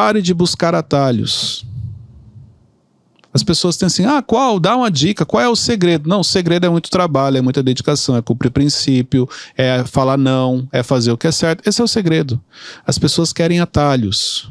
Pare 0.00 0.22
de 0.22 0.32
buscar 0.32 0.74
atalhos. 0.74 1.66
As 3.34 3.42
pessoas 3.42 3.76
têm 3.76 3.86
assim, 3.86 4.06
ah, 4.06 4.22
qual? 4.22 4.58
Dá 4.58 4.74
uma 4.74 4.90
dica, 4.90 5.26
qual 5.26 5.42
é 5.42 5.46
o 5.46 5.54
segredo? 5.54 6.08
Não, 6.08 6.20
o 6.20 6.24
segredo 6.24 6.64
é 6.64 6.70
muito 6.70 6.88
trabalho, 6.88 7.36
é 7.36 7.42
muita 7.42 7.62
dedicação, 7.62 8.16
é 8.16 8.22
cumprir 8.22 8.50
princípio, 8.50 9.28
é 9.54 9.84
falar 9.84 10.16
não, 10.16 10.66
é 10.72 10.82
fazer 10.82 11.12
o 11.12 11.18
que 11.18 11.26
é 11.26 11.30
certo. 11.30 11.68
Esse 11.68 11.82
é 11.82 11.84
o 11.84 11.86
segredo. 11.86 12.40
As 12.86 12.98
pessoas 12.98 13.30
querem 13.30 13.60
atalhos. 13.60 14.50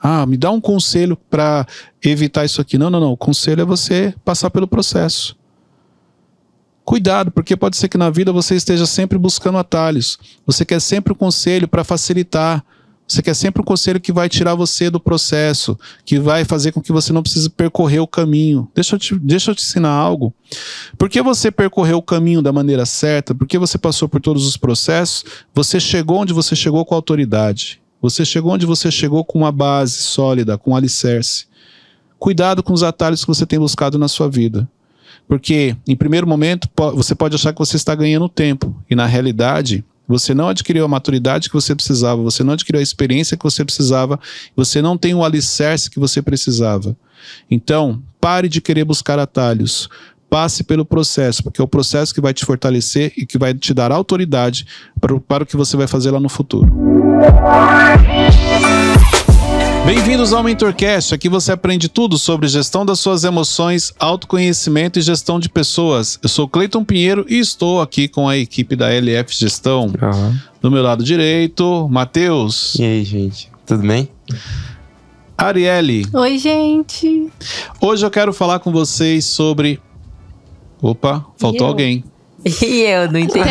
Ah, 0.00 0.24
me 0.24 0.36
dá 0.36 0.52
um 0.52 0.60
conselho 0.60 1.16
para 1.28 1.66
evitar 2.00 2.44
isso 2.44 2.60
aqui. 2.60 2.78
Não, 2.78 2.88
não, 2.88 3.00
não. 3.00 3.10
O 3.10 3.16
conselho 3.16 3.62
é 3.62 3.64
você 3.64 4.14
passar 4.24 4.48
pelo 4.48 4.68
processo. 4.68 5.36
Cuidado, 6.84 7.32
porque 7.32 7.56
pode 7.56 7.76
ser 7.76 7.88
que 7.88 7.98
na 7.98 8.10
vida 8.10 8.32
você 8.32 8.54
esteja 8.54 8.86
sempre 8.86 9.18
buscando 9.18 9.58
atalhos. 9.58 10.20
Você 10.46 10.64
quer 10.64 10.80
sempre 10.80 11.12
o 11.12 11.16
um 11.16 11.18
conselho 11.18 11.66
para 11.66 11.82
facilitar, 11.82 12.64
você 13.08 13.22
quer 13.22 13.32
sempre 13.32 13.62
um 13.62 13.64
conselho 13.64 13.98
que 13.98 14.12
vai 14.12 14.28
tirar 14.28 14.54
você 14.54 14.90
do 14.90 15.00
processo, 15.00 15.78
que 16.04 16.18
vai 16.18 16.44
fazer 16.44 16.72
com 16.72 16.82
que 16.82 16.92
você 16.92 17.10
não 17.10 17.22
precise 17.22 17.48
percorrer 17.48 18.00
o 18.00 18.06
caminho. 18.06 18.70
Deixa 18.74 18.96
eu 18.96 18.98
te, 18.98 19.18
deixa 19.18 19.50
eu 19.50 19.54
te 19.54 19.62
ensinar 19.62 19.88
algo. 19.88 20.34
Porque 20.98 21.22
você 21.22 21.50
percorreu 21.50 21.96
o 21.96 22.02
caminho 22.02 22.42
da 22.42 22.52
maneira 22.52 22.84
certa, 22.84 23.34
porque 23.34 23.56
você 23.56 23.78
passou 23.78 24.10
por 24.10 24.20
todos 24.20 24.46
os 24.46 24.58
processos, 24.58 25.24
você 25.54 25.80
chegou 25.80 26.18
onde 26.18 26.34
você 26.34 26.54
chegou 26.54 26.84
com 26.84 26.94
autoridade. 26.94 27.80
Você 28.00 28.26
chegou 28.26 28.52
onde 28.52 28.66
você 28.66 28.90
chegou 28.90 29.24
com 29.24 29.38
uma 29.38 29.50
base 29.50 29.94
sólida, 30.02 30.58
com 30.58 30.72
um 30.72 30.76
alicerce. 30.76 31.46
Cuidado 32.18 32.62
com 32.62 32.74
os 32.74 32.82
atalhos 32.82 33.22
que 33.22 33.28
você 33.28 33.46
tem 33.46 33.58
buscado 33.58 33.98
na 33.98 34.06
sua 34.06 34.28
vida. 34.28 34.68
Porque, 35.26 35.74
em 35.86 35.96
primeiro 35.96 36.26
momento, 36.26 36.68
você 36.94 37.14
pode 37.14 37.34
achar 37.34 37.54
que 37.54 37.58
você 37.58 37.76
está 37.76 37.94
ganhando 37.94 38.28
tempo, 38.28 38.74
e 38.88 38.94
na 38.94 39.06
realidade, 39.06 39.84
você 40.08 40.32
não 40.32 40.48
adquiriu 40.48 40.84
a 40.84 40.88
maturidade 40.88 41.48
que 41.48 41.54
você 41.54 41.74
precisava, 41.74 42.22
você 42.22 42.42
não 42.42 42.54
adquiriu 42.54 42.80
a 42.80 42.82
experiência 42.82 43.36
que 43.36 43.44
você 43.44 43.64
precisava, 43.64 44.18
você 44.56 44.80
não 44.80 44.96
tem 44.96 45.14
o 45.14 45.22
alicerce 45.22 45.90
que 45.90 46.00
você 46.00 46.22
precisava. 46.22 46.96
Então, 47.50 48.02
pare 48.20 48.48
de 48.48 48.60
querer 48.60 48.84
buscar 48.84 49.18
atalhos. 49.18 49.88
Passe 50.30 50.62
pelo 50.62 50.84
processo, 50.84 51.42
porque 51.42 51.60
é 51.60 51.64
o 51.64 51.68
processo 51.68 52.14
que 52.14 52.20
vai 52.20 52.34
te 52.34 52.44
fortalecer 52.44 53.12
e 53.16 53.24
que 53.24 53.38
vai 53.38 53.54
te 53.54 53.72
dar 53.72 53.90
autoridade 53.90 54.66
para, 55.00 55.18
para 55.20 55.44
o 55.44 55.46
que 55.46 55.56
você 55.56 55.76
vai 55.76 55.86
fazer 55.86 56.10
lá 56.10 56.20
no 56.20 56.28
futuro. 56.28 56.70
Bem-vindos 59.84 60.32
ao 60.32 60.42
MentorCast. 60.42 61.14
Aqui 61.14 61.28
você 61.28 61.52
aprende 61.52 61.88
tudo 61.88 62.18
sobre 62.18 62.46
gestão 62.46 62.84
das 62.84 63.00
suas 63.00 63.24
emoções, 63.24 63.92
autoconhecimento 63.98 64.98
e 64.98 65.02
gestão 65.02 65.40
de 65.40 65.48
pessoas. 65.48 66.18
Eu 66.22 66.28
sou 66.28 66.48
Cleiton 66.48 66.84
Pinheiro 66.84 67.24
e 67.28 67.38
estou 67.38 67.80
aqui 67.80 68.06
com 68.06 68.28
a 68.28 68.36
equipe 68.36 68.76
da 68.76 68.90
LF 68.92 69.34
Gestão. 69.34 69.86
Uhum. 69.86 70.38
Do 70.60 70.70
meu 70.70 70.82
lado 70.82 71.02
direito, 71.02 71.88
Matheus. 71.90 72.74
E 72.74 72.84
aí, 72.84 73.04
gente? 73.04 73.50
Tudo 73.64 73.86
bem? 73.86 74.08
Arielle. 75.36 76.04
Oi, 76.12 76.38
gente. 76.38 77.30
Hoje 77.80 78.04
eu 78.04 78.10
quero 78.10 78.32
falar 78.32 78.58
com 78.58 78.72
vocês 78.72 79.24
sobre. 79.24 79.80
Opa, 80.82 81.24
faltou 81.38 81.66
alguém. 81.66 82.04
E 82.44 82.82
eu 82.82 83.10
não 83.10 83.18
entendi. 83.18 83.48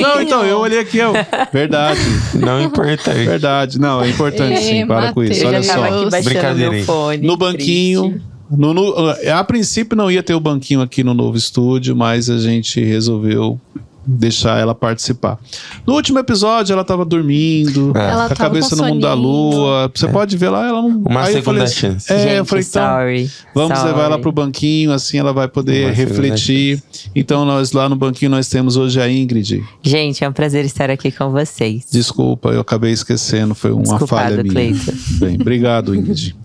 não, 0.00 0.20
então, 0.20 0.44
eu 0.44 0.58
olhei 0.58 0.78
aqui, 0.78 0.98
eu. 0.98 1.12
Verdade. 1.52 2.00
Não 2.34 2.58
é 2.58 2.62
importante. 2.64 3.24
Verdade. 3.24 3.78
Não, 3.80 4.02
é 4.02 4.10
importante 4.10 4.60
sim. 4.60 4.86
Para 4.86 5.12
com 5.12 5.24
isso. 5.24 5.46
Olha 5.46 5.62
só. 5.62 6.10
Brincadeira. 6.22 6.84
Fone, 6.84 7.26
no 7.26 7.36
banquinho. 7.36 8.20
No, 8.50 8.74
no, 8.74 8.94
a 9.34 9.42
princípio 9.44 9.96
não 9.96 10.10
ia 10.10 10.22
ter 10.22 10.34
o 10.34 10.40
banquinho 10.40 10.82
aqui 10.82 11.02
no 11.02 11.14
novo 11.14 11.38
estúdio, 11.38 11.96
mas 11.96 12.28
a 12.28 12.38
gente 12.38 12.84
resolveu 12.84 13.58
deixar 14.04 14.58
ela 14.58 14.74
participar. 14.74 15.38
No 15.86 15.94
último 15.94 16.18
episódio, 16.18 16.72
ela 16.72 16.84
tava 16.84 17.04
dormindo, 17.04 17.92
é. 17.96 18.10
ela 18.10 18.26
com 18.26 18.32
a 18.32 18.36
cabeça 18.36 18.76
no 18.76 18.84
mundo 18.84 19.00
da 19.00 19.14
lua. 19.14 19.90
Você 19.94 20.06
é. 20.06 20.08
pode 20.08 20.36
ver 20.36 20.50
lá, 20.50 20.66
ela 20.66 20.82
não. 20.82 20.88
Uma 20.88 21.22
Aí 21.22 21.34
segunda 21.34 21.60
falei, 21.60 21.66
chance. 21.66 22.12
É, 22.12 22.18
Gente, 22.18 22.34
eu 22.34 22.44
falei, 22.44 22.64
então, 22.68 22.96
sorry, 22.96 23.30
vamos 23.54 23.78
sorry. 23.78 23.92
levar 23.92 24.04
ela 24.04 24.18
pro 24.18 24.32
banquinho, 24.32 24.92
assim 24.92 25.18
ela 25.18 25.32
vai 25.32 25.48
poder 25.48 25.86
Uma 25.86 25.92
refletir. 25.92 26.82
Então, 27.14 27.44
nós 27.44 27.72
lá 27.72 27.88
no 27.88 27.96
banquinho, 27.96 28.30
nós 28.30 28.48
temos 28.48 28.76
hoje 28.76 29.00
a 29.00 29.10
Ingrid. 29.10 29.62
Gente, 29.82 30.24
é 30.24 30.28
um 30.28 30.32
prazer 30.32 30.64
estar 30.64 30.90
aqui 30.90 31.10
com 31.10 31.30
vocês. 31.30 31.86
Desculpa, 31.90 32.50
eu 32.50 32.60
acabei 32.60 32.92
esquecendo, 32.92 33.54
foi 33.54 33.70
uma 33.72 33.82
Desculpado, 33.82 34.08
falha 34.08 34.42
minha. 34.42 34.52
Cleiton. 34.52 34.92
Bem, 35.18 35.36
obrigado, 35.40 35.94
Ingrid. 35.94 36.36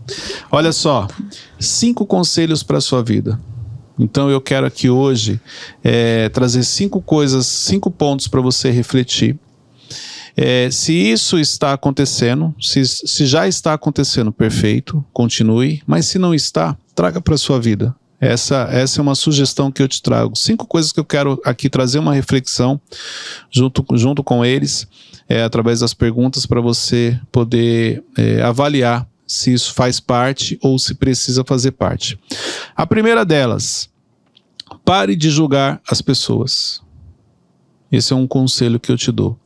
Olha 0.52 0.72
só, 0.72 1.08
cinco 1.60 2.06
conselhos 2.06 2.64
para 2.64 2.80
sua 2.80 3.04
vida. 3.04 3.40
Então 3.98 4.30
eu 4.30 4.40
quero 4.40 4.66
aqui 4.66 4.90
hoje 4.90 5.40
é, 5.84 6.30
trazer 6.30 6.64
cinco 6.64 7.02
coisas, 7.02 7.46
cinco 7.46 7.90
pontos 7.90 8.28
para 8.28 8.42
você 8.42 8.70
refletir. 8.70 9.38
É, 10.36 10.70
se 10.70 10.94
isso 10.94 11.40
está 11.40 11.74
acontecendo, 11.74 12.54
se, 12.62 12.86
se 12.86 13.26
já 13.26 13.48
está 13.48 13.74
acontecendo, 13.74 14.32
perfeito, 14.32 15.04
continue. 15.12 15.82
Mas 15.88 16.06
se 16.06 16.20
não 16.20 16.34
está, 16.34 16.78
traga 16.94 17.20
para 17.20 17.38
sua 17.38 17.60
vida. 17.60 17.96
Essa, 18.20 18.68
essa 18.72 19.00
é 19.00 19.02
uma 19.02 19.16
sugestão 19.16 19.72
que 19.72 19.82
eu 19.82 19.88
te 19.88 20.02
trago. 20.02 20.36
Cinco 20.36 20.66
coisas 20.66 20.92
que 20.92 21.00
eu 21.00 21.06
quero 21.06 21.40
aqui 21.46 21.70
trazer 21.70 22.00
uma 22.00 22.14
reflexão 22.14 22.80
junto, 23.52 23.86
junto 23.96 24.24
com 24.24 24.44
eles, 24.44 24.88
é, 25.30 25.44
através 25.44 25.80
das 25.80 25.94
perguntas, 25.94 26.46
para 26.46 26.62
você 26.62 27.20
poder 27.32 28.04
é, 28.18 28.42
avaliar 28.42 29.08
se 29.28 29.54
isso 29.54 29.74
faz 29.74 30.00
parte 30.00 30.58
ou 30.62 30.80
se 30.80 30.96
precisa 30.96 31.44
fazer 31.44 31.72
parte. 31.72 32.18
A 32.76 32.88
primeira 32.88 33.26
delas, 33.26 33.90
pare 34.86 35.16
de 35.16 35.30
julgar 35.30 35.82
as 35.88 36.02
pessoas. 36.02 36.82
Esse 37.92 38.14
é 38.14 38.16
um 38.16 38.26
conselho 38.26 38.80
que 38.80 38.92
eu 38.92 38.98
te 38.98 39.12
dou. 39.12 39.38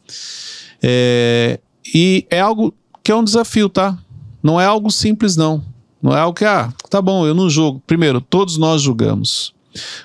É, 0.81 1.59
e 1.93 2.25
é 2.29 2.39
algo 2.39 2.73
que 3.03 3.11
é 3.11 3.15
um 3.15 3.23
desafio, 3.23 3.67
tá? 3.67 3.97
Não 4.41 4.61
é 4.61 4.65
algo 4.65 4.91
simples, 4.91 5.35
não. 5.35 5.63
Não 6.01 6.15
é 6.15 6.19
algo 6.19 6.37
que, 6.37 6.45
ah, 6.45 6.71
tá 6.89 7.01
bom, 7.01 7.25
eu 7.25 7.33
não 7.33 7.49
julgo. 7.49 7.81
Primeiro, 7.85 8.21
todos 8.21 8.57
nós 8.57 8.81
julgamos. 8.81 9.53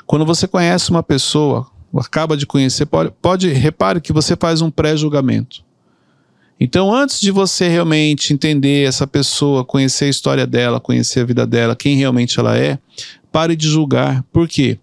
Quando 0.06 0.24
você 0.24 0.46
conhece 0.46 0.90
uma 0.90 1.02
pessoa, 1.02 1.66
acaba 1.98 2.36
de 2.36 2.46
conhecer, 2.46 2.86
pode, 2.86 3.10
pode 3.22 3.48
repare 3.48 4.00
que 4.00 4.12
você 4.12 4.36
faz 4.36 4.60
um 4.60 4.70
pré-julgamento. 4.70 5.65
Então, 6.58 6.94
antes 6.94 7.20
de 7.20 7.30
você 7.30 7.68
realmente 7.68 8.32
entender 8.32 8.86
essa 8.88 9.06
pessoa, 9.06 9.64
conhecer 9.64 10.06
a 10.06 10.08
história 10.08 10.46
dela, 10.46 10.80
conhecer 10.80 11.20
a 11.20 11.24
vida 11.24 11.46
dela, 11.46 11.76
quem 11.76 11.96
realmente 11.96 12.40
ela 12.40 12.56
é, 12.56 12.78
pare 13.30 13.54
de 13.54 13.68
julgar. 13.68 14.24
Por 14.32 14.48
quê? 14.48 14.78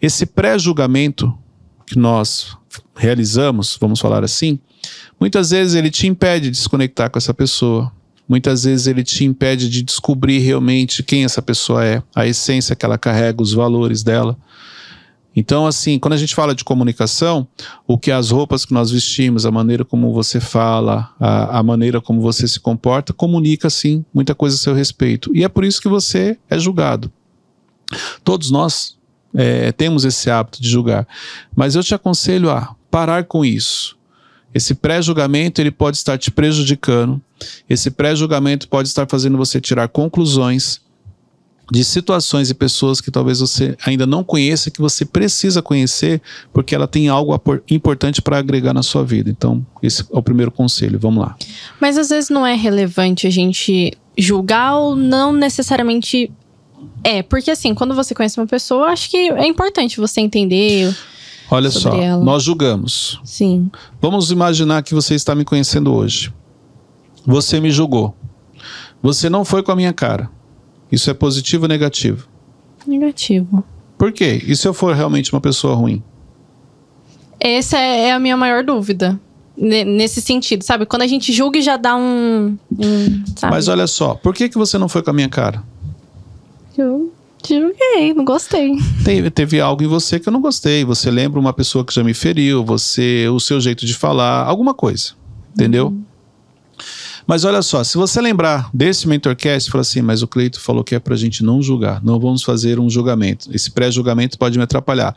Esse 0.00 0.24
pré-julgamento 0.24 1.36
que 1.84 1.98
nós 1.98 2.56
realizamos, 2.94 3.76
vamos 3.80 3.98
falar 3.98 4.22
assim, 4.22 4.60
muitas 5.18 5.50
vezes 5.50 5.74
ele 5.74 5.90
te 5.90 6.06
impede 6.06 6.50
de 6.50 6.56
se 6.56 6.68
conectar 6.68 7.08
com 7.08 7.18
essa 7.18 7.34
pessoa. 7.34 7.92
Muitas 8.28 8.62
vezes 8.64 8.86
ele 8.86 9.02
te 9.02 9.24
impede 9.24 9.68
de 9.68 9.82
descobrir 9.82 10.38
realmente 10.38 11.02
quem 11.02 11.24
essa 11.24 11.42
pessoa 11.42 11.84
é, 11.84 12.02
a 12.14 12.26
essência 12.26 12.76
que 12.76 12.84
ela 12.84 12.98
carrega, 12.98 13.42
os 13.42 13.52
valores 13.52 14.02
dela. 14.04 14.36
Então, 15.38 15.68
assim, 15.68 16.00
quando 16.00 16.14
a 16.14 16.16
gente 16.16 16.34
fala 16.34 16.52
de 16.52 16.64
comunicação, 16.64 17.46
o 17.86 17.96
que 17.96 18.10
as 18.10 18.32
roupas 18.32 18.64
que 18.64 18.74
nós 18.74 18.90
vestimos, 18.90 19.46
a 19.46 19.52
maneira 19.52 19.84
como 19.84 20.12
você 20.12 20.40
fala, 20.40 21.14
a, 21.20 21.60
a 21.60 21.62
maneira 21.62 22.00
como 22.00 22.20
você 22.20 22.48
se 22.48 22.58
comporta, 22.58 23.12
comunica, 23.12 23.70
sim, 23.70 24.04
muita 24.12 24.34
coisa 24.34 24.56
a 24.56 24.58
seu 24.58 24.74
respeito. 24.74 25.30
E 25.32 25.44
é 25.44 25.48
por 25.48 25.64
isso 25.64 25.80
que 25.80 25.88
você 25.88 26.36
é 26.50 26.58
julgado. 26.58 27.12
Todos 28.24 28.50
nós 28.50 28.98
é, 29.32 29.70
temos 29.70 30.04
esse 30.04 30.28
hábito 30.28 30.60
de 30.60 30.68
julgar. 30.68 31.06
Mas 31.54 31.76
eu 31.76 31.84
te 31.84 31.94
aconselho 31.94 32.50
a 32.50 32.74
parar 32.90 33.22
com 33.22 33.44
isso. 33.44 33.96
Esse 34.52 34.74
pré-julgamento 34.74 35.60
ele 35.60 35.70
pode 35.70 35.98
estar 35.98 36.18
te 36.18 36.32
prejudicando. 36.32 37.22
Esse 37.70 37.92
pré-julgamento 37.92 38.66
pode 38.66 38.88
estar 38.88 39.06
fazendo 39.08 39.38
você 39.38 39.60
tirar 39.60 39.86
conclusões 39.86 40.80
de 41.70 41.84
situações 41.84 42.48
e 42.50 42.54
pessoas 42.54 43.00
que 43.00 43.10
talvez 43.10 43.40
você 43.40 43.76
ainda 43.84 44.06
não 44.06 44.24
conheça, 44.24 44.70
que 44.70 44.80
você 44.80 45.04
precisa 45.04 45.60
conhecer, 45.60 46.22
porque 46.52 46.74
ela 46.74 46.88
tem 46.88 47.08
algo 47.08 47.38
importante 47.70 48.22
para 48.22 48.38
agregar 48.38 48.72
na 48.72 48.82
sua 48.82 49.04
vida. 49.04 49.28
Então, 49.28 49.64
esse 49.82 50.02
é 50.02 50.06
o 50.10 50.22
primeiro 50.22 50.50
conselho. 50.50 50.98
Vamos 50.98 51.22
lá. 51.24 51.36
Mas 51.80 51.98
às 51.98 52.08
vezes 52.08 52.30
não 52.30 52.46
é 52.46 52.54
relevante 52.54 53.26
a 53.26 53.30
gente 53.30 53.92
julgar 54.16 54.76
ou 54.76 54.96
não 54.96 55.32
necessariamente 55.32 56.30
é, 57.04 57.22
porque 57.22 57.50
assim, 57.50 57.74
quando 57.74 57.94
você 57.94 58.14
conhece 58.14 58.38
uma 58.38 58.46
pessoa, 58.46 58.88
acho 58.88 59.10
que 59.10 59.16
é 59.16 59.46
importante 59.46 59.98
você 59.98 60.20
entender. 60.20 60.94
Olha 61.50 61.70
só, 61.70 61.92
ela. 61.94 62.22
nós 62.22 62.42
julgamos. 62.42 63.20
Sim. 63.24 63.70
Vamos 64.00 64.30
imaginar 64.30 64.82
que 64.82 64.94
você 64.94 65.14
está 65.14 65.34
me 65.34 65.44
conhecendo 65.44 65.94
hoje. 65.94 66.32
Você 67.26 67.60
me 67.60 67.70
julgou. 67.70 68.14
Você 69.02 69.30
não 69.30 69.44
foi 69.44 69.62
com 69.62 69.72
a 69.72 69.76
minha 69.76 69.92
cara. 69.92 70.30
Isso 70.90 71.10
é 71.10 71.14
positivo 71.14 71.64
ou 71.64 71.68
negativo? 71.68 72.26
Negativo. 72.86 73.64
Por 73.96 74.12
quê? 74.12 74.42
E 74.46 74.54
se 74.56 74.66
eu 74.66 74.72
for 74.72 74.94
realmente 74.94 75.32
uma 75.32 75.40
pessoa 75.40 75.74
ruim? 75.74 76.02
Essa 77.40 77.78
é 77.78 78.12
a 78.12 78.18
minha 78.18 78.36
maior 78.36 78.64
dúvida. 78.64 79.18
Nesse 79.56 80.20
sentido, 80.20 80.62
sabe? 80.62 80.86
Quando 80.86 81.02
a 81.02 81.06
gente 81.06 81.32
julga 81.32 81.58
e 81.58 81.62
já 81.62 81.76
dá 81.76 81.96
um. 81.96 82.56
um 82.78 83.24
Mas 83.42 83.66
olha 83.66 83.88
só, 83.88 84.14
por 84.14 84.32
que, 84.32 84.48
que 84.48 84.56
você 84.56 84.78
não 84.78 84.88
foi 84.88 85.02
com 85.02 85.10
a 85.10 85.12
minha 85.12 85.28
cara? 85.28 85.62
Eu 86.76 87.12
julguei, 87.44 88.14
não 88.14 88.24
gostei. 88.24 88.76
Teve, 89.04 89.30
teve 89.30 89.60
algo 89.60 89.82
em 89.82 89.88
você 89.88 90.20
que 90.20 90.28
eu 90.28 90.32
não 90.32 90.40
gostei. 90.40 90.84
Você 90.84 91.10
lembra 91.10 91.40
uma 91.40 91.52
pessoa 91.52 91.84
que 91.84 91.92
já 91.92 92.04
me 92.04 92.14
feriu, 92.14 92.64
você, 92.64 93.26
o 93.28 93.40
seu 93.40 93.60
jeito 93.60 93.84
de 93.84 93.94
falar, 93.94 94.44
alguma 94.44 94.72
coisa. 94.72 95.12
Entendeu? 95.52 95.88
Uhum. 95.88 96.04
Mas 97.28 97.44
olha 97.44 97.60
só, 97.60 97.84
se 97.84 97.98
você 97.98 98.22
lembrar 98.22 98.70
desse 98.72 99.06
mentorcast, 99.06 99.70
fala 99.70 99.82
assim, 99.82 100.00
mas 100.00 100.22
o 100.22 100.26
Cleito 100.26 100.58
falou 100.58 100.82
que 100.82 100.94
é 100.94 100.98
pra 100.98 101.14
gente 101.14 101.44
não 101.44 101.60
julgar, 101.60 102.02
não 102.02 102.18
vamos 102.18 102.42
fazer 102.42 102.80
um 102.80 102.88
julgamento. 102.88 103.54
Esse 103.54 103.70
pré-julgamento 103.70 104.38
pode 104.38 104.56
me 104.56 104.64
atrapalhar. 104.64 105.14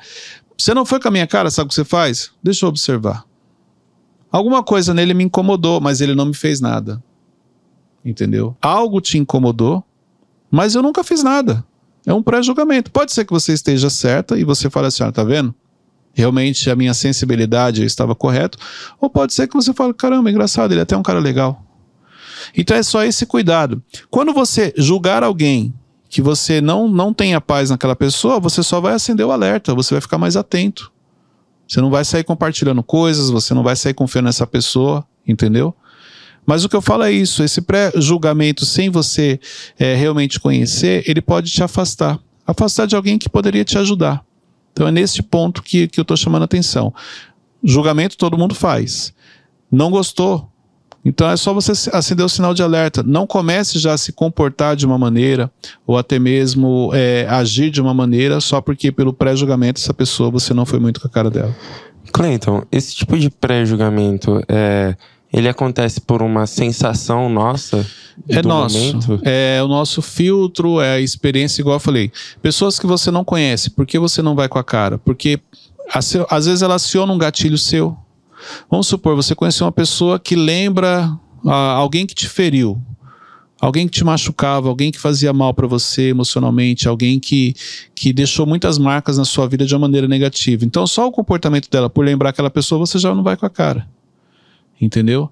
Você 0.58 0.74
não 0.74 0.86
foi 0.86 1.00
com 1.00 1.08
a 1.08 1.12
minha 1.12 1.26
cara, 1.26 1.50
sabe 1.50 1.68
o 1.68 1.70
que 1.70 1.74
você 1.74 1.86
faz? 1.86 2.30
Deixa 2.44 2.66
eu 2.66 2.70
observar. 2.70 3.24
Alguma 4.30 4.62
coisa 4.62 4.94
nele 4.94 5.14
me 5.14 5.24
incomodou, 5.24 5.80
mas 5.80 6.02
ele 6.02 6.14
não 6.14 6.26
me 6.26 6.34
fez 6.34 6.60
nada. 6.60 7.02
Entendeu? 8.04 8.58
Algo 8.62 9.00
te 9.00 9.18
incomodou, 9.18 9.82
mas 10.52 10.76
eu 10.76 10.82
nunca 10.82 11.06
fiz 11.06 11.24
nada. 11.24 11.64
É 12.06 12.14
um 12.14 12.22
pré-julgamento. 12.22 12.92
Pode 12.92 13.14
ser 13.14 13.24
que 13.24 13.32
você 13.32 13.54
esteja 13.54 13.90
certa 13.90 14.38
e 14.38 14.44
você 14.44 14.70
fale 14.70 14.88
assim, 14.88 15.04
ah, 15.04 15.14
tá 15.14 15.24
vendo? 15.24 15.56
Realmente 16.14 16.70
a 16.70 16.76
minha 16.76 16.94
sensibilidade 16.94 17.86
estava 17.86 18.14
correta. 18.14 18.58
Ou 19.00 19.10
pode 19.10 19.34
ser 19.34 19.48
que 19.48 19.54
você 19.54 19.74
fale, 19.74 19.94
caramba, 19.94 20.30
engraçado, 20.30 20.74
ele 20.74 20.82
é 20.82 20.84
até 20.84 20.98
um 20.98 21.04
cara 21.04 21.20
legal. 21.20 21.71
Então 22.56 22.76
é 22.76 22.84
só 22.84 23.04
esse 23.04 23.26
cuidado. 23.26 23.82
Quando 24.10 24.34
você 24.34 24.74
julgar 24.78 25.24
alguém 25.24 25.74
que 26.10 26.22
você 26.22 26.60
não, 26.60 26.88
não 26.88 27.14
tenha 27.14 27.40
paz 27.40 27.70
naquela 27.70 27.96
pessoa, 27.96 28.40
você 28.40 28.62
só 28.62 28.82
vai 28.82 28.94
acender 28.94 29.26
o 29.26 29.32
alerta, 29.32 29.74
você 29.74 29.94
vai 29.94 30.02
ficar 30.02 30.18
mais 30.18 30.36
atento. 30.36 30.92
Você 31.68 31.80
não 31.80 31.90
vai 31.90 32.04
sair 32.04 32.24
compartilhando 32.24 32.84
coisas, 32.84 33.30
você 33.30 33.54
não 33.54 33.64
vai 33.64 33.76
sair 33.76 33.94
confiando 33.94 34.26
nessa 34.26 34.46
pessoa, 34.46 35.06
entendeu? 35.26 35.74
Mas 36.46 36.66
o 36.66 36.70
que 36.70 36.76
eu 36.76 36.82
falo 36.82 37.04
é 37.04 37.12
isso: 37.12 37.44
esse 37.44 37.62
pré-julgamento 37.62 38.66
sem 38.66 38.90
você 38.90 39.40
é, 39.80 39.96
realmente 39.96 40.40
conhecer, 40.40 41.04
ele 41.08 41.22
pode 41.22 41.50
te 41.50 41.64
afastar 41.64 42.20
afastar 42.46 42.86
de 42.86 42.96
alguém 42.96 43.18
que 43.18 43.30
poderia 43.30 43.64
te 43.64 43.78
ajudar. 43.78 44.24
Então 44.72 44.88
é 44.88 44.92
nesse 44.92 45.22
ponto 45.22 45.62
que, 45.62 45.88
que 45.88 46.00
eu 46.00 46.04
estou 46.04 46.18
chamando 46.18 46.44
a 46.44 46.46
atenção. 46.46 46.94
Julgamento 47.64 48.18
todo 48.18 48.38
mundo 48.38 48.56
faz. 48.56 49.14
Não 49.72 49.92
gostou? 49.92 50.51
Então 51.04 51.30
é 51.30 51.36
só 51.36 51.54
você 51.54 51.72
acender 51.92 52.26
o 52.26 52.30
sinal 52.30 52.54
de 52.54 52.62
alerta. 52.62 53.02
Não 53.04 53.26
comece 53.26 53.80
já 53.80 53.94
a 53.94 53.98
se 53.98 54.12
comportar 54.12 54.76
de 54.76 54.86
uma 54.86 54.98
maneira, 54.98 55.52
ou 55.86 55.98
até 55.98 56.20
mesmo 56.20 56.92
é, 56.94 57.26
agir 57.30 57.72
de 57.72 57.82
uma 57.82 57.94
maneira, 57.94 58.40
só 58.40 58.62
porque 58.62 58.92
pelo 58.92 59.14
pré-julgamento 59.14 59.82
essa 59.82 59.94
pessoa 59.94 60.30
você 60.30 60.54
não 60.54 60.66
foi 60.66 60.80
muito 60.80 61.02
com 61.02 61.08
a 61.08 61.10
cara 61.10 61.30
dela. 61.30 61.56
Cleiton, 62.14 62.64
esse 62.72 62.96
tipo 62.96 63.18
de 63.18 63.30
pré-julgamento 63.30 64.44
é 64.48 64.96
ele 65.34 65.48
acontece 65.48 66.02
por 66.02 66.22
uma 66.22 66.46
sensação 66.46 67.30
nossa 67.30 67.88
é 68.28 68.42
nosso. 68.42 68.78
momento? 68.78 69.20
É 69.24 69.62
o 69.64 69.68
nosso 69.68 70.02
filtro, 70.02 70.82
é 70.82 70.96
a 70.96 71.00
experiência, 71.00 71.62
igual 71.62 71.78
eu 71.78 71.80
falei. 71.80 72.12
Pessoas 72.42 72.80
que 72.80 72.86
você 72.86 73.10
não 73.10 73.24
conhece, 73.24 73.70
por 73.70 73.86
que 73.86 73.98
você 73.98 74.22
não 74.22 74.36
vai 74.36 74.48
com 74.48 74.60
a 74.60 74.64
cara? 74.64 74.98
Porque 74.98 75.40
às 76.30 76.46
vezes 76.46 76.62
ela 76.62 76.76
aciona 76.76 77.12
um 77.12 77.18
gatilho 77.18 77.58
seu. 77.58 77.98
Vamos 78.70 78.88
supor, 78.88 79.16
você 79.16 79.36
conheceu 79.36 79.66
uma 79.66 79.72
pessoa 79.72 80.20
que 80.20 80.36
lembra 80.36 81.12
ah, 81.46 81.74
alguém 81.74 82.06
que 82.06 82.16
te 82.16 82.28
feriu, 82.28 82.82
alguém 83.60 83.88
que 83.88 83.94
te 83.94 84.04
machucava, 84.04 84.70
alguém 84.70 84.92
que 84.92 85.00
fazia 85.00 85.32
mal 85.32 85.54
para 85.54 85.68
você 85.68 86.10
emocionalmente, 86.10 86.88
alguém 86.88 87.20
que, 87.20 87.54
que 87.94 88.12
deixou 88.12 88.46
muitas 88.46 88.78
marcas 88.78 89.18
na 89.18 89.26
sua 89.26 89.48
vida 89.48 89.66
de 89.66 89.74
uma 89.74 89.82
maneira 89.82 90.08
negativa. 90.08 90.66
Então, 90.66 90.88
só 90.88 91.08
o 91.08 91.12
comportamento 91.12 91.70
dela, 91.70 91.90
por 91.90 92.04
lembrar 92.04 92.30
aquela 92.30 92.50
pessoa, 92.50 92.80
você 92.80 92.98
já 92.98 93.14
não 93.14 93.24
vai 93.24 93.38
com 93.38 93.46
a 93.46 93.50
cara. 93.50 93.88
Entendeu? 94.80 95.30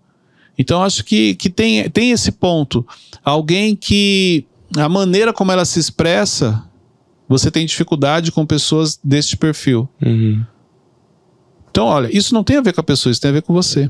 Então, 0.58 0.84
acho 0.84 1.04
que, 1.04 1.36
que 1.36 1.50
tem, 1.50 1.90
tem 1.90 2.12
esse 2.12 2.32
ponto. 2.32 2.86
Alguém 3.24 3.76
que 3.76 4.46
a 4.78 4.88
maneira 4.88 5.34
como 5.34 5.52
ela 5.52 5.66
se 5.66 5.80
expressa, 5.80 6.64
você 7.28 7.50
tem 7.50 7.66
dificuldade 7.66 8.32
com 8.32 8.46
pessoas 8.46 9.00
deste 9.04 9.38
perfil. 9.38 9.88
Uhum. 10.06 10.44
Então, 11.70 11.86
olha, 11.86 12.10
isso 12.16 12.34
não 12.34 12.44
tem 12.44 12.58
a 12.58 12.62
ver 12.62 12.74
com 12.74 12.82
a 12.82 12.84
pessoa, 12.84 13.12
isso 13.12 13.22
tem 13.22 13.30
a 13.30 13.34
ver 13.34 13.42
com 13.42 13.54
você. 13.54 13.90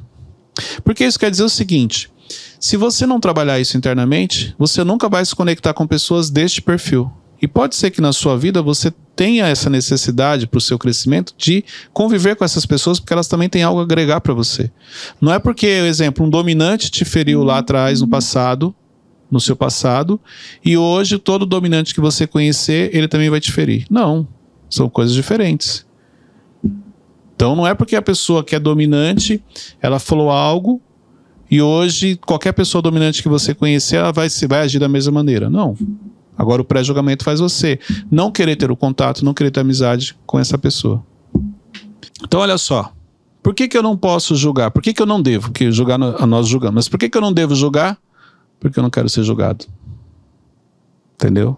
Porque 0.84 1.06
isso 1.06 1.20
quer 1.20 1.32
dizer 1.32 1.44
o 1.44 1.50
seguinte: 1.50 2.10
se 2.60 2.78
você 2.78 3.06
não 3.06 3.20
trabalhar 3.20 3.60
isso 3.60 3.78
internamente, 3.78 4.54
você 4.58 4.84
nunca 4.84 5.08
vai 5.08 5.26
se 5.26 5.36
conectar 5.36 5.74
com 5.74 5.88
pessoas 5.88 6.30
deste 6.30 6.62
perfil. 6.62 7.12
E 7.42 7.48
pode 7.48 7.76
ser 7.76 7.90
que 7.90 8.02
na 8.02 8.12
sua 8.12 8.38
vida 8.38 8.62
você 8.62 8.92
tenha 9.16 9.48
essa 9.48 9.70
necessidade 9.70 10.46
para 10.46 10.58
o 10.58 10.62
seu 10.62 10.78
crescimento 10.78 11.34
de 11.38 11.64
conviver 11.94 12.36
com 12.36 12.44
essas 12.44 12.66
pessoas, 12.66 13.00
porque 13.00 13.14
elas 13.14 13.28
também 13.28 13.48
têm 13.48 13.64
algo 13.64 13.80
a 13.80 13.84
agregar 13.84 14.20
para 14.20 14.34
você. 14.34 14.70
Não 15.22 15.34
é 15.34 15.40
porque, 15.40 15.66
exemplo, 15.66 16.26
um 16.26 16.30
dominante 16.30 16.92
te 16.92 17.06
feriu 17.06 17.44
lá 17.44 17.60
atrás, 17.60 18.02
no 18.02 18.08
passado, 18.10 18.76
no 19.32 19.40
seu 19.40 19.56
passado, 19.56 20.20
e 20.66 20.78
hoje 20.78 21.18
todo 21.18 21.46
dominante 21.46 21.94
que 21.94 22.02
você 22.02 22.28
conhecer, 22.28 22.94
ele 22.94 23.08
também 23.08 23.30
vai 23.30 23.40
te 23.40 23.52
ferir. 23.52 23.86
Não. 23.90 24.28
São 24.70 24.90
coisas 24.90 25.16
diferentes. 25.16 25.86
Então 27.40 27.56
não 27.56 27.66
é 27.66 27.74
porque 27.74 27.96
a 27.96 28.02
pessoa 28.02 28.44
que 28.44 28.54
é 28.54 28.60
dominante, 28.60 29.42
ela 29.82 29.98
falou 29.98 30.30
algo 30.30 30.82
e 31.50 31.62
hoje 31.62 32.18
qualquer 32.18 32.52
pessoa 32.52 32.82
dominante 32.82 33.24
que 33.24 33.30
você 33.30 33.56
conhecer, 33.56 33.96
ela 33.96 34.12
vai, 34.12 34.28
vai 34.46 34.60
agir 34.60 34.78
da 34.78 34.90
mesma 34.90 35.14
maneira. 35.14 35.50
Não. 35.50 35.74
Agora 36.38 36.62
o 36.62 36.66
pré-julgamento 36.66 37.24
faz 37.24 37.40
você 37.40 37.80
não 38.12 38.30
querer 38.30 38.58
ter 38.58 38.70
o 38.70 38.76
contato, 38.76 39.24
não 39.24 39.34
querer 39.34 39.52
ter 39.52 39.62
amizade 39.62 40.18
com 40.26 40.38
essa 40.38 40.58
pessoa. 40.58 41.02
Então 42.22 42.42
olha 42.42 42.58
só. 42.58 42.92
Por 43.42 43.54
que, 43.54 43.70
que 43.70 43.78
eu 43.78 43.84
não 43.84 43.96
posso 43.96 44.36
julgar? 44.36 44.70
Por 44.70 44.82
que, 44.82 44.94
que 44.94 45.02
eu 45.02 45.06
não 45.06 45.22
devo? 45.22 45.50
Porque 45.50 45.72
julgar 45.72 45.98
nós 45.98 46.46
julgamos. 46.46 46.76
Mas 46.76 46.90
por 46.90 47.00
que, 47.00 47.08
que 47.08 47.18
eu 47.18 47.22
não 47.22 47.32
devo 47.32 47.56
julgar? 47.56 47.98
Porque 48.60 48.78
eu 48.78 48.84
não 48.84 48.90
quero 48.90 49.08
ser 49.08 49.24
julgado. 49.24 49.66
Entendeu? 51.16 51.58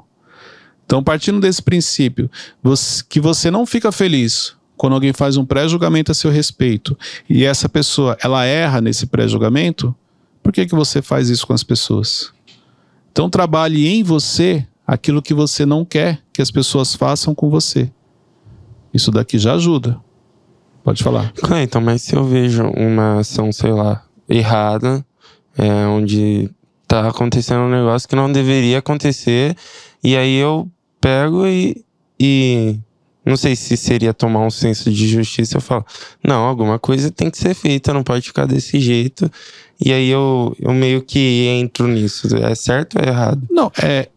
Então, 0.86 1.04
partindo 1.04 1.40
desse 1.40 1.64
princípio, 1.64 2.30
você, 2.62 3.04
que 3.10 3.20
você 3.20 3.50
não 3.50 3.66
fica 3.66 3.92
feliz 3.92 4.61
quando 4.82 4.94
alguém 4.94 5.14
faz 5.14 5.38
um 5.38 5.46
pré-julgamento 5.46 6.12
a 6.12 6.16
seu 6.16 6.32
respeito 6.32 6.98
e 7.30 7.46
essa 7.46 7.70
pessoa 7.70 8.18
ela 8.20 8.46
erra 8.46 8.82
nesse 8.82 9.06
pré-julgamento, 9.06 9.94
por 10.42 10.52
que, 10.52 10.66
que 10.66 10.74
você 10.74 11.04
faz 11.04 11.30
isso 11.30 11.46
com 11.46 11.54
as 11.54 11.62
pessoas? 11.62 12.34
Então 13.12 13.30
trabalhe 13.30 13.88
em 13.88 14.02
você 14.02 14.66
aquilo 14.88 15.22
que 15.22 15.36
você 15.36 15.68
não 15.68 15.86
quer 15.86 16.24
que 16.34 16.42
as 16.42 16.50
pessoas 16.50 16.96
façam 16.96 17.36
com 17.36 17.48
você. 17.48 17.92
Isso 18.92 19.12
daqui 19.12 19.38
já 19.38 19.54
ajuda. 19.54 20.00
Pode 20.84 21.04
falar. 21.04 21.32
Cleiton, 21.34 21.82
mas 21.82 22.02
se 22.02 22.16
eu 22.16 22.26
vejo 22.26 22.64
uma 22.70 23.20
ação, 23.20 23.52
sei 23.52 23.72
lá, 23.72 24.04
errada, 24.28 25.06
é, 25.60 25.86
onde 25.86 26.50
tá 26.88 27.08
acontecendo 27.08 27.62
um 27.62 27.70
negócio 27.70 28.10
que 28.10 28.16
não 28.16 28.32
deveria 28.32 28.80
acontecer, 28.80 29.56
e 30.04 30.18
aí 30.18 30.38
eu 30.38 30.68
pego 31.00 31.46
e, 31.46 31.86
e 32.20 32.80
não 33.26 33.38
sei 33.38 33.56
se 33.56 33.78
seria 33.78 34.14
tomar 34.14 34.40
um 34.46 34.50
senso 34.50 34.92
de 34.92 35.08
justiça. 35.08 35.58
Eu 35.58 35.62
falo, 35.62 35.86
não, 36.24 36.44
alguma 36.44 36.80
coisa 36.80 37.12
tem 37.12 37.30
que 37.30 37.38
ser 37.38 37.54
feita, 37.54 37.94
não 37.94 38.04
pode 38.04 38.26
ficar 38.26 38.46
desse 38.46 38.80
jeito. 38.80 39.30
E 39.84 39.92
aí 39.94 40.10
eu, 40.10 40.56
eu 40.60 40.74
meio 40.74 41.02
que 41.02 41.48
entro 41.48 41.88
nisso. 41.88 42.28
É 42.38 42.56
certo 42.56 42.98
ou 42.98 43.04
é 43.04 43.10
errado? 43.10 43.42
Não, 43.50 43.72
é, 43.82 44.10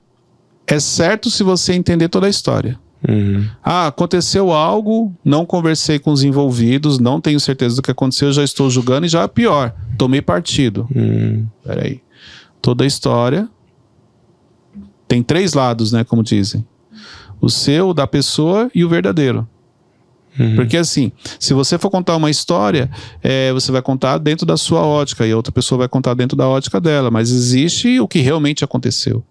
é 0.66 0.80
certo 0.80 1.31
se 1.31 1.43
você 1.43 1.74
entender 1.74 2.08
toda 2.08 2.26
a 2.26 2.31
história. 2.31 2.79
Uhum. 3.06 3.46
Ah, 3.62 3.88
aconteceu 3.88 4.50
algo, 4.50 5.14
não 5.22 5.44
conversei 5.44 5.98
com 5.98 6.10
os 6.10 6.22
envolvidos, 6.22 6.98
não 6.98 7.20
tenho 7.20 7.38
certeza 7.38 7.76
do 7.76 7.82
que 7.82 7.90
aconteceu, 7.90 8.32
já 8.32 8.43
estou 8.43 8.70
julgando 8.70 9.05
e 9.05 9.10
já 9.10 9.22
é 9.22 9.29
pior, 9.29 9.74
tomei 9.98 10.22
partido. 10.22 10.88
Uhum. 10.94 11.46
Peraí. 11.62 12.00
Toda 12.62 12.84
a 12.84 12.86
história 12.86 13.46
tem 15.06 15.22
três 15.22 15.52
lados, 15.52 15.93
né? 15.93 16.02
Como 16.02 16.22
dizem. 16.22 16.64
O 17.41 17.48
seu, 17.48 17.91
o 17.91 17.94
da 17.94 18.06
pessoa 18.06 18.70
e 18.74 18.84
o 18.84 18.88
verdadeiro. 18.88 19.46
Uhum. 20.38 20.56
Porque 20.56 20.76
assim, 20.76 21.12
se 21.38 21.55
você 21.55 21.79
for 21.79 21.91
contar 21.91 22.17
uma 22.17 22.31
história, 22.31 22.91
é, 23.22 23.53
você 23.53 23.70
vai 23.70 23.82
contar 23.82 24.19
dentro 24.19 24.44
da 24.44 24.56
sua 24.56 24.81
ótica 24.81 25.26
e 25.26 25.32
a 25.32 25.36
outra 25.36 25.53
pessoa 25.53 25.79
vai 25.79 25.88
contar 25.88 26.14
dentro 26.14 26.36
da 26.36 26.48
ótica 26.48 26.81
dela, 26.81 27.10
mas 27.10 27.31
existe 27.31 28.00
o 28.00 28.08
que 28.08 28.20
realmente 28.20 28.64
aconteceu. 28.64 29.22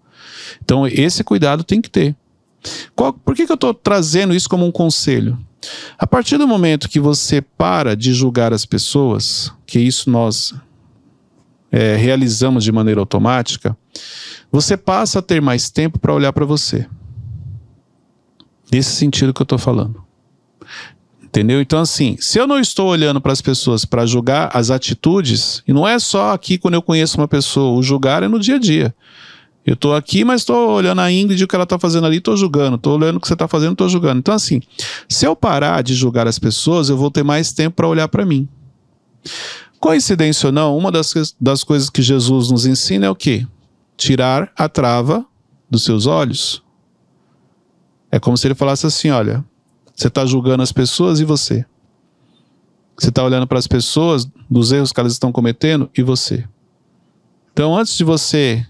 Então, 0.62 0.86
esse 0.86 1.22
cuidado 1.22 1.62
tem 1.62 1.80
que 1.80 1.90
ter. 1.90 2.16
Qual, 2.94 3.12
por 3.12 3.34
que, 3.34 3.44
que 3.44 3.52
eu 3.52 3.56
estou 3.56 3.74
trazendo 3.74 4.34
isso 4.34 4.48
como 4.48 4.64
um 4.64 4.72
conselho? 4.72 5.38
A 5.98 6.06
partir 6.06 6.38
do 6.38 6.48
momento 6.48 6.88
que 6.88 7.00
você 7.00 7.40
para 7.40 7.96
de 7.96 8.12
julgar 8.12 8.52
as 8.52 8.64
pessoas, 8.64 9.52
que 9.66 9.78
isso 9.78 10.10
nós 10.10 10.54
é, 11.70 11.96
realizamos 11.96 12.64
de 12.64 12.72
maneira 12.72 13.00
automática, 13.00 13.76
você 14.50 14.76
passa 14.76 15.18
a 15.18 15.22
ter 15.22 15.40
mais 15.42 15.70
tempo 15.70 15.98
para 15.98 16.14
olhar 16.14 16.32
para 16.32 16.44
você. 16.44 16.86
Nesse 18.72 18.90
sentido 18.90 19.32
que 19.32 19.40
eu 19.40 19.44
estou 19.44 19.58
falando. 19.58 20.02
Entendeu? 21.22 21.60
Então, 21.60 21.80
assim, 21.80 22.16
se 22.20 22.38
eu 22.38 22.46
não 22.46 22.60
estou 22.60 22.88
olhando 22.88 23.20
para 23.20 23.32
as 23.32 23.40
pessoas 23.40 23.84
para 23.84 24.06
julgar 24.06 24.50
as 24.54 24.70
atitudes, 24.70 25.64
e 25.66 25.72
não 25.72 25.86
é 25.86 25.98
só 25.98 26.32
aqui 26.32 26.56
quando 26.56 26.74
eu 26.74 26.82
conheço 26.82 27.18
uma 27.18 27.26
pessoa, 27.26 27.76
o 27.76 27.82
julgar 27.82 28.22
é 28.22 28.28
no 28.28 28.38
dia 28.38 28.54
a 28.54 28.58
dia. 28.58 28.94
Eu 29.66 29.74
estou 29.74 29.94
aqui, 29.94 30.24
mas 30.24 30.42
estou 30.42 30.70
olhando 30.70 31.00
a 31.00 31.10
Ingrid 31.10 31.42
o 31.42 31.48
que 31.48 31.54
ela 31.56 31.64
está 31.64 31.78
fazendo 31.78 32.06
ali, 32.06 32.18
estou 32.18 32.36
julgando. 32.36 32.76
Estou 32.76 32.96
olhando 32.96 33.16
o 33.16 33.20
que 33.20 33.26
você 33.26 33.32
está 33.32 33.48
fazendo, 33.48 33.72
estou 33.72 33.88
julgando. 33.88 34.18
Então, 34.18 34.34
assim, 34.34 34.60
se 35.08 35.26
eu 35.26 35.34
parar 35.34 35.82
de 35.82 35.94
julgar 35.94 36.28
as 36.28 36.38
pessoas, 36.38 36.88
eu 36.88 36.96
vou 36.96 37.10
ter 37.10 37.24
mais 37.24 37.52
tempo 37.52 37.76
para 37.76 37.88
olhar 37.88 38.06
para 38.06 38.24
mim. 38.26 38.46
Coincidência 39.80 40.46
ou 40.48 40.52
não, 40.52 40.76
uma 40.76 40.92
das, 40.92 41.34
das 41.40 41.64
coisas 41.64 41.90
que 41.90 42.00
Jesus 42.00 42.50
nos 42.50 42.66
ensina 42.66 43.06
é 43.06 43.10
o 43.10 43.14
quê? 43.14 43.46
Tirar 43.96 44.52
a 44.56 44.68
trava 44.68 45.26
dos 45.68 45.82
seus 45.82 46.06
olhos. 46.06 46.63
É 48.14 48.20
como 48.20 48.36
se 48.36 48.46
ele 48.46 48.54
falasse 48.54 48.86
assim: 48.86 49.10
olha, 49.10 49.44
você 49.92 50.06
está 50.06 50.24
julgando 50.24 50.62
as 50.62 50.70
pessoas 50.70 51.18
e 51.18 51.24
você. 51.24 51.66
Você 52.96 53.08
está 53.08 53.24
olhando 53.24 53.44
para 53.44 53.58
as 53.58 53.66
pessoas, 53.66 54.24
dos 54.48 54.70
erros 54.70 54.92
que 54.92 55.00
elas 55.00 55.14
estão 55.14 55.32
cometendo 55.32 55.90
e 55.98 56.00
você. 56.00 56.44
Então, 57.52 57.76
antes 57.76 57.96
de 57.96 58.04
você 58.04 58.64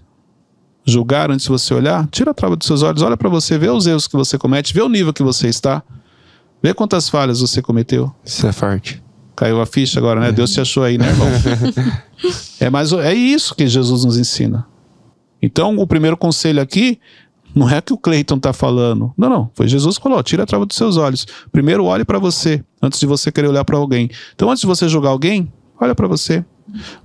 julgar, 0.83 1.29
antes 1.29 1.45
de 1.45 1.51
você 1.51 1.75
olhar, 1.75 2.07
tira 2.07 2.31
a 2.31 2.33
trava 2.33 2.55
dos 2.55 2.65
seus 2.65 2.81
olhos, 2.81 3.03
olha 3.03 3.15
para 3.15 3.29
você, 3.29 3.55
vê 3.55 3.69
os 3.69 3.85
erros 3.85 4.07
que 4.07 4.15
você 4.15 4.35
comete, 4.35 4.73
vê 4.73 4.81
o 4.81 4.89
nível 4.89 5.13
que 5.13 5.21
você 5.21 5.47
está, 5.47 5.83
vê 6.59 6.73
quantas 6.73 7.07
falhas 7.07 7.39
você 7.39 7.61
cometeu. 7.61 8.11
Isso 8.25 8.47
é 8.47 8.51
forte. 8.51 9.03
Caiu 9.35 9.61
a 9.61 9.67
ficha 9.67 9.99
agora, 9.99 10.19
né? 10.19 10.31
Deus 10.31 10.53
te 10.53 10.59
achou 10.59 10.81
aí, 10.81 10.97
né, 10.97 11.07
irmão? 11.07 11.27
é, 12.59 12.67
mas 12.71 12.91
é 12.93 13.13
isso 13.13 13.53
que 13.53 13.67
Jesus 13.67 14.05
nos 14.05 14.17
ensina. 14.17 14.65
Então, 15.39 15.77
o 15.77 15.85
primeiro 15.85 16.17
conselho 16.17 16.59
aqui 16.59 16.99
não 17.55 17.69
é 17.69 17.81
que 17.81 17.93
o 17.93 17.97
Cleiton 17.97 18.37
tá 18.37 18.51
falando. 18.53 19.13
Não, 19.17 19.29
não. 19.29 19.49
Foi 19.53 19.67
Jesus 19.67 19.97
que 19.97 20.03
falou: 20.03 20.21
tira 20.21 20.43
a 20.43 20.45
trava 20.45 20.65
dos 20.65 20.75
seus 20.75 20.97
olhos. 20.97 21.25
Primeiro 21.51 21.85
olhe 21.85 22.03
para 22.03 22.19
você, 22.19 22.63
antes 22.81 22.99
de 22.99 23.05
você 23.05 23.31
querer 23.31 23.47
olhar 23.47 23.63
para 23.63 23.77
alguém. 23.77 24.09
Então, 24.35 24.49
antes 24.49 24.61
de 24.61 24.67
você 24.67 24.87
julgar 24.89 25.09
alguém, 25.09 25.51
olha 25.79 25.95
para 25.95 26.07
você. 26.07 26.43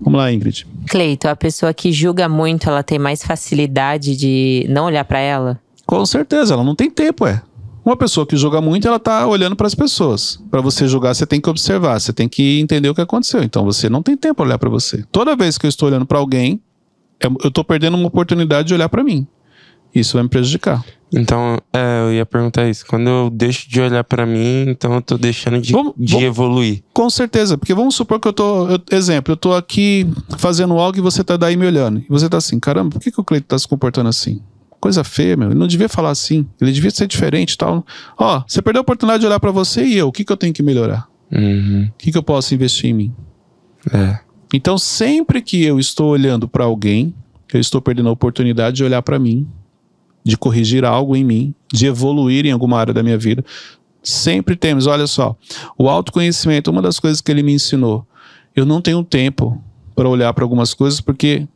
Vamos 0.00 0.18
lá, 0.18 0.32
Ingrid. 0.32 0.66
Cleito, 0.88 1.28
a 1.28 1.36
pessoa 1.36 1.72
que 1.72 1.92
julga 1.92 2.28
muito, 2.28 2.68
ela 2.68 2.82
tem 2.82 2.98
mais 2.98 3.22
facilidade 3.22 4.16
de 4.16 4.66
não 4.68 4.86
olhar 4.86 5.04
pra 5.04 5.18
ela? 5.20 5.60
Com 5.86 6.04
certeza, 6.06 6.54
ela 6.54 6.64
não 6.64 6.74
tem 6.74 6.90
tempo, 6.90 7.26
é. 7.26 7.42
Uma 7.84 7.96
pessoa 7.96 8.26
que 8.26 8.36
julga 8.36 8.60
muito, 8.60 8.86
ela 8.86 8.98
tá 8.98 9.26
olhando 9.26 9.56
para 9.56 9.66
as 9.66 9.74
pessoas. 9.74 10.38
Para 10.50 10.60
você 10.60 10.86
julgar, 10.86 11.14
você 11.14 11.26
tem 11.26 11.40
que 11.40 11.48
observar, 11.48 11.98
você 12.00 12.12
tem 12.12 12.28
que 12.28 12.60
entender 12.60 12.88
o 12.88 12.94
que 12.94 13.00
aconteceu. 13.00 13.42
Então 13.42 13.64
você 13.64 13.88
não 13.88 14.02
tem 14.02 14.16
tempo 14.16 14.36
para 14.36 14.46
olhar 14.46 14.58
para 14.58 14.68
você. 14.70 15.02
Toda 15.10 15.34
vez 15.36 15.56
que 15.56 15.66
eu 15.66 15.68
estou 15.68 15.88
olhando 15.88 16.04
para 16.06 16.18
alguém, 16.18 16.60
é- 17.22 17.26
eu 17.26 17.48
estou 17.48 17.64
perdendo 17.64 17.96
uma 17.96 18.06
oportunidade 18.06 18.68
de 18.68 18.74
olhar 18.74 18.88
para 18.88 19.02
mim. 19.02 19.26
Isso 19.94 20.14
vai 20.14 20.22
me 20.22 20.28
prejudicar. 20.28 20.84
Então, 21.12 21.58
é, 21.72 22.02
eu 22.02 22.12
ia 22.14 22.24
perguntar 22.24 22.68
isso. 22.68 22.86
Quando 22.86 23.08
eu 23.08 23.30
deixo 23.30 23.68
de 23.68 23.80
olhar 23.80 24.04
pra 24.04 24.24
mim, 24.24 24.66
então 24.68 24.94
eu 24.94 25.02
tô 25.02 25.18
deixando 25.18 25.60
de, 25.60 25.72
Vamos- 25.72 25.94
de 25.98 26.12
vamos- 26.12 26.26
evoluir. 26.26 26.84
Com 26.92 27.10
certeza, 27.10 27.58
porque 27.58 27.74
vamos 27.74 27.96
supor 27.96 28.20
que 28.20 28.28
eu 28.28 28.32
tô, 28.32 28.68
eu- 28.68 28.78
exemplo, 28.92 29.32
eu 29.32 29.36
tô 29.36 29.52
aqui 29.52 30.06
fazendo 30.38 30.74
algo 30.78 30.96
e 30.98 31.00
você 31.00 31.24
tá 31.24 31.36
daí 31.36 31.56
me 31.56 31.66
olhando. 31.66 31.98
E 31.98 32.06
você 32.08 32.28
tá 32.28 32.36
assim, 32.36 32.60
caramba, 32.60 32.90
por 32.90 33.00
que, 33.00 33.10
que 33.10 33.20
o 33.20 33.24
Cleiton 33.24 33.48
tá 33.48 33.58
se 33.58 33.66
comportando 33.66 34.08
assim? 34.08 34.40
Coisa 34.80 35.02
feia, 35.02 35.36
meu. 35.36 35.50
Ele 35.50 35.58
não 35.58 35.66
devia 35.66 35.88
falar 35.88 36.10
assim. 36.10 36.46
Ele 36.60 36.70
devia 36.70 36.90
ser 36.92 37.08
diferente 37.08 37.54
e 37.54 37.58
tal. 37.58 37.84
Ó, 38.16 38.42
você 38.46 38.62
perdeu 38.62 38.80
a 38.80 38.82
oportunidade 38.82 39.20
de 39.20 39.26
olhar 39.26 39.40
para 39.40 39.50
você 39.50 39.84
e 39.84 39.96
eu. 39.98 40.06
O 40.08 40.12
que, 40.12 40.24
que 40.24 40.32
eu 40.32 40.36
tenho 40.36 40.54
que 40.54 40.62
melhorar? 40.62 41.08
Uhum. 41.32 41.88
O 41.92 41.98
que, 41.98 42.12
que 42.12 42.16
eu 42.16 42.22
posso 42.22 42.54
investir 42.54 42.88
em 42.90 42.94
mim? 42.94 43.14
É. 43.92 44.18
Então, 44.54 44.78
sempre 44.78 45.42
que 45.42 45.62
eu 45.64 45.78
estou 45.78 46.08
olhando 46.10 46.48
para 46.48 46.64
alguém, 46.64 47.14
eu 47.52 47.60
estou 47.60 47.80
perdendo 47.82 48.08
a 48.08 48.12
oportunidade 48.12 48.76
de 48.76 48.84
olhar 48.84 49.02
para 49.02 49.18
mim, 49.18 49.46
de 50.30 50.38
corrigir 50.38 50.84
algo 50.84 51.16
em 51.16 51.24
mim, 51.24 51.54
de 51.72 51.86
evoluir 51.86 52.46
em 52.46 52.52
alguma 52.52 52.78
área 52.78 52.94
da 52.94 53.02
minha 53.02 53.18
vida. 53.18 53.44
Sempre 54.02 54.54
temos, 54.54 54.86
olha 54.86 55.06
só, 55.06 55.36
o 55.76 55.88
autoconhecimento, 55.88 56.70
uma 56.70 56.80
das 56.80 56.98
coisas 57.00 57.20
que 57.20 57.30
ele 57.30 57.42
me 57.42 57.52
ensinou. 57.52 58.06
Eu 58.54 58.64
não 58.64 58.80
tenho 58.80 59.02
tempo 59.02 59.62
para 59.94 60.08
olhar 60.08 60.32
para 60.32 60.44
algumas 60.44 60.72
coisas 60.72 61.00
porque 61.00 61.46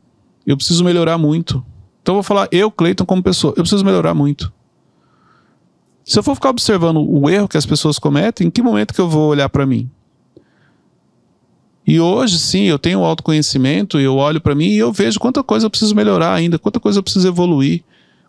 eu 0.45 0.57
preciso 0.57 0.83
melhorar 0.83 1.17
muito. 1.17 1.65
Então 2.01 2.13
eu 2.13 2.17
vou 2.17 2.23
falar, 2.23 2.47
eu, 2.51 2.69
Cleiton, 2.69 3.05
como 3.05 3.23
pessoa, 3.23 3.53
eu 3.57 3.63
preciso 3.63 3.83
melhorar 3.83 4.13
muito. 4.13 4.53
Se 6.03 6.19
eu 6.19 6.23
for 6.23 6.35
ficar 6.35 6.49
observando 6.49 6.97
o 6.97 7.29
erro 7.29 7.47
que 7.47 7.57
as 7.57 7.65
pessoas 7.65 7.97
cometem, 7.97 8.47
em 8.47 8.51
que 8.51 8.61
momento 8.61 8.93
que 8.93 9.01
eu 9.01 9.09
vou 9.09 9.29
olhar 9.29 9.49
para 9.49 9.65
mim? 9.65 9.89
E 11.87 11.99
hoje, 11.99 12.37
sim, 12.37 12.63
eu 12.63 12.77
tenho 12.77 13.03
autoconhecimento, 13.03 13.99
eu 13.99 14.17
olho 14.17 14.41
para 14.41 14.53
mim 14.53 14.67
e 14.67 14.77
eu 14.77 14.91
vejo 14.91 15.19
quanta 15.19 15.41
coisa 15.41 15.65
eu 15.65 15.69
preciso 15.69 15.95
melhorar 15.95 16.33
ainda, 16.33 16.59
quanta 16.59 16.79
coisa 16.79 16.99
eu 16.99 17.03
preciso 17.03 17.27
evoluir, 17.27 17.83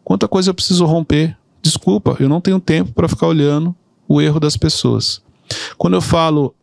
quanta 0.07 0.29
coisa 0.29 0.51
eu 0.51 0.55
preciso 0.55 0.85
romper. 0.85 1.37
Desculpa, 1.61 2.17
eu 2.21 2.29
não 2.29 2.41
tenho 2.41 2.61
tempo 2.61 2.93
para 2.93 3.09
ficar 3.09 3.27
olhando 3.27 3.75
o 4.07 4.23
erro 4.23 4.39
das 4.39 4.57
pessoas. 4.57 5.21
Quando 5.77 5.95
eu 5.95 6.01
falo 6.01 6.55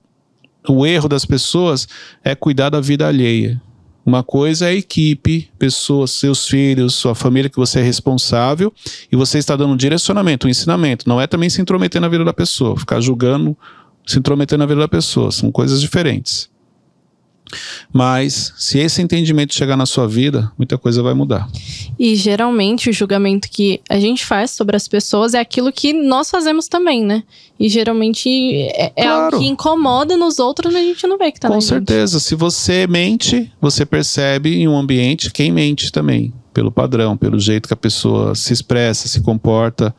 o 0.65 0.85
erro 0.85 1.09
das 1.09 1.25
pessoas, 1.25 1.85
é 2.23 2.35
cuidar 2.35 2.69
da 2.69 2.79
vida 2.79 3.05
alheia. 3.05 3.61
Uma 4.05 4.23
coisa 4.23 4.67
é 4.67 4.69
a 4.69 4.73
equipe, 4.73 5.49
pessoas, 5.59 6.11
seus 6.11 6.47
filhos, 6.47 6.95
sua 6.95 7.13
família 7.13 7.49
que 7.49 7.57
você 7.57 7.81
é 7.81 7.83
responsável 7.83 8.71
e 9.11 9.15
você 9.17 9.39
está 9.39 9.57
dando 9.57 9.73
um 9.73 9.77
direcionamento, 9.77 10.47
um 10.47 10.49
ensinamento. 10.49 11.07
Não 11.07 11.19
é 11.19 11.27
também 11.27 11.49
se 11.49 11.61
intrometer 11.61 11.99
na 11.99 12.07
vida 12.07 12.23
da 12.23 12.33
pessoa, 12.33 12.79
ficar 12.79 13.01
julgando, 13.01 13.57
se 14.07 14.19
intrometer 14.19 14.57
na 14.57 14.65
vida 14.65 14.79
da 14.79 14.87
pessoa. 14.87 15.33
São 15.33 15.51
coisas 15.51 15.81
diferentes. 15.81 16.49
Mas, 17.91 18.53
se 18.57 18.79
esse 18.79 19.01
entendimento 19.01 19.53
chegar 19.53 19.77
na 19.77 19.85
sua 19.85 20.07
vida, 20.07 20.51
muita 20.57 20.77
coisa 20.77 21.03
vai 21.03 21.13
mudar. 21.13 21.47
E 21.99 22.15
geralmente 22.15 22.89
o 22.89 22.93
julgamento 22.93 23.47
que 23.49 23.79
a 23.89 23.99
gente 23.99 24.25
faz 24.25 24.51
sobre 24.51 24.75
as 24.75 24.87
pessoas 24.87 25.33
é 25.33 25.39
aquilo 25.39 25.71
que 25.71 25.93
nós 25.93 26.29
fazemos 26.29 26.67
também, 26.67 27.03
né? 27.03 27.23
E 27.59 27.69
geralmente 27.69 28.27
é, 28.29 28.91
é 28.95 29.03
Claro. 29.03 29.25
algo 29.25 29.39
que 29.39 29.45
incomoda 29.45 30.17
nos 30.17 30.39
outros, 30.39 30.73
mas 30.73 30.83
a 30.83 30.87
gente 30.87 31.05
não 31.05 31.17
vê 31.17 31.31
que 31.31 31.39
tá 31.39 31.47
na 31.47 31.55
Com 31.55 31.61
gente. 31.61 31.69
certeza. 31.69 32.19
Se 32.19 32.33
você 32.35 32.87
mente, 32.87 33.51
você 33.61 33.85
percebe 33.85 34.55
em 34.55 34.67
um 34.67 34.75
ambiente 34.75 35.31
quem 35.31 35.51
mente 35.51 35.91
também. 35.91 36.33
Pelo 36.53 36.71
padrão, 36.71 37.17
pelo 37.17 37.39
jeito 37.39 37.67
que 37.67 37.73
a 37.73 37.77
pessoa 37.77 38.35
se 38.35 38.53
expressa, 38.53 39.07
se 39.07 39.21
comporta. 39.21 39.93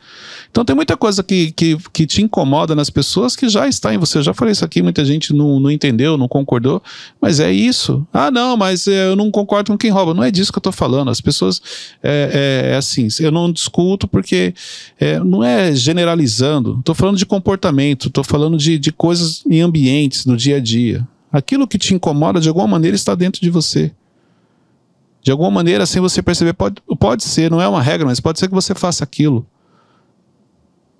Então 0.50 0.64
tem 0.64 0.74
muita 0.76 0.96
coisa 0.96 1.22
que, 1.22 1.50
que, 1.52 1.76
que 1.92 2.06
te 2.06 2.22
incomoda 2.22 2.74
nas 2.74 2.88
pessoas 2.90 3.34
que 3.34 3.48
já 3.48 3.66
está 3.66 3.92
em 3.92 3.98
você. 3.98 4.18
Eu 4.18 4.22
já 4.22 4.32
falei 4.34 4.52
isso 4.52 4.64
aqui, 4.64 4.82
muita 4.82 5.04
gente 5.04 5.32
não, 5.34 5.58
não 5.58 5.70
entendeu, 5.70 6.16
não 6.16 6.28
concordou. 6.28 6.82
Mas 7.20 7.40
é 7.40 7.52
isso. 7.52 8.06
Ah, 8.12 8.30
não, 8.30 8.56
mas 8.56 8.86
é, 8.86 9.08
eu 9.08 9.16
não 9.16 9.30
concordo 9.30 9.72
com 9.72 9.78
quem 9.78 9.90
rouba. 9.90 10.14
Não 10.14 10.22
é 10.22 10.30
disso 10.30 10.52
que 10.52 10.58
eu 10.58 10.62
tô 10.62 10.72
falando. 10.72 11.10
As 11.10 11.20
pessoas. 11.20 11.60
É, 12.02 12.62
é- 12.68 12.74
é 12.74 12.76
assim, 12.76 13.08
eu 13.20 13.30
não 13.30 13.50
discuto 13.52 14.06
porque 14.06 14.54
é, 15.00 15.18
não 15.18 15.42
é 15.42 15.74
generalizando. 15.74 16.80
Tô 16.84 16.94
falando 16.94 17.16
de 17.16 17.26
comportamento, 17.26 18.10
tô 18.10 18.22
falando 18.22 18.56
de, 18.56 18.78
de 18.78 18.92
coisas 18.92 19.42
em 19.48 19.60
ambientes, 19.60 20.24
no 20.24 20.36
dia 20.36 20.56
a 20.56 20.60
dia. 20.60 21.06
Aquilo 21.32 21.66
que 21.66 21.78
te 21.78 21.94
incomoda, 21.94 22.40
de 22.40 22.48
alguma 22.48 22.66
maneira, 22.68 22.94
está 22.94 23.14
dentro 23.14 23.40
de 23.40 23.50
você. 23.50 23.90
De 25.24 25.30
alguma 25.30 25.50
maneira, 25.50 25.86
sem 25.86 26.02
você 26.02 26.22
perceber, 26.22 26.52
pode, 26.52 26.82
pode 27.00 27.24
ser, 27.24 27.50
não 27.50 27.58
é 27.58 27.66
uma 27.66 27.80
regra, 27.80 28.06
mas 28.06 28.20
pode 28.20 28.38
ser 28.38 28.46
que 28.46 28.52
você 28.52 28.74
faça 28.74 29.02
aquilo. 29.02 29.46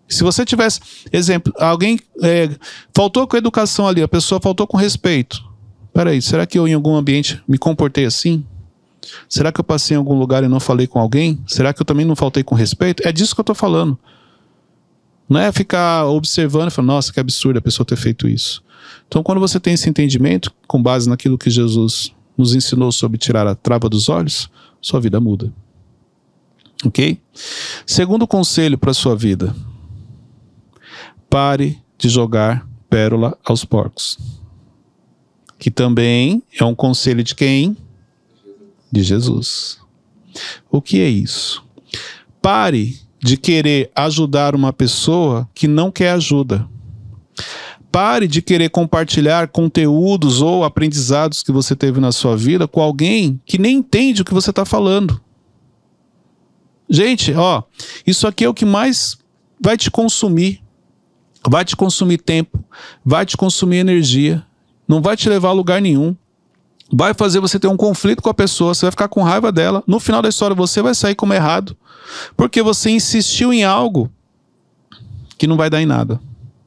Se 0.09 0.25
você 0.25 0.47
tivesse, 0.47 0.81
exemplo, 1.13 1.53
alguém 1.59 2.01
é, 2.23 2.49
faltou 2.95 3.27
com 3.27 3.37
educação 3.37 3.87
ali, 3.87 4.03
a 4.03 4.09
pessoa 4.09 4.41
faltou 4.41 4.67
com 4.67 4.79
respeito. 4.79 5.45
Peraí, 5.93 6.23
será 6.23 6.47
que 6.47 6.59
eu 6.59 6.67
em 6.67 6.73
algum 6.73 6.95
ambiente 6.95 7.43
me 7.47 7.59
comportei 7.59 8.07
assim? 8.07 8.43
Será 9.29 9.53
que 9.53 9.61
eu 9.61 9.65
passei 9.65 9.95
em 9.95 9.99
algum 9.99 10.19
lugar 10.19 10.43
e 10.43 10.49
não 10.49 10.59
falei 10.59 10.87
com 10.87 10.99
alguém? 10.99 11.39
Será 11.47 11.75
que 11.75 11.83
eu 11.83 11.85
também 11.85 12.07
não 12.07 12.17
faltei 12.17 12.43
com 12.43 12.55
respeito? 12.55 13.07
É 13.07 13.13
disso 13.13 13.35
que 13.35 13.41
eu 13.41 13.43
estou 13.43 13.55
falando. 13.55 13.99
Não 15.29 15.39
é 15.39 15.53
ficar 15.53 16.07
observando 16.07 16.69
e 16.69 16.71
falando, 16.71 16.93
nossa, 16.93 17.13
que 17.13 17.21
absurdo 17.21 17.59
a 17.59 17.63
pessoa 17.63 17.85
ter 17.85 17.97
feito 17.97 18.27
isso. 18.27 18.65
Então, 19.07 19.23
quando 19.23 19.39
você 19.39 19.61
tem 19.61 19.75
esse 19.75 19.87
entendimento, 19.87 20.51
com 20.67 20.83
base 20.83 21.11
naquilo 21.11 21.37
que 21.37 21.51
Jesus 21.51 22.15
nos 22.37 22.55
ensinou 22.55 22.91
sobre 22.93 23.19
tirar 23.19 23.47
a 23.47 23.55
trava 23.55 23.89
dos 23.89 24.09
olhos, 24.09 24.51
sua 24.81 25.01
vida 25.01 25.21
muda. 25.21 25.53
Ok? 26.85 27.21
Segundo 27.87 28.27
conselho 28.27 28.77
para 28.77 28.93
sua 28.93 29.17
vida: 29.17 29.55
pare 31.31 31.81
de 31.97 32.09
jogar 32.09 32.69
pérola 32.89 33.39
aos 33.45 33.65
porcos. 33.65 34.19
Que 35.59 35.71
também 35.71 36.43
é 36.59 36.65
um 36.65 36.75
conselho 36.75 37.23
de 37.23 37.35
quem? 37.35 37.77
De 38.93 39.03
Jesus. 39.03 39.79
O 40.71 40.83
que 40.83 41.01
é 41.01 41.09
isso? 41.09 41.65
Pare 42.43 43.01
de 43.19 43.37
querer 43.39 43.91
ajudar 43.95 44.55
uma 44.55 44.73
pessoa 44.73 45.49
que 45.55 45.67
não 45.67 45.91
quer 45.91 46.11
ajuda. 46.11 46.69
Pare 47.95 48.27
de 48.27 48.43
querer 48.43 48.71
compartilhar 48.71 49.47
conteúdos 49.47 50.43
ou 50.43 50.65
aprendizados 50.65 51.45
que 51.45 51.53
você 51.53 51.77
teve 51.77 52.01
na 52.01 52.11
sua 52.11 52.37
vida 52.37 52.67
com 52.67 52.81
alguém 52.83 53.41
que 53.47 53.57
nem 53.57 53.77
entende 53.77 54.21
o 54.21 54.25
que 54.25 54.35
você 54.35 54.51
está 54.51 54.65
falando. 54.65 55.21
Gente, 56.91 57.33
ó, 57.35 57.63
isso 58.05 58.27
aqui 58.27 58.45
é 58.45 58.49
o 58.49 58.53
que 58.53 58.65
mais 58.65 59.17
vai 59.61 59.77
te 59.77 59.93
consumir. 59.93 60.61
Vai 61.49 61.65
te 61.65 61.77
consumir 61.77 62.19
tempo, 62.19 62.65
vai 63.05 63.25
te 63.25 63.37
consumir 63.37 63.77
energia, 63.77 64.45
não 64.89 65.01
vai 65.01 65.17
te 65.17 65.29
levar 65.29 65.51
a 65.51 65.53
lugar 65.53 65.81
nenhum. 65.81 66.17
Vai 66.93 67.15
fazer 67.15 67.39
você 67.39 67.61
ter 67.61 67.69
um 67.69 67.77
conflito 67.77 68.21
com 68.21 68.29
a 68.29 68.35
pessoa, 68.35 68.75
você 68.75 68.87
vai 68.87 68.91
ficar 68.91 69.07
com 69.07 69.23
raiva 69.23 69.53
dela. 69.53 69.85
No 69.87 70.01
final 70.01 70.21
da 70.21 70.31
história, 70.31 70.57
você 70.57 70.83
vai 70.83 70.97
sair 70.97 71.15
como 71.15 71.33
errado, 71.33 71.77
porque 72.37 72.61
você 72.61 72.91
insistiu 72.91 73.53
em 73.53 73.63
algo 73.63 74.11
que 75.39 75.47
não 75.47 75.57
vai 75.57 75.71
dar 75.71 75.81
em 75.81 75.87
nada, 75.87 76.21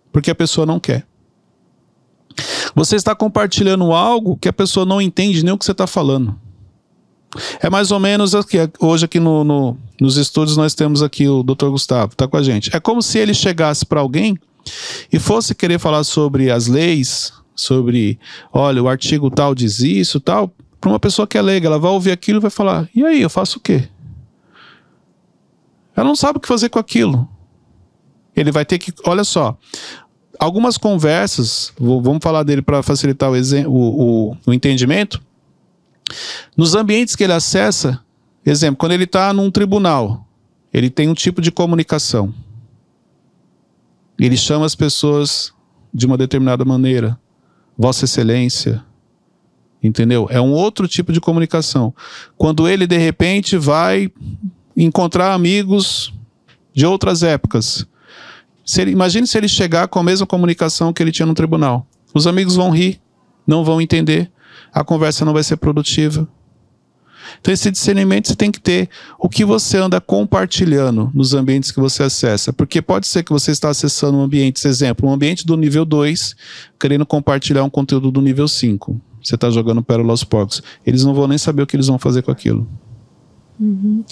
porque 0.10 0.32
a 0.32 0.36
pessoa 0.36 0.66
não 0.66 0.80
quer. 0.80 1.06
Você 2.76 2.96
está 2.96 3.16
compartilhando 3.16 3.92
algo 3.94 4.38
que 4.38 4.48
a 4.48 4.54
pessoa 4.54 4.86
não 4.86 5.02
entende 5.02 5.44
nem 5.44 5.54
o 5.54 5.58
que 5.58 5.66
você 5.66 5.72
está 5.72 5.88
falando. 5.88 6.40
É 7.62 7.70
mais 7.70 7.92
ou 7.92 8.00
menos 8.00 8.34
aqui, 8.34 8.58
hoje 8.80 9.06
aqui 9.06 9.20
no, 9.20 9.44
no- 9.44 9.78
nos 10.00 10.16
estudos 10.18 10.56
nós 10.56 10.74
temos 10.74 11.04
aqui 11.04 11.28
o 11.28 11.44
Dr. 11.44 11.68
Gustavo, 11.70 12.16
tá 12.16 12.28
com 12.28 12.38
a 12.38 12.44
gente. 12.44 12.70
É 12.76 12.80
como 12.80 13.02
se 13.02 13.18
ele 13.20 13.34
chegasse 13.34 13.86
para 13.86 14.00
alguém 14.00 14.38
e 15.12 15.20
fosse 15.20 15.54
querer 15.54 15.80
falar 15.80 16.04
sobre 16.04 16.50
as 16.52 16.68
leis, 16.68 17.34
sobre, 17.56 18.18
olha, 18.54 18.82
o 18.82 18.88
artigo 18.88 19.30
tal 19.30 19.54
diz 19.54 19.80
isso, 19.80 20.20
tal, 20.20 20.52
para 20.80 20.90
uma 20.90 21.00
pessoa 21.00 21.28
que 21.28 21.38
é 21.38 21.42
leiga, 21.42 21.68
ela 21.68 21.80
vai 21.80 21.92
ouvir 21.92 22.12
aquilo 22.12 22.40
e 22.40 22.42
vai 22.42 22.52
falar: 22.52 22.88
"E 22.96 23.04
aí, 23.04 23.22
eu 23.22 23.30
faço 23.30 23.58
o 23.58 23.62
quê?" 23.62 23.88
Ela 25.96 26.08
não 26.08 26.16
sabe 26.16 26.38
o 26.38 26.40
que 26.40 26.48
fazer 26.48 26.70
com 26.70 26.80
aquilo. 26.80 27.28
Ele 28.36 28.52
vai 28.52 28.64
ter 28.64 28.78
que, 28.78 28.94
olha 29.06 29.24
só, 29.24 29.58
algumas 30.40 30.78
conversas, 30.78 31.72
vou- 31.80 32.02
vamos 32.02 32.20
falar 32.22 32.44
dele 32.44 32.62
para 32.62 32.82
facilitar 32.84 33.30
o, 33.32 33.36
o- 33.68 34.30
o- 34.32 34.38
o 34.48 34.54
entendimento. 34.54 35.22
Nos 36.56 36.76
ambientes 36.76 37.16
que 37.16 37.24
ele 37.24 37.34
acessa, 37.34 38.00
exemplo, 38.46 38.78
quando 38.78 38.94
ele 38.94 39.04
está 39.04 39.34
num 39.34 39.52
tribunal, 39.52 40.26
ele 40.74 40.90
tem 40.90 41.10
um 41.10 41.14
tipo 41.14 41.42
de 41.42 41.52
comunicação. 41.52 42.34
Ele 44.20 44.38
chama 44.38 44.66
as 44.66 44.76
pessoas 44.76 45.52
de 45.94 46.06
uma 46.06 46.18
determinada 46.18 46.66
maneira. 46.66 47.20
Vossa 47.78 48.06
Excelência. 48.06 48.84
Entendeu? 49.84 50.28
É 50.32 50.42
um 50.42 50.52
outro 50.52 50.88
tipo 50.88 51.14
de 51.14 51.22
comunicação. 51.22 51.94
Quando 52.36 52.68
ele, 52.68 52.88
de 52.88 52.98
repente, 52.98 53.58
vai 53.58 54.12
encontrar 54.76 55.34
amigos 55.34 56.12
de 56.74 56.86
outras 56.86 57.22
épocas. 57.22 57.86
Se 58.68 58.82
ele, 58.82 58.92
imagine 58.92 59.26
se 59.26 59.38
ele 59.38 59.48
chegar 59.48 59.88
com 59.88 59.98
a 59.98 60.04
mesma 60.04 60.28
comunicação 60.28 60.92
que 60.92 61.02
ele 61.02 61.12
tinha 61.12 61.26
no 61.26 61.34
tribunal. 61.34 61.88
Os 62.14 62.28
amigos 62.28 62.58
vão 62.58 62.70
rir, 62.70 63.00
não 63.48 63.64
vão 63.64 63.80
entender, 63.80 64.30
a 64.74 64.84
conversa 64.84 65.24
não 65.24 65.32
vai 65.32 65.42
ser 65.42 65.56
produtiva. 65.56 66.28
Então, 67.40 67.54
esse 67.54 67.72
discernimento 67.72 68.28
você 68.28 68.36
tem 68.36 68.52
que 68.52 68.60
ter. 68.60 68.90
O 69.18 69.30
que 69.30 69.46
você 69.46 69.78
anda 69.78 70.02
compartilhando 70.02 71.10
nos 71.14 71.34
ambientes 71.34 71.72
que 71.72 71.80
você 71.80 72.04
acessa. 72.04 72.52
Porque 72.52 72.82
pode 72.82 73.08
ser 73.08 73.24
que 73.24 73.32
você 73.32 73.52
está 73.52 73.70
acessando 73.70 74.18
um 74.18 74.22
ambiente, 74.22 74.68
exemplo, 74.68 75.08
um 75.10 75.14
ambiente 75.14 75.46
do 75.46 75.56
nível 75.56 75.86
2, 75.86 76.36
querendo 76.78 77.06
compartilhar 77.06 77.64
um 77.64 77.70
conteúdo 77.70 78.12
do 78.12 78.22
nível 78.22 78.50
5. 78.50 79.00
Você 79.24 79.36
está 79.36 79.50
jogando 79.50 79.82
Pérola 79.82 80.12
aos 80.12 80.26
porcos. 80.26 80.62
Eles 80.86 81.06
não 81.06 81.14
vão 81.14 81.28
nem 81.28 81.38
saber 81.38 81.62
o 81.62 81.68
que 81.68 81.78
eles 81.78 81.88
vão 81.88 81.98
fazer 81.98 82.22
com 82.22 82.32
aquilo. 82.32 82.68
Uhum. 83.60 84.04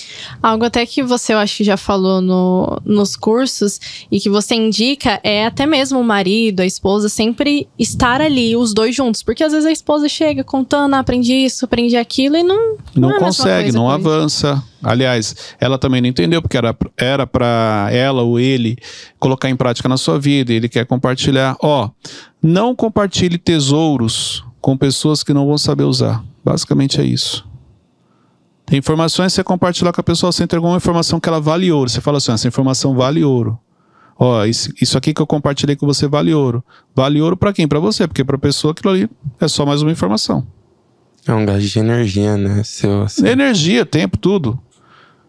Algo 0.42 0.66
até 0.66 0.86
que 0.86 1.04
você, 1.04 1.34
eu 1.34 1.38
acho 1.38 1.58
que 1.58 1.64
já 1.64 1.78
falou 1.78 2.20
no, 2.20 2.82
nos 2.84 3.16
cursos 3.16 3.80
e 4.12 4.20
que 4.20 4.30
você 4.30 4.56
indica 4.56 5.20
é 5.24 5.46
até 5.46 5.66
mesmo 5.66 6.00
o 6.00 6.04
marido, 6.04 6.62
a 6.62 6.66
esposa, 6.66 7.10
sempre 7.10 7.68
estar 7.78 8.22
ali, 8.22 8.56
os 8.56 8.74
dois 8.74 8.96
juntos. 8.96 9.22
Porque 9.22 9.44
às 9.44 9.52
vezes 9.52 9.68
a 9.68 9.72
esposa 9.72 10.10
chega 10.10 10.44
contando, 10.44 10.96
ah, 10.96 11.00
aprendi 11.00 11.34
isso, 11.34 11.66
aprendi 11.66 11.96
aquilo 11.96 12.36
e 12.36 12.44
não. 12.44 12.78
Não, 12.96 13.10
é 13.10 13.18
a 13.18 13.20
mesma 13.20 13.28
consegue, 13.28 13.72
não 13.72 13.90
avança. 13.90 14.64
Aliás, 14.82 15.36
ela 15.60 15.78
também 15.78 16.02
não 16.02 16.10
entendeu, 16.10 16.42
porque 16.42 16.58
era 16.58 16.76
era 16.98 17.26
para 17.26 17.90
ela 17.92 18.22
ou 18.22 18.40
ele 18.40 18.78
colocar 19.20 19.50
em 19.50 19.56
prática 19.56 19.90
na 19.90 19.98
sua 19.98 20.20
vida, 20.20 20.54
e 20.54 20.56
ele 20.56 20.70
quer 20.70 20.86
compartilhar. 20.86 21.56
Ó, 21.62 21.90
não 22.42 22.76
compartilhe 22.76 23.38
tesouros 23.38 24.44
com 24.62 24.78
pessoas 24.78 25.24
que 25.24 25.34
não 25.34 25.46
vão 25.46 25.58
saber 25.58 25.84
usar. 25.84 26.24
Basicamente 26.44 27.00
é 27.02 27.04
isso. 27.04 27.46
Tem 28.66 28.80
informações 28.80 29.32
que 29.32 29.36
você 29.36 29.44
compartilhar 29.44 29.94
com 29.94 30.02
a 30.02 30.04
pessoa, 30.04 30.32
você 30.32 30.44
entregou 30.44 30.70
uma 30.70 30.78
informação 30.78 31.20
que 31.20 31.30
ela 31.30 31.40
vale 31.40 31.72
ouro. 31.72 31.90
Você 31.90 32.02
fala 32.02 32.18
assim: 32.18 32.32
essa 32.32 32.48
informação 32.48 32.96
vale 32.96 33.24
ouro. 33.24 33.60
Ó, 34.18 34.46
isso, 34.46 34.98
aqui 34.98 35.14
que 35.14 35.22
eu 35.22 35.28
compartilhei 35.28 35.76
com 35.76 35.86
você 35.86 36.08
vale 36.08 36.34
ouro. 36.34 36.64
Vale 36.96 37.22
ouro 37.22 37.36
para 37.36 37.52
quem? 37.52 37.68
Para 37.68 37.80
você, 37.80 38.08
porque 38.08 38.24
para 38.24 38.38
pessoa 38.38 38.72
aquilo 38.72 38.94
ali 38.94 39.10
é 39.40 39.48
só 39.48 39.66
mais 39.66 39.82
uma 39.82 39.92
informação. 39.92 40.48
É 41.28 41.34
um 41.34 41.46
gasto 41.46 41.68
de 41.68 41.80
energia, 41.80 42.38
né? 42.38 42.64
Seu, 42.64 43.04
assim. 43.04 43.28
Energia, 43.28 43.86
tempo, 43.86 44.18
tudo. 44.18 44.60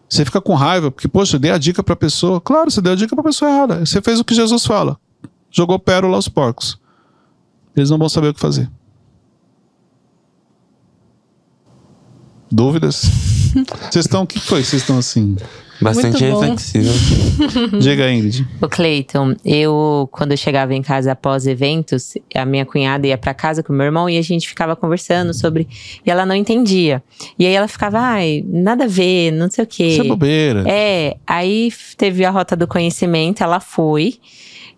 Você 0.09 0.23
fica 0.23 0.39
com 0.39 0.53
raiva, 0.53 0.89
porque, 0.89 1.07
poxa, 1.07 1.35
eu 1.35 1.39
dei 1.39 1.51
a 1.51 1.57
dica 1.57 1.83
pra 1.83 1.95
pessoa. 1.95 2.39
Claro, 2.39 2.71
você 2.71 2.81
deu 2.81 2.93
a 2.93 2.95
dica 2.95 3.13
pra 3.13 3.23
pessoa 3.23 3.51
errada. 3.51 3.85
Você 3.85 4.01
fez 4.01 4.19
o 4.19 4.23
que 4.23 4.33
Jesus 4.33 4.65
fala. 4.65 4.97
Jogou 5.51 5.77
pérola 5.77 6.15
aos 6.15 6.29
porcos. 6.29 6.79
Eles 7.75 7.89
não 7.89 7.97
vão 7.97 8.07
saber 8.07 8.29
o 8.29 8.33
que 8.33 8.39
fazer. 8.39 8.69
Dúvidas? 12.49 13.26
Vocês 13.89 14.05
estão. 14.05 14.23
O 14.23 14.27
que 14.27 14.39
foi? 14.39 14.63
Vocês 14.63 14.81
estão 14.81 14.97
assim? 14.97 15.35
Bastante 15.79 16.23
reflexivo. 16.23 16.89
Diga, 17.79 18.11
Ingrid. 18.11 18.47
O 18.61 18.67
Cleiton, 18.67 19.35
eu, 19.45 20.09
quando 20.11 20.31
eu 20.31 20.37
chegava 20.37 20.73
em 20.73 20.81
casa 20.81 21.11
após 21.11 21.45
eventos, 21.45 22.15
a 22.33 22.45
minha 22.45 22.65
cunhada 22.65 23.05
ia 23.05 23.17
pra 23.17 23.33
casa 23.33 23.61
com 23.61 23.71
o 23.71 23.75
meu 23.75 23.85
irmão 23.85 24.09
e 24.09 24.17
a 24.17 24.21
gente 24.21 24.47
ficava 24.47 24.75
conversando 24.75 25.33
sobre. 25.33 25.67
E 26.05 26.09
ela 26.09 26.25
não 26.25 26.35
entendia. 26.35 27.03
E 27.37 27.45
aí 27.45 27.53
ela 27.53 27.67
ficava, 27.67 27.99
ai, 27.99 28.43
nada 28.47 28.85
a 28.85 28.87
ver, 28.87 29.31
não 29.31 29.49
sei 29.49 29.63
o 29.63 29.67
quê. 29.67 29.87
Isso 29.87 30.01
é 30.01 30.05
bobeira. 30.05 30.63
É, 30.67 31.17
aí 31.25 31.71
teve 31.95 32.25
a 32.25 32.31
rota 32.31 32.55
do 32.55 32.67
conhecimento, 32.67 33.43
ela 33.43 33.59
foi. 33.59 34.15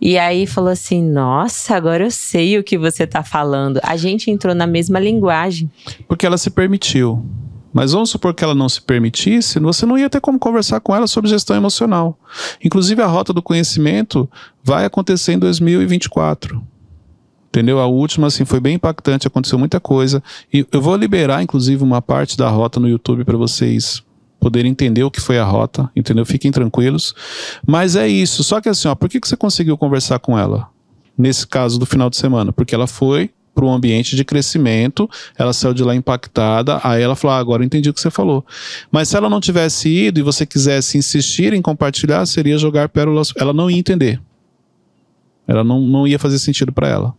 E 0.01 0.17
aí 0.17 0.47
falou 0.47 0.69
assim: 0.69 1.01
Nossa, 1.03 1.75
agora 1.75 2.05
eu 2.05 2.11
sei 2.11 2.57
o 2.57 2.63
que 2.63 2.77
você 2.77 3.05
tá 3.05 3.23
falando. 3.23 3.79
A 3.83 3.97
gente 3.97 4.31
entrou 4.31 4.55
na 4.55 4.65
mesma 4.65 4.99
linguagem. 4.99 5.69
Porque 6.07 6.25
ela 6.25 6.37
se 6.37 6.49
permitiu. 6.49 7.25
Mas 7.71 7.91
vamos 7.91 8.10
supor 8.10 8.34
que 8.34 8.43
ela 8.43 8.55
não 8.55 8.67
se 8.67 8.82
permitisse, 8.82 9.60
você 9.60 9.86
não 9.86 9.97
ia 9.97 10.10
ter 10.10 10.19
como 10.19 10.39
conversar 10.39 10.79
com 10.79 10.95
ela 10.95 11.08
sobre 11.08 11.29
gestão 11.29 11.55
emocional. 11.55 12.17
Inclusive, 12.63 13.01
a 13.01 13.08
rota 13.08 13.32
do 13.32 13.41
conhecimento 13.41 14.29
vai 14.63 14.86
acontecer 14.86 15.34
em 15.34 15.39
2024. 15.39 16.62
Entendeu? 17.49 17.79
A 17.79 17.88
última, 17.88 18.27
assim, 18.27 18.45
foi 18.45 18.60
bem 18.60 18.75
impactante, 18.75 19.27
aconteceu 19.27 19.58
muita 19.58 19.79
coisa. 19.79 20.21
E 20.53 20.65
eu 20.71 20.82
vou 20.82 20.95
liberar, 20.95 21.41
inclusive, 21.41 21.84
uma 21.84 22.01
parte 22.01 22.38
da 22.38 22.47
rota 22.49 22.79
no 22.79 22.88
YouTube 22.88 23.23
para 23.23 23.38
vocês 23.38 24.03
poderem 24.39 24.71
entender 24.71 25.03
o 25.03 25.12
que 25.12 25.19
foi 25.19 25.38
a 25.38 25.43
rota, 25.43 25.89
entendeu? 25.95 26.25
Fiquem 26.25 26.51
tranquilos. 26.51 27.13
Mas 27.65 27.95
é 27.95 28.08
isso. 28.08 28.43
Só 28.43 28.62
que 28.62 28.69
assim, 28.69 28.88
ó, 28.88 28.95
por 28.95 29.10
que, 29.10 29.19
que 29.19 29.27
você 29.27 29.36
conseguiu 29.36 29.77
conversar 29.77 30.19
com 30.19 30.38
ela? 30.38 30.69
Nesse 31.17 31.45
caso 31.45 31.77
do 31.77 31.86
final 31.86 32.10
de 32.10 32.15
semana? 32.17 32.53
Porque 32.53 32.73
ela 32.73 32.88
foi 32.88 33.32
para 33.53 33.65
um 33.65 33.73
ambiente 33.73 34.15
de 34.15 34.23
crescimento, 34.23 35.09
ela 35.38 35.53
saiu 35.53 35.73
de 35.73 35.83
lá 35.83 35.95
impactada, 35.95 36.79
aí 36.83 37.01
ela 37.01 37.15
falou: 37.15 37.35
ah, 37.35 37.39
agora 37.39 37.62
eu 37.62 37.65
entendi 37.65 37.89
o 37.89 37.93
que 37.93 38.01
você 38.01 38.09
falou. 38.09 38.45
Mas 38.91 39.09
se 39.09 39.17
ela 39.17 39.29
não 39.29 39.39
tivesse 39.39 39.89
ido 39.89 40.19
e 40.19 40.23
você 40.23 40.45
quisesse 40.45 40.97
insistir 40.97 41.53
em 41.53 41.62
compartilhar, 41.62 42.25
seria 42.25 42.57
jogar 42.57 42.89
pérolas. 42.89 43.33
Ela 43.35 43.53
não 43.53 43.69
ia 43.69 43.77
entender. 43.77 44.21
Ela 45.47 45.63
não, 45.63 45.81
não 45.81 46.07
ia 46.07 46.19
fazer 46.19 46.39
sentido 46.39 46.71
para 46.71 46.88
ela. 46.88 47.15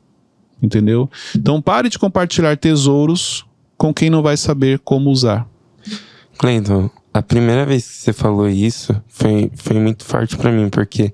Entendeu? 0.63 1.11
Então 1.35 1.61
pare 1.61 1.89
de 1.89 1.99
compartilhar 1.99 2.57
tesouros 2.57 3.47
com 3.77 3.95
quem 3.95 4.11
não 4.11 4.23
vai 4.23 4.37
saber 4.37 4.79
como 4.81 5.11
usar. 5.11 5.49
Cleiton, 6.39 6.91
a 7.13 7.23
primeira 7.23 7.67
vez 7.67 7.87
que 7.87 7.95
você 7.95 8.13
falou 8.13 8.49
isso 8.49 8.95
foi, 9.09 9.51
foi 9.55 9.79
muito 9.81 10.05
forte 10.05 10.37
pra 10.37 10.53
mim, 10.53 10.69
porque 10.69 11.13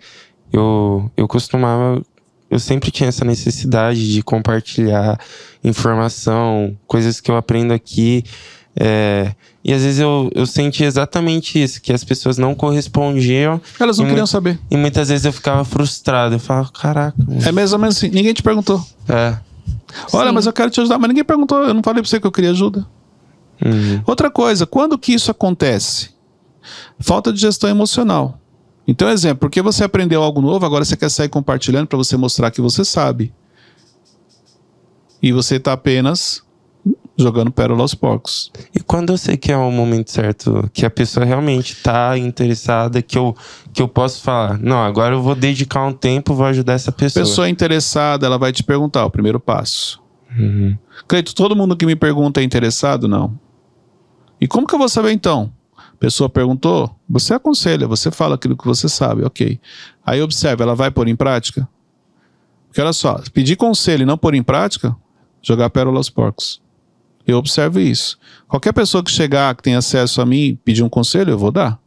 eu, 0.52 1.10
eu 1.16 1.26
costumava. 1.26 2.02
Eu 2.50 2.58
sempre 2.58 2.90
tinha 2.90 3.08
essa 3.08 3.24
necessidade 3.24 4.12
de 4.12 4.22
compartilhar 4.22 5.18
informação, 5.64 6.76
coisas 6.86 7.20
que 7.20 7.30
eu 7.30 7.36
aprendo 7.36 7.72
aqui. 7.72 8.22
é, 8.78 9.32
e 9.64 9.72
às 9.72 9.82
vezes 9.82 9.98
eu, 9.98 10.30
eu 10.34 10.46
senti 10.46 10.84
exatamente 10.84 11.60
isso, 11.60 11.80
que 11.80 11.92
as 11.92 12.04
pessoas 12.04 12.36
não 12.38 12.54
correspondiam. 12.54 13.60
Elas 13.80 13.96
não 13.98 14.04
queriam 14.04 14.18
muito- 14.18 14.30
saber. 14.30 14.60
E 14.70 14.76
muitas 14.76 15.08
vezes 15.08 15.24
eu 15.24 15.32
ficava 15.32 15.64
frustrado. 15.64 16.34
Eu 16.34 16.38
falava, 16.38 16.70
caraca. 16.70 17.16
mano." 17.26 17.40
É 17.44 17.50
mais 17.50 17.72
ou 17.72 17.78
menos 17.78 17.96
assim, 17.96 18.08
ninguém 18.10 18.32
te 18.34 18.42
perguntou. 18.42 18.80
É. 19.08 19.36
Olha, 20.12 20.28
Sim. 20.28 20.34
mas 20.34 20.46
eu 20.46 20.52
quero 20.52 20.70
te 20.70 20.80
ajudar, 20.80 20.98
mas 20.98 21.08
ninguém 21.08 21.24
perguntou, 21.24 21.58
eu 21.62 21.72
não 21.74 21.82
falei 21.82 22.02
pra 22.02 22.08
você 22.08 22.20
que 22.20 22.26
eu 22.26 22.30
queria 22.32 22.50
ajuda. 22.50 22.86
Uhum. 23.64 24.02
Outra 24.06 24.30
coisa, 24.30 24.66
quando 24.66 24.98
que 24.98 25.14
isso 25.14 25.30
acontece? 25.30 26.10
Falta 27.00 27.32
de 27.32 27.40
gestão 27.40 27.70
emocional. 27.70 28.38
Então, 28.86 29.08
exemplo, 29.08 29.38
porque 29.40 29.60
você 29.60 29.84
aprendeu 29.84 30.22
algo 30.22 30.40
novo, 30.40 30.64
agora 30.64 30.84
você 30.84 30.96
quer 30.96 31.10
sair 31.10 31.28
compartilhando 31.28 31.86
para 31.88 31.98
você 31.98 32.16
mostrar 32.16 32.50
que 32.50 32.60
você 32.60 32.84
sabe. 32.84 33.32
E 35.20 35.32
você 35.32 35.56
está 35.56 35.72
apenas 35.72 36.46
jogando 37.18 37.50
pérola 37.50 37.80
aos 37.82 37.94
porcos. 37.94 38.52
E 38.74 38.80
quando 38.80 39.12
eu 39.12 39.16
sei 39.16 39.36
que 39.36 39.50
é 39.50 39.56
o 39.56 39.70
momento 39.70 40.10
certo, 40.10 40.68
que 40.72 40.84
a 40.84 40.90
pessoa 40.90 41.24
realmente 41.24 41.76
tá 41.82 42.16
interessada, 42.18 43.00
que 43.00 43.16
eu, 43.16 43.34
que 43.72 43.80
eu 43.80 43.88
posso 43.88 44.22
falar, 44.22 44.58
não, 44.58 44.82
agora 44.82 45.14
eu 45.14 45.22
vou 45.22 45.34
dedicar 45.34 45.84
um 45.84 45.92
tempo, 45.92 46.34
vou 46.34 46.46
ajudar 46.46 46.74
essa 46.74 46.92
pessoa. 46.92 47.24
Pessoa 47.24 47.48
interessada, 47.48 48.26
ela 48.26 48.38
vai 48.38 48.52
te 48.52 48.62
perguntar 48.62 49.04
o 49.06 49.10
primeiro 49.10 49.40
passo. 49.40 50.00
Uhum. 50.38 50.76
Cleito, 51.08 51.34
todo 51.34 51.56
mundo 51.56 51.76
que 51.76 51.86
me 51.86 51.96
pergunta 51.96 52.40
é 52.40 52.44
interessado? 52.44 53.08
Não. 53.08 53.38
E 54.40 54.46
como 54.46 54.66
que 54.66 54.74
eu 54.74 54.78
vou 54.78 54.88
saber 54.88 55.12
então? 55.12 55.50
Pessoa 55.98 56.28
perguntou, 56.28 56.94
você 57.08 57.34
aconselha, 57.34 57.86
você 57.88 58.10
fala 58.10 58.34
aquilo 58.34 58.56
que 58.56 58.66
você 58.66 58.88
sabe, 58.88 59.24
ok. 59.24 59.58
Aí 60.04 60.20
observa, 60.20 60.62
ela 60.62 60.74
vai 60.74 60.90
pôr 60.90 61.08
em 61.08 61.16
prática? 61.16 61.66
Porque 62.68 62.80
olha 62.80 62.92
só, 62.92 63.20
pedir 63.32 63.56
conselho 63.56 64.02
e 64.02 64.06
não 64.06 64.18
pôr 64.18 64.34
em 64.34 64.42
prática, 64.42 64.94
jogar 65.42 65.70
pérola 65.70 65.96
aos 65.98 66.10
porcos. 66.10 66.60
Eu 67.26 67.38
observo 67.38 67.80
isso. 67.80 68.18
Qualquer 68.46 68.72
pessoa 68.72 69.02
que 69.02 69.10
chegar, 69.10 69.54
que 69.56 69.62
tem 69.62 69.74
acesso 69.74 70.20
a 70.20 70.26
mim 70.26 70.58
pedir 70.64 70.82
um 70.82 70.88
conselho, 70.88 71.30
eu 71.30 71.38
vou 71.38 71.50
dar. 71.50 71.80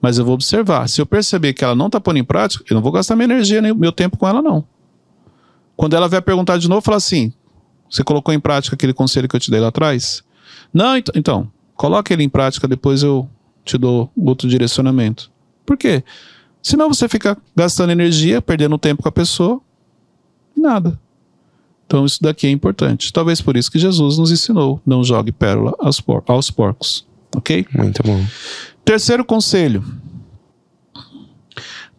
Mas 0.00 0.18
eu 0.18 0.24
vou 0.24 0.34
observar. 0.34 0.88
Se 0.88 1.00
eu 1.00 1.06
perceber 1.06 1.54
que 1.54 1.64
ela 1.64 1.74
não 1.74 1.86
está 1.86 1.98
pondo 1.98 2.18
em 2.18 2.24
prática, 2.24 2.62
eu 2.70 2.74
não 2.74 2.82
vou 2.82 2.92
gastar 2.92 3.16
minha 3.16 3.24
energia 3.24 3.62
nem 3.62 3.74
meu 3.74 3.90
tempo 3.90 4.16
com 4.18 4.28
ela, 4.28 4.42
não. 4.42 4.64
Quando 5.74 5.96
ela 5.96 6.08
vier 6.08 6.22
perguntar 6.22 6.58
de 6.58 6.68
novo, 6.68 6.80
fala 6.82 6.98
assim: 6.98 7.32
você 7.90 8.04
colocou 8.04 8.32
em 8.32 8.38
prática 8.38 8.76
aquele 8.76 8.92
conselho 8.92 9.26
que 9.26 9.34
eu 9.34 9.40
te 9.40 9.50
dei 9.50 9.58
lá 9.58 9.68
atrás? 9.68 10.22
Não, 10.72 10.96
ent- 10.96 11.10
então, 11.14 11.50
coloque 11.76 12.12
ele 12.12 12.22
em 12.24 12.28
prática, 12.28 12.66
depois 12.66 13.02
eu 13.02 13.28
te 13.64 13.76
dou 13.76 14.10
outro 14.16 14.48
direcionamento. 14.48 15.30
Por 15.64 15.76
quê? 15.76 16.02
Senão 16.62 16.88
você 16.92 17.08
fica 17.08 17.36
gastando 17.54 17.90
energia, 17.90 18.40
perdendo 18.42 18.78
tempo 18.78 19.02
com 19.02 19.08
a 19.08 19.12
pessoa, 19.12 19.60
e 20.56 20.60
nada. 20.60 20.98
Então 21.86 22.04
isso 22.04 22.20
daqui 22.20 22.46
é 22.46 22.50
importante. 22.50 23.12
Talvez 23.12 23.40
por 23.40 23.56
isso 23.56 23.70
que 23.70 23.78
Jesus 23.78 24.18
nos 24.18 24.30
ensinou: 24.32 24.80
não 24.84 25.04
jogue 25.04 25.30
pérola 25.30 25.74
aos, 25.78 26.00
por- 26.00 26.24
aos 26.26 26.50
porcos. 26.50 27.06
Ok? 27.36 27.66
Muito 27.74 28.02
bom. 28.02 28.24
Terceiro 28.84 29.24
conselho: 29.24 29.84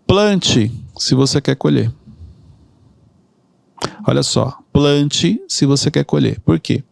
plante 0.06 0.72
se 0.98 1.16
você 1.16 1.40
quer 1.40 1.56
colher. 1.56 1.92
Olha 4.08 4.24
só, 4.24 4.58
plante 4.72 5.40
se 5.48 5.66
você 5.66 5.92
quer 5.92 6.04
colher. 6.04 6.40
Por 6.42 6.60
quê? 6.60 6.84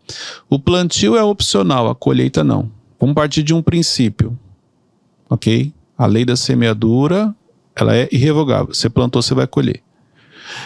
O 0.50 0.60
plantio 0.60 1.16
é 1.16 1.24
opcional, 1.24 1.90
a 1.90 1.96
colheita 1.96 2.44
não. 2.44 2.70
Vamos 3.00 3.16
partir 3.16 3.44
de 3.44 3.54
um 3.54 3.62
princípio, 3.62 4.38
ok? 5.30 5.74
A 5.98 6.06
lei 6.06 6.26
da 6.26 6.36
semeadura, 6.36 7.36
ela 7.76 7.96
é 7.96 8.08
irrevogável. 8.12 8.74
Você 8.74 8.90
plantou, 8.90 9.22
você 9.22 9.34
vai 9.34 9.48
colher. 9.48 9.82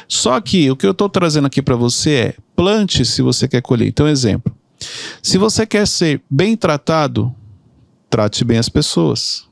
Só 0.07 0.39
que 0.39 0.69
o 0.69 0.75
que 0.75 0.85
eu 0.85 0.91
estou 0.91 1.09
trazendo 1.09 1.47
aqui 1.47 1.61
para 1.61 1.75
você 1.75 2.11
é 2.11 2.35
plante 2.55 3.05
se 3.05 3.21
você 3.21 3.47
quer 3.47 3.61
colher. 3.61 3.87
Então, 3.87 4.07
exemplo. 4.07 4.55
Se 5.21 5.37
você 5.37 5.65
quer 5.65 5.87
ser 5.87 6.21
bem 6.29 6.55
tratado, 6.55 7.33
trate 8.09 8.43
bem 8.43 8.57
as 8.57 8.69
pessoas. 8.69 9.47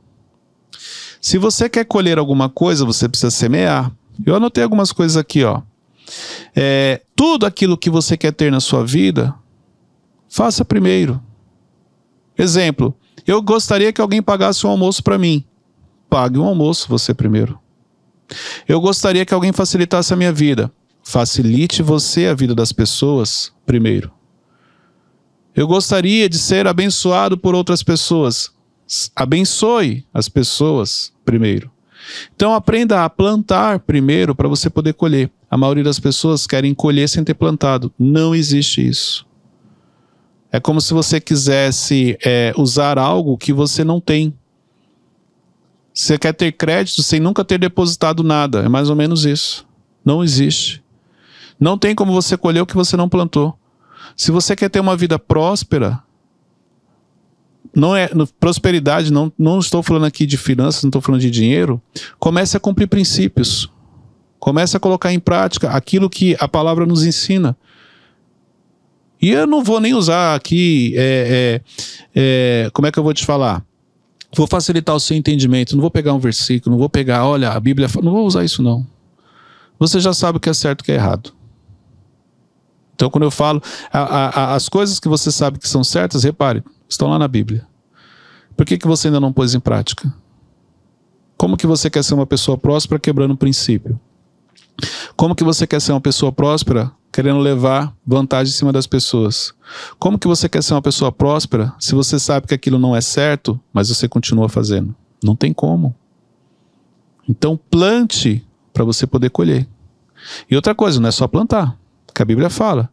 Se 1.22 1.38
você 1.38 1.68
quer 1.68 1.86
colher 1.86 2.18
alguma 2.18 2.50
coisa, 2.50 2.86
você 2.86 3.10
precisa 3.10 3.32
semear. 3.32 3.92
Eu 4.26 4.36
anotei 4.36 4.64
algumas 4.64 4.92
coisas 4.92 5.18
aqui, 5.18 5.44
ó. 5.44 5.62
É, 6.56 7.02
tudo 7.16 7.46
aquilo 7.46 7.78
que 7.78 7.90
você 7.90 8.16
quer 8.16 8.32
ter 8.32 8.52
na 8.52 8.60
sua 8.60 8.86
vida, 8.86 9.34
faça 10.30 10.64
primeiro. 10.64 11.22
Exemplo, 12.38 12.96
eu 13.26 13.42
gostaria 13.42 13.92
que 13.92 14.00
alguém 14.00 14.22
pagasse 14.22 14.66
um 14.66 14.70
almoço 14.70 15.04
para 15.04 15.18
mim. 15.18 15.44
Pague 16.10 16.38
um 16.38 16.46
almoço 16.46 16.88
você 16.88 17.14
primeiro. 17.14 17.60
Eu 18.68 18.80
gostaria 18.80 19.26
que 19.26 19.34
alguém 19.34 19.52
facilitasse 19.52 20.14
a 20.14 20.18
minha 20.18 20.32
vida. 20.32 20.72
Facilite 21.04 21.82
você 21.82 22.28
a 22.28 22.34
vida 22.34 22.54
das 22.54 22.72
pessoas 22.72 23.52
primeiro. 23.66 24.12
Eu 25.56 25.68
gostaria 25.68 26.30
de 26.30 26.38
ser 26.38 26.68
abençoado 26.68 27.38
por 27.38 27.56
outras 27.56 27.82
pessoas. 27.82 28.52
Abençoe 29.16 30.06
as 30.14 30.30
pessoas 30.30 31.12
primeiro. 31.26 31.72
Então 32.36 32.54
aprenda 32.54 33.04
a 33.04 33.10
plantar 33.10 33.80
primeiro 33.80 34.34
para 34.36 34.48
você 34.48 34.70
poder 34.70 34.94
colher. 34.94 35.30
A 35.50 35.58
maioria 35.58 35.84
das 35.84 36.00
pessoas 36.00 36.48
querem 36.48 36.74
colher 36.74 37.10
sem 37.10 37.24
ter 37.24 37.34
plantado. 37.34 37.92
Não 37.98 38.34
existe 38.34 38.88
isso. 38.88 39.27
É 40.52 40.60
como 40.60 40.80
se 40.80 40.94
você 40.94 41.20
quisesse 41.20 42.18
é, 42.24 42.54
usar 42.58 42.98
algo 42.98 43.38
que 43.38 43.52
você 43.52 43.84
não 43.84 44.00
tem. 44.00 44.34
Você 45.94 46.18
quer 46.18 46.34
ter 46.34 46.52
crédito 46.52 47.04
sem 47.04 47.20
nunca 47.20 47.44
ter 47.44 47.58
depositado 47.58 48.24
nada. 48.24 48.60
É 48.60 48.70
mais 48.70 48.90
ou 48.90 48.96
menos 48.96 49.26
isso. 49.26 49.68
Não 50.06 50.24
existe. 50.24 50.84
Não 51.60 51.78
tem 51.78 51.96
como 51.96 52.14
você 52.14 52.38
colher 52.38 52.62
o 52.62 52.66
que 52.66 52.76
você 52.76 52.96
não 52.96 53.10
plantou. 53.10 53.58
Se 54.16 54.32
você 54.32 54.56
quer 54.56 54.70
ter 54.70 54.80
uma 54.80 54.96
vida 54.96 55.20
próspera, 55.20 56.02
não 57.76 57.96
é 57.96 58.10
no, 58.14 58.26
prosperidade, 58.26 59.12
não, 59.12 59.32
não 59.38 59.60
estou 59.60 59.84
falando 59.84 60.06
aqui 60.06 60.26
de 60.26 60.38
finanças, 60.38 60.84
não 60.84 60.90
estou 60.90 61.02
falando 61.02 61.22
de 61.22 61.30
dinheiro. 61.30 61.82
Comece 62.18 62.56
a 62.56 62.60
cumprir 62.60 62.88
princípios. 62.88 63.70
Comece 64.40 64.78
a 64.78 64.80
colocar 64.80 65.12
em 65.12 65.20
prática 65.20 65.70
aquilo 65.70 66.10
que 66.10 66.38
a 66.40 66.48
palavra 66.48 66.86
nos 66.86 67.04
ensina. 67.04 67.58
E 69.22 69.32
eu 69.32 69.48
não 69.48 69.64
vou 69.64 69.80
nem 69.80 69.94
usar 69.94 70.36
aqui, 70.36 70.94
é, 70.96 71.62
é, 72.16 72.66
é, 72.66 72.70
como 72.72 72.88
é 72.88 72.92
que 72.92 73.00
eu 73.00 73.04
vou 73.04 73.14
te 73.14 73.26
falar? 73.26 73.66
Vou 74.36 74.46
facilitar 74.46 74.96
o 74.96 75.00
seu 75.00 75.18
entendimento. 75.18 75.76
Não 75.76 75.82
vou 75.82 75.90
pegar 75.90 76.14
um 76.14 76.20
versículo, 76.20 76.72
não 76.72 76.80
vou 76.80 76.90
pegar, 76.90 77.26
olha, 77.26 77.50
a 77.50 77.60
Bíblia. 77.60 77.88
Não 78.04 78.12
vou 78.12 78.26
usar 78.26 78.44
isso, 78.44 78.62
não. 78.62 78.86
Você 79.80 80.00
já 80.00 80.14
sabe 80.14 80.38
o 80.38 80.40
que 80.40 80.50
é 80.50 80.54
certo 80.54 80.82
e 80.82 80.84
o 80.84 80.86
que 80.86 80.92
é 80.92 80.96
errado. 80.96 81.34
Então, 82.94 83.10
quando 83.10 83.24
eu 83.24 83.32
falo, 83.32 83.62
a, 83.92 84.00
a, 84.00 84.56
as 84.56 84.68
coisas 84.68 85.00
que 85.00 85.08
você 85.08 85.32
sabe 85.32 85.60
que 85.60 85.70
são 85.70 85.84
certas, 85.84 86.24
repare, 86.24 86.64
estão 86.90 87.08
lá 87.08 87.20
na 87.20 87.28
Bíblia. 87.28 87.66
Por 88.56 88.66
que, 88.66 88.78
que 88.78 88.88
você 88.88 89.08
ainda 89.08 89.20
não 89.20 89.32
pôs 89.32 89.54
em 89.54 89.60
prática? 89.60 90.12
Como 91.38 91.56
que 91.56 91.68
você 91.68 91.90
quer 91.90 92.04
ser 92.04 92.16
uma 92.16 92.26
pessoa 92.26 92.58
próspera 92.58 93.00
quebrando 93.00 93.36
o 93.36 93.38
princípio? 93.38 94.00
Como 95.16 95.36
que 95.36 95.44
você 95.44 95.66
quer 95.66 95.82
ser 95.82 95.92
uma 95.92 96.02
pessoa 96.02 96.32
próspera 96.32 96.92
querendo 97.12 97.40
levar 97.40 97.96
vantagem 98.06 98.54
em 98.54 98.56
cima 98.56 98.72
das 98.72 98.86
pessoas? 98.86 99.54
Como 99.98 100.20
que 100.20 100.28
você 100.28 100.48
quer 100.48 100.62
ser 100.62 100.74
uma 100.74 100.82
pessoa 100.82 101.12
próspera 101.12 101.74
se 101.80 101.96
você 101.96 102.20
sabe 102.20 102.48
que 102.48 102.54
aquilo 102.54 102.78
não 102.78 102.96
é 102.96 103.02
certo, 103.02 103.60
mas 103.74 103.90
você 103.90 104.08
continua 104.08 104.48
fazendo? 104.48 104.96
Não 105.24 105.36
tem 105.36 105.52
como. 105.52 105.96
Então 107.28 107.60
plante 107.70 108.46
para 108.74 108.84
você 108.84 109.08
poder 109.08 109.30
colher. 109.32 109.68
E 110.50 110.56
outra 110.56 110.76
coisa, 110.76 111.00
não 111.00 111.10
é 111.10 111.12
só 111.12 111.28
plantar, 111.28 111.78
que 112.14 112.22
a 112.22 112.26
Bíblia 112.26 112.50
fala 112.50 112.90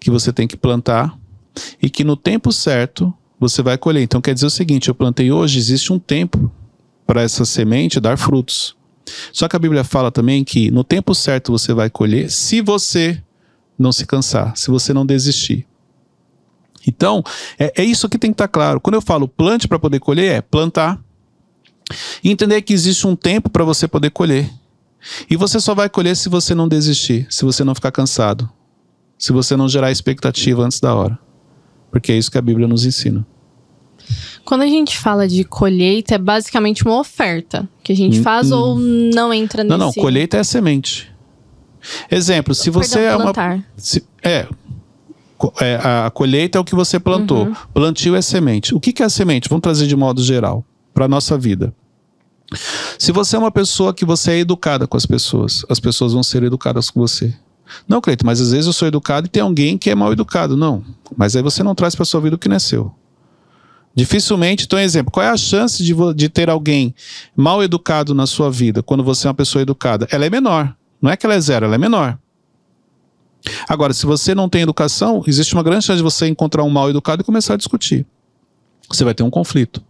que 0.00 0.10
você 0.10 0.32
tem 0.32 0.46
que 0.46 0.56
plantar 0.56 1.18
e 1.82 1.90
que 1.90 2.04
no 2.04 2.16
tempo 2.16 2.52
certo 2.52 3.12
você 3.38 3.62
vai 3.62 3.76
colher. 3.76 4.02
Então 4.02 4.20
quer 4.20 4.34
dizer 4.34 4.46
o 4.46 4.50
seguinte: 4.50 4.88
eu 4.88 4.94
plantei 4.94 5.30
hoje, 5.30 5.58
existe 5.58 5.92
um 5.92 5.98
tempo 5.98 6.50
para 7.06 7.22
essa 7.22 7.44
semente 7.44 8.00
dar 8.00 8.18
frutos. 8.18 8.76
Só 9.32 9.48
que 9.48 9.56
a 9.56 9.58
Bíblia 9.58 9.84
fala 9.84 10.10
também 10.10 10.44
que 10.44 10.70
no 10.70 10.84
tempo 10.84 11.14
certo 11.14 11.52
você 11.52 11.72
vai 11.72 11.90
colher 11.90 12.30
se 12.30 12.60
você 12.60 13.22
não 13.78 13.92
se 13.92 14.06
cansar, 14.06 14.56
se 14.56 14.70
você 14.70 14.92
não 14.92 15.06
desistir. 15.06 15.66
Então, 16.86 17.22
é, 17.58 17.72
é 17.82 17.84
isso 17.84 18.08
que 18.08 18.18
tem 18.18 18.30
que 18.30 18.34
estar 18.34 18.48
tá 18.48 18.52
claro. 18.52 18.80
Quando 18.80 18.94
eu 18.94 19.02
falo 19.02 19.28
plante 19.28 19.68
para 19.68 19.78
poder 19.78 20.00
colher, 20.00 20.32
é 20.36 20.40
plantar. 20.40 20.98
Entender 22.22 22.62
que 22.62 22.72
existe 22.72 23.06
um 23.06 23.16
tempo 23.16 23.48
para 23.48 23.64
você 23.64 23.86
poder 23.86 24.10
colher. 24.10 24.50
E 25.30 25.36
você 25.36 25.60
só 25.60 25.74
vai 25.74 25.88
colher 25.88 26.16
se 26.16 26.28
você 26.28 26.54
não 26.54 26.68
desistir, 26.68 27.26
se 27.30 27.44
você 27.44 27.62
não 27.62 27.74
ficar 27.74 27.92
cansado, 27.92 28.50
se 29.16 29.32
você 29.32 29.56
não 29.56 29.68
gerar 29.68 29.90
expectativa 29.90 30.62
antes 30.62 30.80
da 30.80 30.94
hora. 30.94 31.18
Porque 31.90 32.12
é 32.12 32.16
isso 32.16 32.30
que 32.30 32.38
a 32.38 32.42
Bíblia 32.42 32.66
nos 32.66 32.84
ensina. 32.84 33.26
Quando 34.44 34.62
a 34.62 34.66
gente 34.66 34.96
fala 34.96 35.28
de 35.28 35.44
colheita, 35.44 36.14
é 36.14 36.18
basicamente 36.18 36.84
uma 36.84 36.98
oferta 36.98 37.68
que 37.82 37.92
a 37.92 37.96
gente 37.96 38.20
hum, 38.20 38.22
faz 38.22 38.50
hum. 38.50 38.56
ou 38.56 38.78
não 38.78 39.32
entra 39.32 39.62
nesse... 39.62 39.76
Não, 39.76 39.86
não, 39.86 39.92
colheita 39.92 40.36
é 40.36 40.44
semente. 40.44 41.10
Exemplo, 42.10 42.54
se 42.54 42.70
você 42.70 42.98
Perdão, 42.98 43.28
é 43.28 43.30
uma... 43.30 43.64
Se, 43.76 44.04
é, 44.22 44.46
é, 45.60 45.78
a 46.06 46.10
colheita 46.10 46.58
é 46.58 46.60
o 46.60 46.64
que 46.64 46.74
você 46.74 46.98
plantou. 46.98 47.46
Uhum. 47.46 47.54
Plantio 47.72 48.16
é 48.16 48.22
semente. 48.22 48.74
O 48.74 48.80
que, 48.80 48.92
que 48.92 49.02
é 49.02 49.08
semente? 49.08 49.48
Vamos 49.48 49.62
trazer 49.62 49.86
de 49.86 49.94
modo 49.94 50.22
geral 50.22 50.64
para 50.92 51.04
a 51.04 51.08
nossa 51.08 51.38
vida. 51.38 51.72
Se 52.98 53.12
você 53.12 53.36
é 53.36 53.38
uma 53.38 53.50
pessoa 53.50 53.94
que 53.94 54.04
você 54.04 54.32
é 54.32 54.38
educada 54.38 54.86
com 54.86 54.96
as 54.96 55.06
pessoas, 55.06 55.64
as 55.68 55.78
pessoas 55.78 56.12
vão 56.12 56.22
ser 56.22 56.42
educadas 56.42 56.90
com 56.90 57.00
você. 57.00 57.34
Não, 57.86 58.00
Cleito, 58.00 58.24
mas 58.24 58.40
às 58.40 58.50
vezes 58.50 58.66
eu 58.66 58.72
sou 58.72 58.88
educado 58.88 59.26
e 59.26 59.30
tem 59.30 59.42
alguém 59.42 59.76
que 59.76 59.90
é 59.90 59.94
mal 59.94 60.12
educado. 60.12 60.56
Não. 60.56 60.82
Mas 61.16 61.36
aí 61.36 61.42
você 61.42 61.62
não 61.62 61.74
traz 61.74 61.94
para 61.94 62.04
sua 62.04 62.20
vida 62.20 62.36
o 62.36 62.38
que 62.38 62.48
não 62.48 62.56
é 62.56 62.58
seu. 62.58 62.92
Dificilmente, 63.98 64.64
então, 64.64 64.78
exemplo, 64.78 65.10
qual 65.10 65.26
é 65.26 65.28
a 65.28 65.36
chance 65.36 65.82
de, 65.82 65.92
de 66.14 66.28
ter 66.28 66.48
alguém 66.48 66.94
mal 67.34 67.64
educado 67.64 68.14
na 68.14 68.28
sua 68.28 68.48
vida 68.48 68.80
quando 68.80 69.02
você 69.02 69.26
é 69.26 69.28
uma 69.28 69.34
pessoa 69.34 69.60
educada? 69.60 70.06
Ela 70.12 70.24
é 70.24 70.30
menor. 70.30 70.72
Não 71.02 71.10
é 71.10 71.16
que 71.16 71.26
ela 71.26 71.34
é 71.34 71.40
zero, 71.40 71.66
ela 71.66 71.74
é 71.74 71.78
menor. 71.78 72.16
Agora, 73.68 73.92
se 73.92 74.06
você 74.06 74.36
não 74.36 74.48
tem 74.48 74.62
educação, 74.62 75.24
existe 75.26 75.52
uma 75.52 75.64
grande 75.64 75.84
chance 75.84 75.96
de 75.96 76.02
você 76.04 76.28
encontrar 76.28 76.62
um 76.62 76.70
mal 76.70 76.88
educado 76.88 77.22
e 77.22 77.24
começar 77.24 77.54
a 77.54 77.56
discutir. 77.56 78.06
Você 78.88 79.02
vai 79.02 79.14
ter 79.14 79.24
um 79.24 79.30
conflito. 79.30 79.82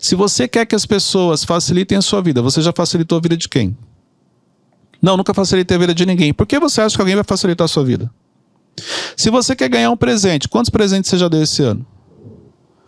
Se 0.00 0.14
você 0.14 0.46
quer 0.46 0.64
que 0.64 0.76
as 0.76 0.86
pessoas 0.86 1.42
facilitem 1.42 1.98
a 1.98 2.02
sua 2.02 2.22
vida, 2.22 2.40
você 2.40 2.62
já 2.62 2.72
facilitou 2.72 3.18
a 3.18 3.20
vida 3.20 3.36
de 3.36 3.48
quem? 3.48 3.76
Não, 5.02 5.16
nunca 5.16 5.34
facilitei 5.34 5.76
a 5.76 5.80
vida 5.80 5.92
de 5.92 6.06
ninguém. 6.06 6.32
Por 6.32 6.46
que 6.46 6.60
você 6.60 6.80
acha 6.80 6.94
que 6.94 7.02
alguém 7.02 7.16
vai 7.16 7.24
facilitar 7.24 7.64
a 7.64 7.68
sua 7.68 7.84
vida? 7.84 8.08
Se 9.16 9.30
você 9.30 9.56
quer 9.56 9.68
ganhar 9.68 9.90
um 9.90 9.96
presente, 9.96 10.48
quantos 10.48 10.70
presentes 10.70 11.10
você 11.10 11.18
já 11.18 11.26
deu 11.26 11.42
esse 11.42 11.60
ano? 11.60 11.84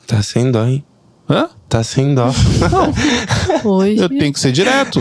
Tá 0.06 0.22
sem 0.22 0.50
dó, 0.50 0.64
hein? 0.64 0.84
Hã? 1.28 1.48
Tá 1.68 1.82
sem 1.82 2.14
dó. 2.14 2.26
Não. 2.70 2.92
Hoje. 3.72 3.96
Eu 3.98 4.08
tenho 4.08 4.32
que 4.32 4.40
ser 4.40 4.52
direto. 4.52 5.00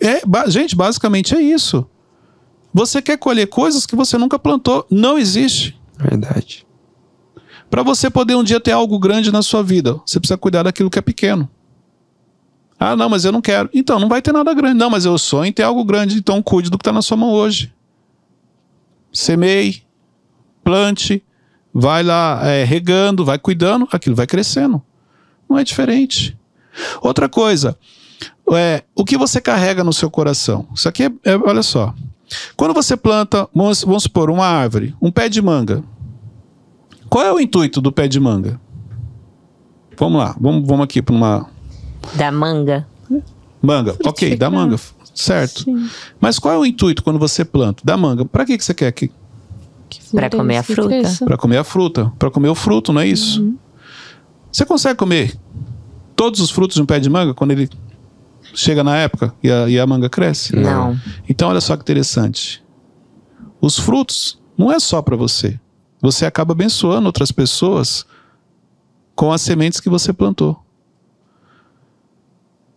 É, 0.00 0.24
ba 0.26 0.48
gente, 0.48 0.76
basicamente 0.76 1.34
é 1.34 1.40
isso. 1.40 1.88
Você 2.72 3.00
quer 3.00 3.16
colher 3.16 3.46
coisas 3.46 3.86
que 3.86 3.96
você 3.96 4.18
nunca 4.18 4.38
plantou. 4.38 4.86
Não 4.90 5.18
existe. 5.18 5.80
Verdade. 5.98 6.66
Para 7.70 7.82
você 7.82 8.10
poder 8.10 8.34
um 8.34 8.44
dia 8.44 8.60
ter 8.60 8.72
algo 8.72 8.98
grande 8.98 9.32
na 9.32 9.42
sua 9.42 9.62
vida, 9.62 10.00
você 10.06 10.20
precisa 10.20 10.38
cuidar 10.38 10.62
daquilo 10.62 10.90
que 10.90 10.98
é 10.98 11.02
pequeno. 11.02 11.48
Ah, 12.78 12.94
não, 12.96 13.08
mas 13.08 13.24
eu 13.24 13.32
não 13.32 13.40
quero. 13.40 13.70
Então, 13.72 13.98
não 13.98 14.08
vai 14.08 14.20
ter 14.20 14.32
nada 14.32 14.52
grande. 14.52 14.78
Não, 14.78 14.90
mas 14.90 15.04
eu 15.04 15.16
sonho 15.16 15.46
em 15.46 15.52
ter 15.52 15.62
algo 15.62 15.84
grande. 15.84 16.18
Então, 16.18 16.42
cuide 16.42 16.70
do 16.70 16.76
que 16.76 16.82
está 16.82 16.92
na 16.92 17.02
sua 17.02 17.16
mão 17.16 17.30
hoje. 17.30 17.72
Semeie, 19.12 19.82
plante, 20.62 21.24
vai 21.74 22.04
lá 22.04 22.40
é, 22.44 22.64
regando, 22.64 23.24
vai 23.24 23.38
cuidando, 23.38 23.88
aquilo 23.90 24.14
vai 24.14 24.26
crescendo. 24.26 24.80
Não 25.48 25.58
é 25.58 25.64
diferente. 25.64 26.38
Outra 27.02 27.28
coisa, 27.28 27.76
é, 28.52 28.84
o 28.94 29.04
que 29.04 29.18
você 29.18 29.40
carrega 29.40 29.82
no 29.82 29.92
seu 29.92 30.10
coração? 30.10 30.66
Isso 30.74 30.88
aqui 30.88 31.02
é, 31.02 31.12
é 31.24 31.36
olha 31.36 31.62
só. 31.62 31.92
Quando 32.56 32.72
você 32.72 32.96
planta, 32.96 33.48
vamos, 33.54 33.82
vamos 33.82 34.04
supor, 34.04 34.30
uma 34.30 34.46
árvore, 34.46 34.94
um 35.02 35.10
pé 35.10 35.28
de 35.28 35.42
manga. 35.42 35.82
Qual 37.08 37.24
é 37.24 37.32
o 37.32 37.40
intuito 37.40 37.80
do 37.80 37.92
pé 37.92 38.08
de 38.08 38.18
manga? 38.18 38.60
Vamos 39.96 40.18
lá, 40.18 40.34
vamos, 40.40 40.66
vamos 40.66 40.84
aqui 40.84 41.02
para 41.02 41.14
uma 41.14 41.46
da 42.14 42.30
manga. 42.30 42.86
Manga, 43.62 43.96
ok, 44.04 44.36
da 44.36 44.50
manga, 44.50 44.76
certo. 45.14 45.62
Sim. 45.62 45.88
Mas 46.20 46.38
qual 46.38 46.54
é 46.54 46.58
o 46.58 46.66
intuito 46.66 47.02
quando 47.02 47.18
você 47.18 47.44
planta? 47.44 47.82
Da 47.84 47.96
manga, 47.96 48.24
para 48.24 48.44
que, 48.44 48.58
que 48.58 48.64
você 48.64 48.74
quer 48.74 48.92
que. 48.92 49.10
Para 50.12 50.30
comer 50.30 50.56
a 50.56 50.62
fruta. 50.62 51.24
Para 51.24 51.36
comer 51.36 51.56
a 51.58 51.64
fruta, 51.64 52.12
para 52.18 52.30
comer 52.30 52.48
o 52.48 52.54
fruto, 52.54 52.92
não 52.92 53.00
é 53.00 53.06
isso? 53.06 53.42
Uhum. 53.42 53.58
Você 54.50 54.64
consegue 54.64 54.96
comer 54.96 55.36
todos 56.14 56.40
os 56.40 56.50
frutos 56.50 56.76
de 56.76 56.82
um 56.82 56.86
pé 56.86 57.00
de 57.00 57.10
manga 57.10 57.34
quando 57.34 57.50
ele 57.50 57.68
Chega 58.54 58.84
na 58.84 58.96
época 58.96 59.34
e 59.42 59.50
a, 59.50 59.68
e 59.68 59.78
a 59.78 59.86
manga 59.86 60.08
cresce? 60.08 60.54
Não. 60.54 60.98
Então, 61.28 61.48
olha 61.48 61.60
só 61.60 61.76
que 61.76 61.82
interessante. 61.82 62.62
Os 63.60 63.78
frutos 63.78 64.40
não 64.56 64.70
é 64.70 64.78
só 64.78 65.02
para 65.02 65.16
você. 65.16 65.58
Você 66.00 66.24
acaba 66.24 66.52
abençoando 66.52 67.06
outras 67.06 67.32
pessoas 67.32 68.06
com 69.14 69.32
as 69.32 69.40
sementes 69.40 69.80
que 69.80 69.88
você 69.88 70.12
plantou. 70.12 70.62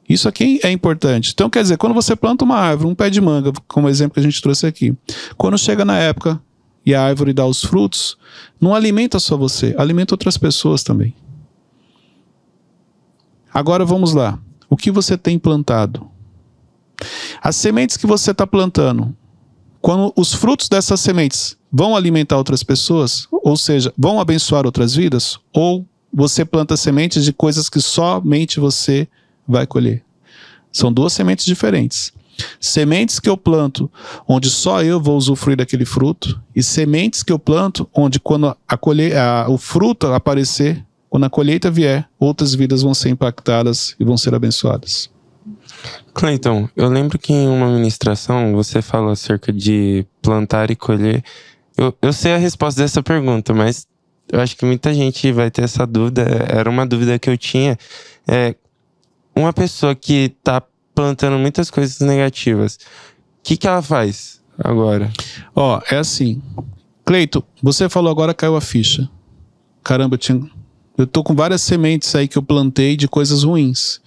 Isso 0.10 0.28
aqui 0.28 0.60
é 0.64 0.72
importante. 0.72 1.32
Então, 1.34 1.50
quer 1.50 1.62
dizer, 1.62 1.78
quando 1.78 1.94
você 1.94 2.16
planta 2.16 2.46
uma 2.46 2.56
árvore, 2.56 2.90
um 2.90 2.96
pé 2.96 3.10
de 3.10 3.20
manga, 3.20 3.52
como 3.68 3.90
exemplo 3.90 4.14
que 4.14 4.20
a 4.22 4.24
gente 4.24 4.42
trouxe 4.42 4.66
aqui, 4.66 4.96
quando 5.38 5.58
chega 5.58 5.84
na 5.84 5.98
época 5.98 6.42
e 6.88 6.96
a 6.96 7.04
árvore 7.04 7.34
dá 7.34 7.46
os 7.46 7.66
frutos, 7.66 8.18
não 8.62 8.74
alimenta 8.74 9.20
só 9.20 9.36
você, 9.36 9.76
alimenta 9.78 10.14
outras 10.14 10.38
pessoas 10.38 10.84
também. 10.84 11.14
Agora 13.54 13.84
vamos 13.84 14.14
lá. 14.14 14.40
O 14.70 14.78
que 14.78 14.90
você 14.90 15.18
tem 15.18 15.38
plantado? 15.38 16.10
As 17.42 17.58
sementes 17.58 17.98
que 17.98 18.08
você 18.08 18.32
está 18.32 18.48
plantando, 18.48 19.14
quando 19.82 20.14
os 20.16 20.34
frutos 20.34 20.70
dessas 20.70 21.02
sementes 21.02 21.58
vão 21.70 21.94
alimentar 21.94 22.38
outras 22.38 22.64
pessoas, 22.64 23.28
ou 23.34 23.58
seja, 23.58 23.94
vão 23.98 24.18
abençoar 24.22 24.66
outras 24.66 24.96
vidas, 24.96 25.38
ou 25.54 25.86
você 26.14 26.46
planta 26.46 26.78
sementes 26.78 27.26
de 27.26 27.34
coisas 27.34 27.68
que 27.68 27.82
somente 27.82 28.62
você 28.62 29.10
vai 29.46 29.68
colher. 29.68 30.06
São 30.72 30.90
duas 30.90 31.12
sementes 31.12 31.44
diferentes. 31.46 32.14
Sementes 32.60 33.20
que 33.20 33.30
eu 33.30 33.38
planto, 33.38 33.92
onde 34.28 34.50
só 34.50 34.84
eu 34.84 35.00
vou 35.00 35.18
usufruir 35.18 35.58
daquele 35.58 35.86
fruto, 35.86 36.40
e 36.56 36.62
sementes 36.62 37.24
que 37.24 37.32
eu 37.32 37.40
planto, 37.40 37.90
onde 37.94 38.20
quando 38.20 38.56
a 38.68 38.78
colhe 38.78 39.14
a, 39.16 39.46
o 39.50 39.58
fruto 39.58 40.08
aparecer, 40.08 40.86
quando 41.10 41.26
a 41.26 41.30
colheita 41.30 41.72
vier, 41.72 42.08
outras 42.20 42.54
vidas 42.54 42.82
vão 42.82 42.94
ser 42.94 43.10
impactadas 43.10 43.96
e 44.00 44.04
vão 44.04 44.18
ser 44.18 44.36
abençoadas. 44.36 45.10
Cleiton, 46.14 46.68
eu 46.76 46.90
lembro 46.90 47.18
que 47.20 47.32
em 47.32 47.48
uma 47.48 47.70
ministração 47.70 48.54
você 48.54 48.82
falou 48.82 49.12
acerca 49.12 49.54
de 49.54 50.06
plantar 50.22 50.72
e 50.72 50.76
colher. 50.76 51.24
Eu, 51.78 51.96
eu 52.02 52.12
sei 52.12 52.34
a 52.34 52.38
resposta 52.38 52.82
dessa 52.82 53.04
pergunta, 53.04 53.54
mas 53.54 53.88
eu 54.32 54.42
acho 54.42 54.58
que 54.58 54.66
muita 54.66 54.94
gente 54.94 55.32
vai 55.32 55.50
ter 55.52 55.64
essa 55.64 55.86
dúvida. 55.86 56.24
Era 56.50 56.70
uma 56.70 56.86
dúvida 56.86 57.18
que 57.20 57.30
eu 57.30 57.38
tinha. 57.38 57.78
É, 58.28 58.56
uma 59.36 59.54
pessoa 59.54 59.94
que 59.96 60.36
tá 60.44 60.62
plantando 60.98 61.38
muitas 61.38 61.70
coisas 61.70 62.00
negativas, 62.00 62.80
o 63.38 63.44
que, 63.44 63.56
que 63.56 63.68
ela 63.68 63.84
faz 63.84 64.42
agora? 64.58 65.12
Ó, 65.56 65.80
é 65.92 65.98
assim. 65.98 66.42
Cleito, 67.06 67.44
você 67.62 67.88
falou 67.88 68.10
agora 68.10 68.34
caiu 68.34 68.56
a 68.56 68.62
ficha. 68.62 69.08
Caramba, 69.84 70.16
eu, 70.16 70.18
tinha... 70.18 70.42
eu 70.98 71.06
tô 71.06 71.24
com 71.24 71.36
várias 71.36 71.62
sementes 71.62 72.16
aí 72.16 72.28
que 72.28 72.36
eu 72.36 72.42
plantei 72.42 72.98
de 72.98 73.08
coisas 73.08 73.44
ruins. 73.44 74.02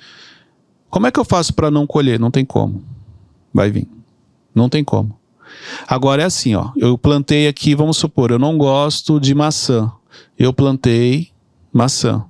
Como 0.90 1.06
é 1.06 1.12
que 1.12 1.20
eu 1.20 1.24
faço 1.24 1.54
para 1.54 1.70
não 1.70 1.86
colher? 1.86 2.18
Não 2.18 2.28
tem 2.28 2.44
como. 2.44 2.82
Vai 3.54 3.70
vir. 3.70 3.86
Não 4.52 4.68
tem 4.68 4.82
como. 4.82 5.16
Agora 5.86 6.22
é 6.22 6.24
assim, 6.24 6.56
ó. 6.56 6.72
Eu 6.76 6.98
plantei 6.98 7.46
aqui, 7.46 7.72
vamos 7.72 7.98
supor, 7.98 8.32
eu 8.32 8.38
não 8.38 8.58
gosto 8.58 9.20
de 9.20 9.32
maçã. 9.32 9.92
Eu 10.36 10.52
plantei 10.52 11.28
maçã. 11.72 12.24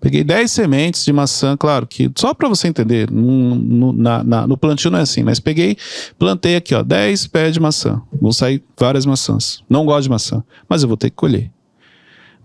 Peguei 0.00 0.22
10 0.22 0.50
sementes 0.50 1.04
de 1.04 1.12
maçã, 1.12 1.56
claro 1.56 1.84
que 1.86 2.10
só 2.16 2.32
para 2.32 2.48
você 2.48 2.68
entender, 2.68 3.10
no, 3.10 3.56
no, 3.56 3.92
na, 3.92 4.22
na, 4.22 4.46
no, 4.46 4.56
plantio 4.56 4.90
não 4.92 4.98
é 4.98 5.02
assim, 5.02 5.24
mas 5.24 5.40
peguei, 5.40 5.76
plantei 6.16 6.54
aqui, 6.54 6.72
ó, 6.72 6.84
10 6.84 7.26
pés 7.26 7.52
de 7.52 7.60
maçã. 7.60 8.00
Vão 8.20 8.32
sair 8.32 8.62
várias 8.78 9.04
maçãs. 9.04 9.62
Não 9.68 9.84
gosto 9.84 10.04
de 10.04 10.10
maçã, 10.10 10.44
mas 10.68 10.82
eu 10.82 10.88
vou 10.88 10.96
ter 10.96 11.10
que 11.10 11.16
colher. 11.16 11.50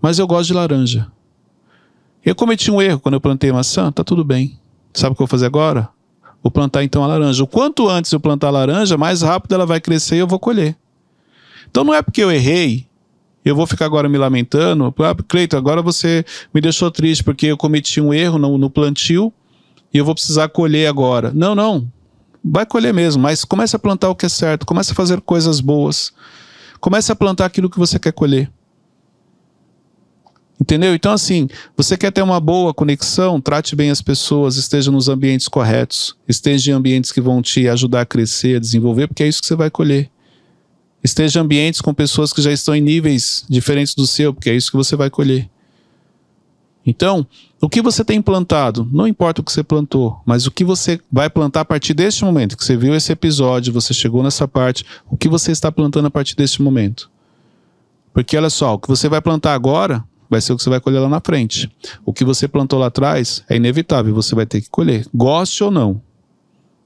Mas 0.02 0.18
eu 0.18 0.26
gosto 0.26 0.48
de 0.48 0.54
laranja. 0.54 1.06
Eu 2.24 2.34
cometi 2.34 2.70
um 2.70 2.82
erro 2.82 2.98
quando 2.98 3.14
eu 3.14 3.20
plantei 3.20 3.52
maçã, 3.52 3.92
tá 3.92 4.02
tudo 4.02 4.24
bem. 4.24 4.58
Sabe 4.92 5.12
o 5.12 5.16
que 5.16 5.22
eu 5.22 5.26
vou 5.26 5.30
fazer 5.30 5.46
agora? 5.46 5.88
Vou 6.42 6.50
plantar 6.50 6.82
então 6.82 7.04
a 7.04 7.06
laranja. 7.06 7.44
O 7.44 7.46
quanto 7.46 7.88
antes 7.88 8.10
eu 8.12 8.18
plantar 8.18 8.48
a 8.48 8.50
laranja, 8.50 8.98
mais 8.98 9.22
rápido 9.22 9.54
ela 9.54 9.64
vai 9.64 9.80
crescer 9.80 10.16
e 10.16 10.18
eu 10.18 10.26
vou 10.26 10.38
colher. 10.38 10.76
Então 11.70 11.84
não 11.84 11.94
é 11.94 12.02
porque 12.02 12.22
eu 12.22 12.32
errei 12.32 12.86
eu 13.44 13.54
vou 13.54 13.66
ficar 13.66 13.84
agora 13.84 14.08
me 14.08 14.16
lamentando. 14.16 14.92
Ah, 14.98 15.14
Cleiton, 15.28 15.56
agora 15.56 15.82
você 15.82 16.24
me 16.52 16.60
deixou 16.60 16.90
triste 16.90 17.22
porque 17.22 17.46
eu 17.46 17.56
cometi 17.56 18.00
um 18.00 18.12
erro 18.12 18.38
no, 18.38 18.56
no 18.56 18.70
plantio 18.70 19.32
e 19.92 19.98
eu 19.98 20.04
vou 20.04 20.14
precisar 20.14 20.48
colher 20.48 20.88
agora. 20.88 21.30
Não, 21.34 21.54
não. 21.54 21.86
Vai 22.42 22.66
colher 22.66 22.92
mesmo, 22.92 23.22
mas 23.22 23.44
comece 23.44 23.76
a 23.76 23.78
plantar 23.78 24.10
o 24.10 24.14
que 24.14 24.26
é 24.26 24.28
certo, 24.28 24.66
comece 24.66 24.92
a 24.92 24.94
fazer 24.94 25.20
coisas 25.20 25.60
boas. 25.60 26.12
Comece 26.80 27.10
a 27.10 27.16
plantar 27.16 27.46
aquilo 27.46 27.70
que 27.70 27.78
você 27.78 27.98
quer 27.98 28.12
colher. 28.12 28.50
Entendeu? 30.60 30.94
Então, 30.94 31.12
assim, 31.12 31.48
você 31.76 31.96
quer 31.96 32.12
ter 32.12 32.22
uma 32.22 32.38
boa 32.38 32.72
conexão, 32.72 33.40
trate 33.40 33.74
bem 33.74 33.90
as 33.90 34.00
pessoas, 34.00 34.56
esteja 34.56 34.90
nos 34.90 35.08
ambientes 35.08 35.48
corretos, 35.48 36.16
esteja 36.28 36.70
em 36.70 36.74
ambientes 36.74 37.10
que 37.10 37.20
vão 37.20 37.42
te 37.42 37.68
ajudar 37.68 38.02
a 38.02 38.06
crescer, 38.06 38.56
a 38.56 38.60
desenvolver, 38.60 39.08
porque 39.08 39.22
é 39.22 39.28
isso 39.28 39.40
que 39.40 39.46
você 39.46 39.56
vai 39.56 39.70
colher. 39.70 40.10
Esteja 41.04 41.38
em 41.38 41.42
ambientes 41.42 41.82
com 41.82 41.92
pessoas 41.92 42.32
que 42.32 42.40
já 42.40 42.50
estão 42.50 42.74
em 42.74 42.80
níveis 42.80 43.44
diferentes 43.48 43.94
do 43.94 44.06
seu, 44.06 44.32
porque 44.32 44.48
é 44.48 44.56
isso 44.56 44.70
que 44.70 44.76
você 44.76 44.96
vai 44.96 45.10
colher. 45.10 45.50
Então, 46.86 47.26
o 47.60 47.68
que 47.68 47.82
você 47.82 48.02
tem 48.02 48.20
plantado, 48.20 48.88
não 48.90 49.06
importa 49.06 49.40
o 49.40 49.44
que 49.44 49.52
você 49.52 49.62
plantou, 49.62 50.20
mas 50.24 50.46
o 50.46 50.50
que 50.50 50.64
você 50.64 51.00
vai 51.12 51.28
plantar 51.30 51.60
a 51.60 51.64
partir 51.64 51.94
deste 51.94 52.24
momento, 52.24 52.56
que 52.56 52.64
você 52.64 52.76
viu 52.76 52.94
esse 52.94 53.12
episódio, 53.12 53.72
você 53.72 53.92
chegou 53.92 54.22
nessa 54.22 54.48
parte, 54.48 54.84
o 55.10 55.16
que 55.16 55.28
você 55.28 55.52
está 55.52 55.70
plantando 55.70 56.06
a 56.06 56.10
partir 56.10 56.36
deste 56.36 56.62
momento. 56.62 57.10
Porque 58.12 58.36
olha 58.36 58.50
só, 58.50 58.74
o 58.74 58.78
que 58.78 58.88
você 58.88 59.08
vai 59.08 59.20
plantar 59.20 59.54
agora 59.54 60.04
vai 60.28 60.40
ser 60.40 60.52
o 60.52 60.56
que 60.56 60.62
você 60.62 60.70
vai 60.70 60.80
colher 60.80 61.00
lá 61.00 61.08
na 61.08 61.20
frente. 61.20 61.70
O 62.04 62.12
que 62.12 62.24
você 62.24 62.48
plantou 62.48 62.78
lá 62.78 62.86
atrás 62.86 63.42
é 63.48 63.56
inevitável, 63.56 64.14
você 64.14 64.34
vai 64.34 64.46
ter 64.46 64.60
que 64.60 64.70
colher, 64.70 65.06
goste 65.14 65.62
ou 65.64 65.70
não. 65.70 66.00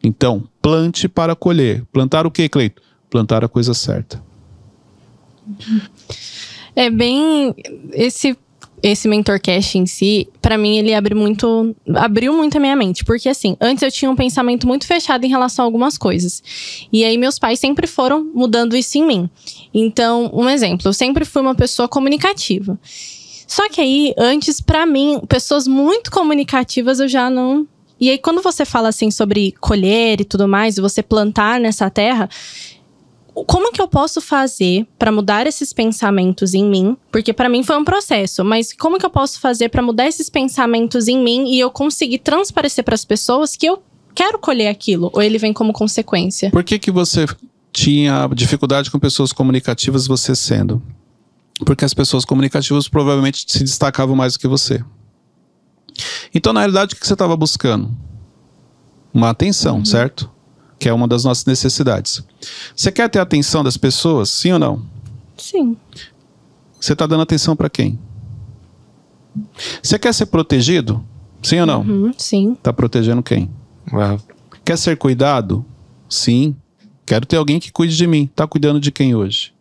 Então, 0.02 0.48
plante 0.62 1.08
para 1.08 1.34
colher. 1.34 1.84
Plantar 1.92 2.26
o 2.26 2.30
que, 2.30 2.48
Cleito? 2.48 2.80
Plantar 3.10 3.44
a 3.44 3.48
coisa 3.48 3.74
certa. 3.74 4.22
É 6.74 6.90
bem 6.90 7.54
esse 7.92 8.36
esse 8.82 9.08
mentorcast 9.08 9.76
em 9.76 9.86
si, 9.86 10.28
para 10.40 10.56
mim 10.56 10.78
ele 10.78 10.94
abre 10.94 11.14
muito, 11.14 11.74
abriu 11.96 12.32
muito 12.32 12.56
a 12.56 12.60
minha 12.60 12.76
mente, 12.76 13.04
porque 13.04 13.28
assim, 13.28 13.56
antes 13.60 13.82
eu 13.82 13.90
tinha 13.90 14.08
um 14.08 14.14
pensamento 14.14 14.68
muito 14.68 14.86
fechado 14.86 15.24
em 15.24 15.28
relação 15.28 15.64
a 15.64 15.66
algumas 15.66 15.98
coisas. 15.98 16.40
E 16.92 17.04
aí 17.04 17.18
meus 17.18 17.38
pais 17.40 17.58
sempre 17.58 17.88
foram 17.88 18.30
mudando 18.32 18.76
isso 18.76 18.96
em 18.96 19.04
mim. 19.04 19.30
Então, 19.74 20.30
um 20.32 20.48
exemplo, 20.48 20.86
eu 20.86 20.92
sempre 20.92 21.24
fui 21.24 21.42
uma 21.42 21.54
pessoa 21.56 21.88
comunicativa. 21.88 22.78
Só 23.48 23.68
que 23.68 23.80
aí, 23.80 24.14
antes 24.16 24.60
para 24.60 24.86
mim, 24.86 25.20
pessoas 25.28 25.66
muito 25.66 26.10
comunicativas 26.10 27.00
eu 27.00 27.08
já 27.08 27.28
não 27.28 27.66
e 28.00 28.10
aí, 28.10 28.18
quando 28.18 28.40
você 28.40 28.64
fala 28.64 28.90
assim 28.90 29.10
sobre 29.10 29.52
colher 29.60 30.20
e 30.20 30.24
tudo 30.24 30.46
mais, 30.46 30.78
e 30.78 30.80
você 30.80 31.02
plantar 31.02 31.58
nessa 31.58 31.90
terra, 31.90 32.28
como 33.46 33.72
que 33.72 33.80
eu 33.80 33.88
posso 33.88 34.20
fazer 34.20 34.86
para 34.98 35.12
mudar 35.12 35.46
esses 35.46 35.72
pensamentos 35.72 36.54
em 36.54 36.64
mim? 36.64 36.96
Porque 37.10 37.32
para 37.32 37.48
mim 37.48 37.62
foi 37.62 37.76
um 37.76 37.84
processo, 37.84 38.44
mas 38.44 38.72
como 38.72 38.98
que 38.98 39.06
eu 39.06 39.10
posso 39.10 39.40
fazer 39.40 39.68
para 39.68 39.82
mudar 39.82 40.06
esses 40.06 40.30
pensamentos 40.30 41.08
em 41.08 41.22
mim 41.22 41.50
e 41.50 41.60
eu 41.60 41.70
conseguir 41.70 42.18
transparecer 42.18 42.84
para 42.84 42.94
as 42.94 43.04
pessoas 43.04 43.56
que 43.56 43.66
eu 43.66 43.82
quero 44.14 44.38
colher 44.38 44.68
aquilo 44.68 45.10
ou 45.12 45.22
ele 45.22 45.38
vem 45.38 45.52
como 45.52 45.72
consequência? 45.72 46.50
Por 46.50 46.64
que 46.64 46.78
que 46.78 46.90
você 46.90 47.26
tinha 47.72 48.28
dificuldade 48.34 48.90
com 48.90 48.98
pessoas 48.98 49.32
comunicativas 49.32 50.06
você 50.06 50.34
sendo? 50.34 50.82
Porque 51.64 51.84
as 51.84 51.94
pessoas 51.94 52.24
comunicativas 52.24 52.88
provavelmente 52.88 53.44
se 53.46 53.64
destacavam 53.64 54.14
mais 54.14 54.34
do 54.34 54.38
que 54.38 54.48
você. 54.48 54.82
Então, 56.34 56.52
na 56.52 56.60
realidade, 56.60 56.94
o 56.94 56.98
que 56.98 57.06
você 57.06 57.12
estava 57.12 57.36
buscando? 57.36 57.90
Uma 59.12 59.30
atenção, 59.30 59.78
uhum. 59.78 59.84
certo? 59.84 60.30
Que 60.78 60.88
é 60.88 60.92
uma 60.92 61.08
das 61.08 61.24
nossas 61.24 61.44
necessidades. 61.44 62.22
Você 62.74 62.92
quer 62.92 63.08
ter 63.08 63.18
a 63.18 63.22
atenção 63.22 63.64
das 63.64 63.76
pessoas, 63.76 64.30
sim 64.30 64.52
ou 64.52 64.58
não? 64.58 64.82
Sim. 65.36 65.76
Você 66.80 66.92
está 66.92 67.06
dando 67.06 67.22
atenção 67.22 67.56
para 67.56 67.68
quem? 67.68 67.98
Você 69.82 69.98
quer 69.98 70.14
ser 70.14 70.26
protegido? 70.26 71.04
Sim 71.42 71.60
ou 71.60 71.66
não? 71.66 71.82
Uhum, 71.82 72.12
sim. 72.16 72.52
Está 72.52 72.72
protegendo 72.72 73.22
quem? 73.22 73.50
Uau. 73.92 74.20
Quer 74.64 74.76
ser 74.76 74.96
cuidado? 74.96 75.64
Sim. 76.08 76.54
Quero 77.06 77.26
ter 77.26 77.36
alguém 77.36 77.58
que 77.58 77.72
cuide 77.72 77.96
de 77.96 78.06
mim. 78.06 78.24
Está 78.24 78.46
cuidando 78.46 78.80
de 78.80 78.92
quem 78.92 79.14
hoje? 79.14 79.52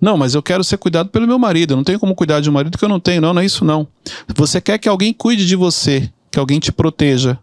Não, 0.00 0.18
mas 0.18 0.34
eu 0.34 0.42
quero 0.42 0.62
ser 0.62 0.76
cuidado 0.76 1.08
pelo 1.08 1.26
meu 1.26 1.38
marido. 1.38 1.72
Eu 1.72 1.76
não 1.76 1.84
tenho 1.84 1.98
como 1.98 2.14
cuidar 2.14 2.40
de 2.40 2.50
um 2.50 2.52
marido 2.52 2.76
que 2.76 2.84
eu 2.84 2.88
não 2.88 3.00
tenho. 3.00 3.22
Não, 3.22 3.32
não 3.32 3.40
é 3.40 3.44
isso 3.44 3.64
não. 3.64 3.86
Você 4.34 4.60
quer 4.60 4.78
que 4.78 4.88
alguém 4.88 5.14
cuide 5.14 5.46
de 5.46 5.56
você, 5.56 6.10
que 6.30 6.38
alguém 6.38 6.58
te 6.58 6.72
proteja, 6.72 7.38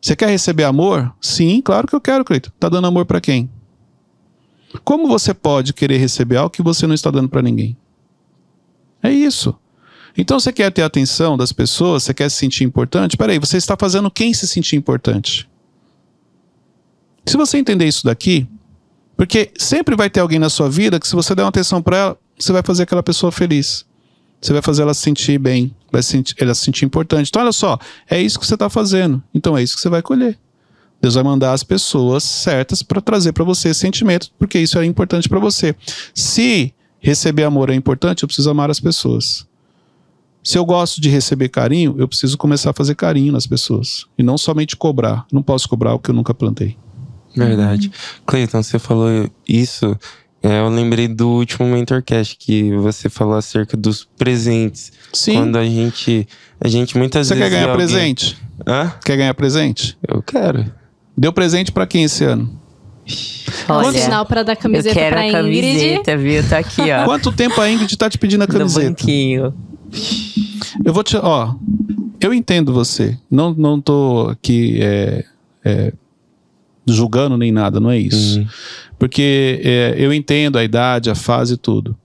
você 0.00 0.14
quer 0.14 0.28
receber 0.28 0.64
amor? 0.64 1.12
Sim, 1.20 1.60
claro 1.60 1.86
que 1.86 1.94
eu 1.94 2.00
quero, 2.00 2.24
Cleito. 2.24 2.52
Tá 2.58 2.68
dando 2.68 2.86
amor 2.86 3.04
para 3.04 3.20
quem? 3.20 3.50
Como 4.84 5.08
você 5.08 5.34
pode 5.34 5.72
querer 5.72 5.98
receber 5.98 6.36
algo 6.36 6.50
que 6.50 6.62
você 6.62 6.86
não 6.86 6.94
está 6.94 7.10
dando 7.10 7.28
para 7.28 7.42
ninguém? 7.42 7.76
É 9.02 9.10
isso. 9.10 9.54
Então 10.16 10.38
você 10.38 10.52
quer 10.52 10.70
ter 10.72 10.82
a 10.82 10.86
atenção 10.86 11.36
das 11.36 11.52
pessoas, 11.52 12.02
você 12.02 12.12
quer 12.12 12.28
se 12.28 12.36
sentir 12.36 12.64
importante? 12.64 13.16
Peraí, 13.16 13.38
você 13.38 13.56
está 13.56 13.76
fazendo 13.78 14.10
quem 14.10 14.34
se 14.34 14.46
sentir 14.48 14.76
importante? 14.76 15.48
Se 17.24 17.36
você 17.36 17.58
entender 17.58 17.86
isso 17.86 18.04
daqui, 18.04 18.48
porque 19.16 19.50
sempre 19.56 19.94
vai 19.96 20.08
ter 20.08 20.20
alguém 20.20 20.38
na 20.38 20.48
sua 20.48 20.68
vida 20.68 20.98
que 20.98 21.06
se 21.06 21.14
você 21.14 21.34
der 21.34 21.42
uma 21.42 21.48
atenção 21.48 21.82
para 21.82 21.96
ela, 21.96 22.18
você 22.38 22.52
vai 22.52 22.62
fazer 22.62 22.84
aquela 22.84 23.02
pessoa 23.02 23.30
feliz. 23.30 23.86
Você 24.40 24.52
vai 24.52 24.62
fazer 24.62 24.82
ela 24.82 24.94
se 24.94 25.00
sentir 25.00 25.38
bem, 25.38 25.74
vai 25.90 26.02
sentir, 26.02 26.34
ela 26.38 26.54
se 26.54 26.64
sentir 26.64 26.84
importante. 26.84 27.28
Então, 27.28 27.42
olha 27.42 27.52
só, 27.52 27.78
é 28.08 28.20
isso 28.20 28.38
que 28.38 28.46
você 28.46 28.54
está 28.54 28.70
fazendo. 28.70 29.22
Então, 29.34 29.56
é 29.56 29.62
isso 29.62 29.74
que 29.74 29.80
você 29.80 29.88
vai 29.88 30.02
colher. 30.02 30.38
Deus 31.00 31.14
vai 31.14 31.24
mandar 31.24 31.52
as 31.52 31.62
pessoas 31.62 32.24
certas 32.24 32.82
para 32.82 33.00
trazer 33.00 33.32
para 33.32 33.44
você 33.44 33.68
esse 33.68 33.80
sentimento, 33.80 34.30
porque 34.38 34.58
isso 34.58 34.78
é 34.78 34.84
importante 34.84 35.28
para 35.28 35.38
você. 35.38 35.74
Se 36.12 36.74
receber 37.00 37.44
amor 37.44 37.70
é 37.70 37.74
importante, 37.74 38.22
eu 38.22 38.26
preciso 38.26 38.50
amar 38.50 38.70
as 38.70 38.80
pessoas. 38.80 39.46
Se 40.42 40.56
eu 40.56 40.64
gosto 40.64 41.00
de 41.00 41.08
receber 41.08 41.48
carinho, 41.48 41.94
eu 41.98 42.08
preciso 42.08 42.36
começar 42.38 42.70
a 42.70 42.72
fazer 42.72 42.94
carinho 42.94 43.32
nas 43.32 43.46
pessoas. 43.46 44.06
E 44.16 44.22
não 44.22 44.38
somente 44.38 44.76
cobrar. 44.76 45.26
Não 45.32 45.42
posso 45.42 45.68
cobrar 45.68 45.94
o 45.94 45.98
que 45.98 46.10
eu 46.10 46.14
nunca 46.14 46.32
plantei. 46.32 46.76
Verdade. 47.36 47.92
Cleiton, 48.26 48.62
você 48.62 48.78
falou 48.78 49.30
isso. 49.46 49.96
É, 50.42 50.60
eu 50.60 50.68
lembrei 50.68 51.08
do 51.08 51.28
último 51.28 51.66
Mentorcast 51.68 52.36
que 52.38 52.74
você 52.76 53.08
falou 53.08 53.34
acerca 53.36 53.76
dos 53.76 54.04
presentes. 54.16 54.92
Sim. 55.12 55.34
Quando 55.34 55.56
a 55.58 55.64
gente. 55.64 56.26
A 56.60 56.68
gente 56.68 56.96
muitas 56.98 57.26
Você 57.28 57.34
vezes. 57.34 57.48
quer 57.50 57.56
ganhar 57.56 57.70
alguém- 57.70 57.86
presente? 57.86 58.36
Hã? 58.66 58.92
Quer 59.04 59.16
ganhar 59.16 59.34
presente? 59.34 59.96
Eu 60.06 60.22
quero. 60.22 60.64
Deu 61.16 61.32
presente 61.32 61.70
para 61.72 61.86
quem 61.86 62.04
esse 62.04 62.24
ano? 62.24 62.58
Olha, 63.68 63.98
Sinal 63.98 64.26
pra 64.26 64.42
dar 64.42 64.52
eu 64.52 64.56
camiseta 64.56 64.94
quero 64.94 65.12
pra 65.16 65.20
a 65.22 65.26
Ingrid. 65.28 65.62
camiseta, 65.62 66.16
viu? 66.16 66.48
Tá 66.48 66.58
aqui, 66.58 66.82
ó. 66.92 67.04
Quanto 67.04 67.32
tempo 67.32 67.60
a 67.60 67.70
Ingrid 67.70 67.96
tá 67.96 68.10
te 68.10 68.18
pedindo 68.18 68.42
a 68.44 68.46
camiseta? 68.46 68.86
banquinho. 68.88 69.54
Eu 70.84 70.92
vou 70.92 71.02
te. 71.02 71.16
Ó, 71.16 71.54
eu 72.20 72.34
entendo 72.34 72.72
você. 72.72 73.16
Não, 73.30 73.54
não 73.54 73.80
tô 73.80 74.28
aqui 74.30 74.78
é, 74.82 75.24
é, 75.64 75.92
julgando 76.86 77.36
nem 77.38 77.50
nada, 77.52 77.80
não 77.80 77.90
é 77.90 77.98
isso. 77.98 78.40
Uhum. 78.40 78.46
Porque 78.98 79.60
é, 79.62 79.94
eu 79.96 80.12
entendo 80.12 80.58
a 80.58 80.64
idade, 80.64 81.10
a 81.10 81.14
fase 81.14 81.54
e 81.54 81.56
tudo. 81.56 81.96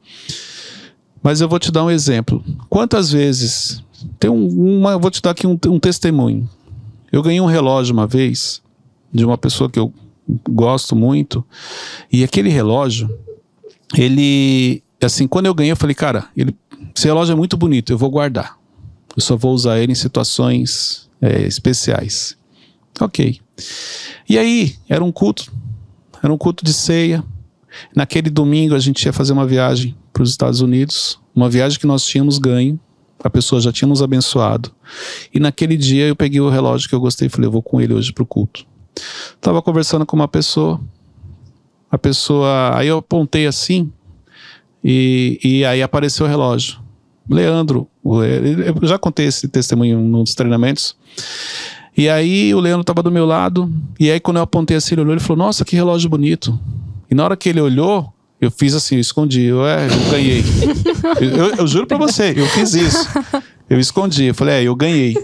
Mas 1.21 1.41
eu 1.41 1.47
vou 1.47 1.57
te 1.57 1.71
dar 1.71 1.83
um 1.85 1.89
exemplo. 1.89 2.43
Quantas 2.69 3.11
vezes. 3.11 3.81
Tem 4.19 4.29
um, 4.29 4.79
uma, 4.79 4.97
vou 4.97 5.09
te 5.09 5.21
dar 5.21 5.31
aqui 5.31 5.47
um, 5.47 5.57
um 5.67 5.79
testemunho. 5.79 6.47
Eu 7.11 7.23
ganhei 7.23 7.39
um 7.39 7.45
relógio 7.45 7.93
uma 7.93 8.05
vez 8.05 8.61
de 9.13 9.23
uma 9.23 9.37
pessoa 9.37 9.69
que 9.69 9.79
eu 9.79 9.93
gosto 10.49 10.95
muito. 10.95 11.43
E 12.11 12.23
aquele 12.23 12.49
relógio, 12.49 13.09
ele. 13.95 14.83
Assim, 15.01 15.27
quando 15.27 15.47
eu 15.47 15.53
ganhei, 15.53 15.71
eu 15.71 15.77
falei, 15.77 15.95
cara, 15.95 16.27
ele, 16.35 16.55
esse 16.95 17.05
relógio 17.05 17.33
é 17.33 17.35
muito 17.35 17.57
bonito, 17.57 17.91
eu 17.91 17.97
vou 17.97 18.09
guardar. 18.09 18.57
Eu 19.15 19.21
só 19.21 19.35
vou 19.35 19.53
usar 19.53 19.79
ele 19.79 19.91
em 19.91 19.95
situações 19.95 21.09
é, 21.21 21.41
especiais. 21.41 22.37
Ok. 22.99 23.39
E 24.29 24.37
aí, 24.37 24.75
era 24.87 25.03
um 25.03 25.11
culto. 25.11 25.51
Era 26.23 26.31
um 26.31 26.37
culto 26.37 26.63
de 26.63 26.73
ceia. 26.73 27.21
Naquele 27.93 28.29
domingo, 28.29 28.73
a 28.73 28.79
gente 28.79 29.03
ia 29.03 29.11
fazer 29.11 29.33
uma 29.33 29.45
viagem 29.45 29.93
para 30.13 30.23
os 30.23 30.29
Estados 30.29 30.61
Unidos. 30.61 31.19
Uma 31.35 31.49
viagem 31.49 31.77
que 31.77 31.85
nós 31.85 32.05
tínhamos 32.05 32.37
ganho. 32.37 32.79
A 33.21 33.29
pessoa 33.29 33.59
já 33.59 33.71
tinha 33.71 33.87
nos 33.87 34.01
abençoado. 34.01 34.71
E 35.33 35.39
naquele 35.39 35.75
dia, 35.75 36.07
eu 36.07 36.15
peguei 36.15 36.39
o 36.39 36.49
relógio 36.49 36.87
que 36.87 36.95
eu 36.95 36.99
gostei 36.99 37.27
e 37.27 37.29
falei, 37.29 37.47
eu 37.47 37.51
vou 37.51 37.61
com 37.61 37.81
ele 37.81 37.93
hoje 37.93 38.13
para 38.13 38.23
o 38.23 38.25
culto. 38.25 38.65
Tava 39.41 39.61
conversando 39.61 40.05
com 40.05 40.15
uma 40.15 40.27
pessoa. 40.27 40.79
A 41.91 41.97
pessoa. 41.97 42.77
Aí 42.77 42.87
eu 42.87 42.99
apontei 42.99 43.45
assim. 43.45 43.91
E, 44.83 45.39
e 45.43 45.65
aí 45.65 45.81
apareceu 45.81 46.25
o 46.25 46.29
relógio. 46.29 46.79
Leandro, 47.29 47.87
eu 48.03 48.87
já 48.87 48.97
contei 48.97 49.27
esse 49.27 49.47
testemunho 49.47 49.99
num 49.99 50.23
dos 50.23 50.35
treinamentos. 50.35 50.95
E 52.03 52.09
aí 52.09 52.53
o 52.53 52.59
Leandro 52.59 52.81
estava 52.81 53.01
do 53.01 53.09
meu 53.09 53.25
lado, 53.25 53.71
e 53.97 54.11
aí 54.11 54.19
quando 54.19 54.35
eu 54.35 54.43
apontei 54.43 54.75
assim, 54.75 54.93
ele 54.95 55.01
olhou 55.03 55.15
e 55.15 55.19
falou: 55.21 55.45
Nossa, 55.45 55.63
que 55.63 55.73
relógio 55.73 56.09
bonito. 56.09 56.59
E 57.09 57.15
na 57.15 57.23
hora 57.23 57.37
que 57.37 57.47
ele 57.47 57.61
olhou, 57.61 58.11
eu 58.41 58.51
fiz 58.51 58.73
assim, 58.75 58.95
eu 58.95 58.99
escondi, 59.01 59.43
eu, 59.43 59.65
é, 59.65 59.85
eu 59.87 60.11
ganhei. 60.11 60.43
eu, 61.21 61.55
eu- 61.59 61.65
juro 61.67 61.87
pra 61.87 61.97
você, 61.97 62.33
eu 62.35 62.45
fiz 62.47 62.73
isso. 62.73 63.07
Eu 63.69 63.79
escondi, 63.79 64.25
eu 64.25 64.35
falei, 64.35 64.55
é, 64.55 64.63
eu 64.63 64.75
ganhei. 64.75 65.15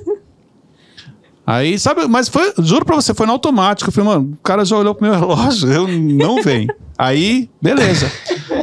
Aí, 1.45 1.77
sabe, 1.77 2.07
mas 2.07 2.29
foi, 2.29 2.53
juro 2.59 2.85
pra 2.85 2.95
você, 2.95 3.13
foi 3.13 3.25
no 3.25 3.33
automático. 3.33 3.89
Eu 3.89 3.93
falei, 3.93 4.09
mano, 4.09 4.33
o 4.39 4.43
cara 4.43 4.63
já 4.63 4.77
olhou 4.77 4.95
pro 4.95 5.09
meu 5.09 5.19
relógio, 5.19 5.69
eu 5.69 5.85
não 5.87 6.41
vem. 6.41 6.65
Aí, 6.97 7.49
beleza. 7.61 8.09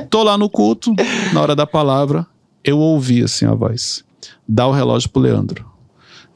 Tô 0.09 0.23
lá 0.23 0.39
no 0.39 0.49
culto, 0.49 0.95
na 1.35 1.43
hora 1.43 1.55
da 1.55 1.67
palavra, 1.67 2.27
eu 2.65 2.79
ouvi 2.79 3.23
assim 3.23 3.45
a 3.45 3.53
voz: 3.55 4.03
dá 4.49 4.67
o 4.67 4.73
relógio 4.73 5.11
pro 5.11 5.21
Leandro. 5.21 5.67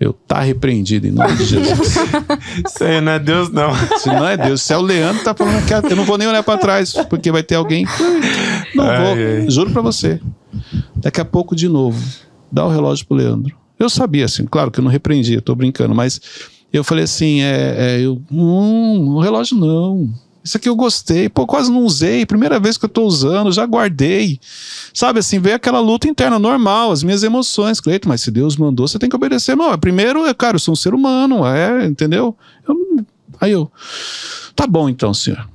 Eu, 0.01 0.15
tá 0.15 0.41
repreendido 0.41 1.07
em 1.07 1.11
nome 1.11 1.37
de 1.37 1.45
Jesus. 1.45 1.95
Isso 2.67 2.83
aí 2.83 3.03
não 3.03 3.13
é 3.13 3.19
Deus, 3.19 3.51
não. 3.51 3.71
Se 3.99 4.09
não 4.09 4.27
é 4.27 4.35
Deus, 4.35 4.63
se 4.63 4.73
é 4.73 4.77
o 4.79 4.81
Leandro, 4.81 5.23
tá 5.23 5.35
falando 5.35 5.63
que 5.67 5.93
eu 5.93 5.97
não 5.97 6.05
vou 6.07 6.17
nem 6.17 6.27
olhar 6.27 6.43
pra 6.43 6.57
trás, 6.57 6.95
porque 7.11 7.31
vai 7.31 7.43
ter 7.43 7.57
alguém. 7.57 7.85
Não 8.75 8.89
Ai, 8.89 9.05
vou, 9.05 9.15
ai. 9.15 9.51
juro 9.51 9.71
pra 9.71 9.83
você. 9.83 10.19
Daqui 10.97 11.21
a 11.21 11.25
pouco, 11.25 11.55
de 11.55 11.69
novo, 11.69 12.03
dá 12.51 12.65
o 12.65 12.71
relógio 12.71 13.07
pro 13.07 13.17
Leandro. 13.17 13.55
Eu 13.79 13.91
sabia, 13.91 14.25
assim, 14.25 14.47
claro 14.47 14.71
que 14.71 14.81
eu 14.81 14.85
não 14.85 14.91
repreendi, 14.91 15.35
eu 15.35 15.43
tô 15.43 15.55
brincando, 15.55 15.95
mas 15.95 16.19
eu 16.73 16.83
falei 16.83 17.05
assim: 17.05 17.43
é, 17.43 17.75
é, 17.77 18.01
eu, 18.01 18.23
hum, 18.33 19.17
o 19.17 19.21
relógio 19.21 19.57
não. 19.59 20.09
Isso 20.51 20.57
aqui 20.57 20.69
eu 20.69 20.75
gostei, 20.75 21.29
pô, 21.29 21.47
quase 21.47 21.71
não 21.71 21.85
usei, 21.85 22.27
primeira 22.27 22.59
vez 22.59 22.77
que 22.77 22.85
eu 22.85 22.89
tô 22.89 23.05
usando, 23.05 23.53
já 23.53 23.65
guardei. 23.65 24.41
Sabe 24.93 25.21
assim, 25.21 25.39
veio 25.39 25.55
aquela 25.55 25.79
luta 25.79 26.09
interna 26.09 26.41
normal, 26.41 26.91
as 26.91 27.05
minhas 27.05 27.23
emoções, 27.23 27.79
Cleito, 27.79 28.09
mas 28.09 28.21
se 28.21 28.33
Deus 28.33 28.57
mandou, 28.57 28.89
você 28.89 28.99
tem 28.99 29.09
que 29.09 29.15
obedecer. 29.15 29.57
Não, 29.57 29.79
primeiro, 29.79 30.27
é, 30.27 30.35
cara, 30.35 30.57
eu 30.57 30.59
sou 30.59 30.73
um 30.73 30.77
ser 30.77 30.93
humano, 30.93 31.47
é, 31.47 31.87
entendeu? 31.87 32.37
Eu 32.69 33.05
aí 33.41 33.53
eu, 33.53 33.71
tá 34.57 34.67
bom 34.67 34.89
então, 34.89 35.15
senhor. 35.15 35.49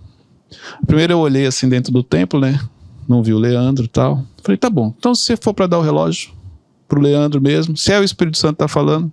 Primeiro 0.87 1.11
eu 1.11 1.19
olhei 1.19 1.45
assim 1.45 1.67
dentro 1.67 1.91
do 1.91 2.01
templo, 2.01 2.39
né? 2.39 2.57
Não 3.05 3.21
vi 3.21 3.33
o 3.33 3.37
Leandro 3.37 3.83
e 3.83 3.89
tal. 3.89 4.23
Falei, 4.43 4.57
tá 4.57 4.69
bom. 4.69 4.93
Então, 4.97 5.13
se 5.13 5.23
você 5.23 5.35
for 5.35 5.53
para 5.53 5.67
dar 5.67 5.77
o 5.77 5.81
relógio 5.81 6.31
pro 6.87 7.01
Leandro 7.01 7.41
mesmo, 7.41 7.75
se 7.75 7.91
é 7.91 7.99
o 7.99 8.03
Espírito 8.03 8.37
Santo 8.37 8.55
tá 8.55 8.69
falando, 8.69 9.11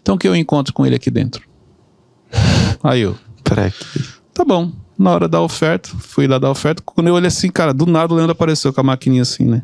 então 0.00 0.16
que 0.16 0.28
eu 0.28 0.36
encontro 0.36 0.72
com 0.72 0.86
ele 0.86 0.94
aqui 0.94 1.10
dentro. 1.10 1.42
Aí 2.80 3.00
eu, 3.00 3.18
quê? 3.42 3.72
Tá 4.38 4.44
bom. 4.44 4.70
Na 4.96 5.10
hora 5.10 5.28
da 5.28 5.40
oferta, 5.40 5.90
fui 5.98 6.26
lá 6.28 6.38
dar 6.38 6.50
oferta. 6.50 6.80
Quando 6.84 7.08
eu 7.08 7.14
olhei 7.14 7.26
assim, 7.28 7.50
cara, 7.50 7.74
do 7.74 7.86
nada 7.86 8.12
o 8.12 8.16
Leandro 8.16 8.32
apareceu 8.32 8.72
com 8.72 8.80
a 8.80 8.84
maquininha 8.84 9.22
assim, 9.22 9.44
né? 9.44 9.62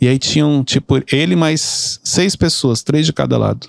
E 0.00 0.06
aí 0.06 0.18
tinham, 0.18 0.62
tipo, 0.62 1.02
ele 1.10 1.34
mais 1.36 2.00
seis 2.04 2.36
pessoas, 2.36 2.82
três 2.82 3.06
de 3.06 3.12
cada 3.12 3.38
lado. 3.38 3.68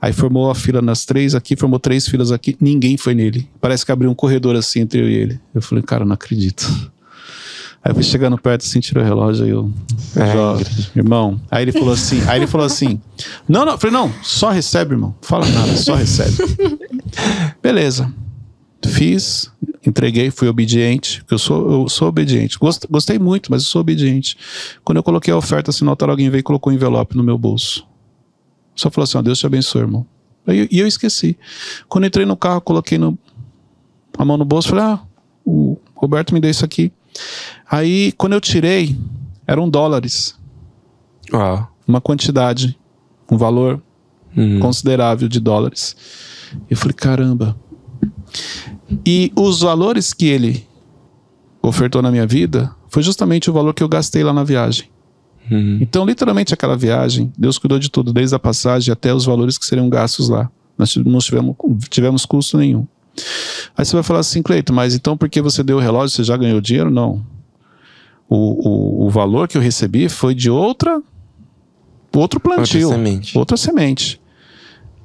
Aí 0.00 0.12
formou 0.12 0.50
a 0.50 0.54
fila 0.54 0.82
nas 0.82 1.04
três 1.04 1.34
aqui, 1.34 1.56
formou 1.56 1.78
três 1.78 2.06
filas 2.08 2.32
aqui, 2.32 2.56
ninguém 2.60 2.96
foi 2.96 3.14
nele. 3.14 3.48
Parece 3.60 3.86
que 3.86 3.92
abriu 3.92 4.10
um 4.10 4.14
corredor 4.14 4.56
assim 4.56 4.80
entre 4.80 5.00
eu 5.00 5.08
e 5.08 5.14
ele. 5.14 5.40
Eu 5.54 5.62
falei, 5.62 5.82
cara, 5.82 6.04
não 6.04 6.12
acredito. 6.14 6.66
Aí 7.84 7.90
eu 7.90 7.94
fui 7.94 8.04
chegando 8.04 8.36
perto 8.38 8.64
assim, 8.64 8.80
tirou 8.80 9.02
o 9.02 9.06
relógio, 9.06 9.44
aí 9.44 9.50
eu. 9.50 9.72
É, 10.16 10.32
"Jó, 10.32 10.54
Ingrid. 10.54 10.90
irmão. 10.96 11.40
Aí 11.50 11.62
ele 11.62 11.72
falou 11.72 11.92
assim, 11.92 12.20
aí 12.28 12.38
ele 12.38 12.46
falou 12.46 12.66
assim: 12.66 13.00
Não, 13.48 13.64
não, 13.64 13.72
eu 13.72 13.78
falei, 13.78 13.96
não, 13.96 14.12
só 14.22 14.50
recebe, 14.50 14.94
irmão. 14.94 15.14
Fala 15.20 15.46
nada, 15.48 15.76
só 15.76 15.94
recebe. 15.94 16.36
Beleza. 17.62 18.12
Fiz, 18.88 19.50
entreguei, 19.86 20.30
fui 20.30 20.48
obediente, 20.48 21.20
porque 21.20 21.34
eu 21.34 21.38
sou, 21.38 21.70
eu 21.82 21.88
sou 21.88 22.08
obediente. 22.08 22.58
Gost- 22.58 22.86
gostei 22.90 23.18
muito, 23.18 23.50
mas 23.50 23.62
eu 23.62 23.68
sou 23.68 23.80
obediente. 23.80 24.36
Quando 24.84 24.96
eu 24.98 25.02
coloquei 25.02 25.32
a 25.32 25.36
oferta 25.36 25.70
assim 25.70 25.84
no 25.84 25.90
altar, 25.90 26.10
alguém 26.10 26.28
veio 26.30 26.40
e 26.40 26.42
colocou 26.42 26.72
um 26.72 26.76
envelope 26.76 27.16
no 27.16 27.22
meu 27.22 27.38
bolso. 27.38 27.86
Só 28.74 28.90
falou 28.90 29.04
assim: 29.04 29.18
ó, 29.18 29.22
Deus 29.22 29.38
te 29.38 29.46
abençoe, 29.46 29.82
irmão. 29.82 30.06
Aí, 30.46 30.66
e 30.70 30.78
eu 30.80 30.86
esqueci. 30.86 31.36
Quando 31.88 32.04
eu 32.04 32.08
entrei 32.08 32.26
no 32.26 32.36
carro, 32.36 32.60
coloquei 32.60 32.98
no, 32.98 33.16
a 34.18 34.24
mão 34.24 34.36
no 34.36 34.44
bolso, 34.44 34.68
falei: 34.70 34.84
ah, 34.84 35.00
o 35.44 35.76
Roberto 35.94 36.34
me 36.34 36.40
deu 36.40 36.50
isso 36.50 36.64
aqui. 36.64 36.92
Aí, 37.70 38.12
quando 38.12 38.32
eu 38.32 38.40
tirei, 38.40 38.96
eram 39.46 39.68
dólares. 39.70 40.36
Uau. 41.32 41.70
Uma 41.86 42.00
quantidade, 42.00 42.78
um 43.30 43.36
valor 43.36 43.82
Uhum. 44.34 44.60
considerável 44.60 45.28
de 45.28 45.38
dólares. 45.38 45.94
Eu 46.70 46.74
falei, 46.76 46.94
caramba. 46.94 47.54
E 49.06 49.32
os 49.36 49.60
valores 49.60 50.12
que 50.12 50.26
ele 50.26 50.66
ofertou 51.62 52.02
na 52.02 52.10
minha 52.10 52.26
vida 52.26 52.74
foi 52.88 53.02
justamente 53.02 53.48
o 53.48 53.52
valor 53.52 53.72
que 53.72 53.82
eu 53.82 53.88
gastei 53.88 54.22
lá 54.22 54.32
na 54.32 54.44
viagem. 54.44 54.90
Uhum. 55.50 55.78
Então, 55.80 56.04
literalmente, 56.04 56.54
aquela 56.54 56.76
viagem, 56.76 57.32
Deus 57.36 57.58
cuidou 57.58 57.78
de 57.78 57.90
tudo, 57.90 58.12
desde 58.12 58.34
a 58.34 58.38
passagem 58.38 58.92
até 58.92 59.14
os 59.14 59.24
valores 59.24 59.58
que 59.58 59.64
seriam 59.64 59.88
gastos 59.88 60.28
lá. 60.28 60.50
Nós 60.78 60.94
não 60.96 61.18
tivemos, 61.18 61.56
tivemos 61.88 62.26
custo 62.26 62.58
nenhum. 62.58 62.86
Aí 63.76 63.84
você 63.84 63.94
vai 63.94 64.02
falar 64.02 64.20
assim, 64.20 64.42
Cleito, 64.42 64.72
mas 64.72 64.94
então 64.94 65.16
por 65.16 65.28
que 65.28 65.40
você 65.42 65.62
deu 65.62 65.76
o 65.76 65.80
relógio, 65.80 66.16
você 66.16 66.24
já 66.24 66.36
ganhou 66.36 66.60
dinheiro? 66.60 66.90
Não. 66.90 67.24
O, 68.28 69.04
o, 69.04 69.06
o 69.06 69.10
valor 69.10 69.46
que 69.46 69.56
eu 69.56 69.60
recebi 69.60 70.08
foi 70.08 70.34
de 70.34 70.48
outra 70.48 71.02
outro 72.14 72.40
plantio. 72.40 72.88
Outra 72.88 72.96
semente. 72.96 73.38
Outra 73.38 73.56
semente. 73.56 74.21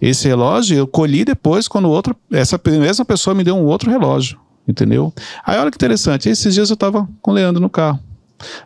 Esse 0.02 0.28
relógio 0.28 0.78
eu 0.78 0.88
colhi 0.88 1.26
depois 1.26 1.68
quando 1.68 1.89
outra, 1.89 2.16
essa 2.32 2.60
mesma 2.66 3.04
pessoa 3.04 3.34
me 3.34 3.43
deu 3.43 3.56
um 3.56 3.66
outro 3.66 3.89
relógio, 3.89 4.39
entendeu? 4.68 5.14
Aí 5.45 5.58
olha 5.58 5.72
que 5.72 5.78
interessante, 5.78 6.30
esses 6.30 6.54
dias 6.54 6.70
eu 6.70 6.78
tava 6.78 7.08
com 7.22 7.32
o 7.32 7.34
Leandro 7.34 7.62
no 7.62 7.70
carro. 7.70 8.00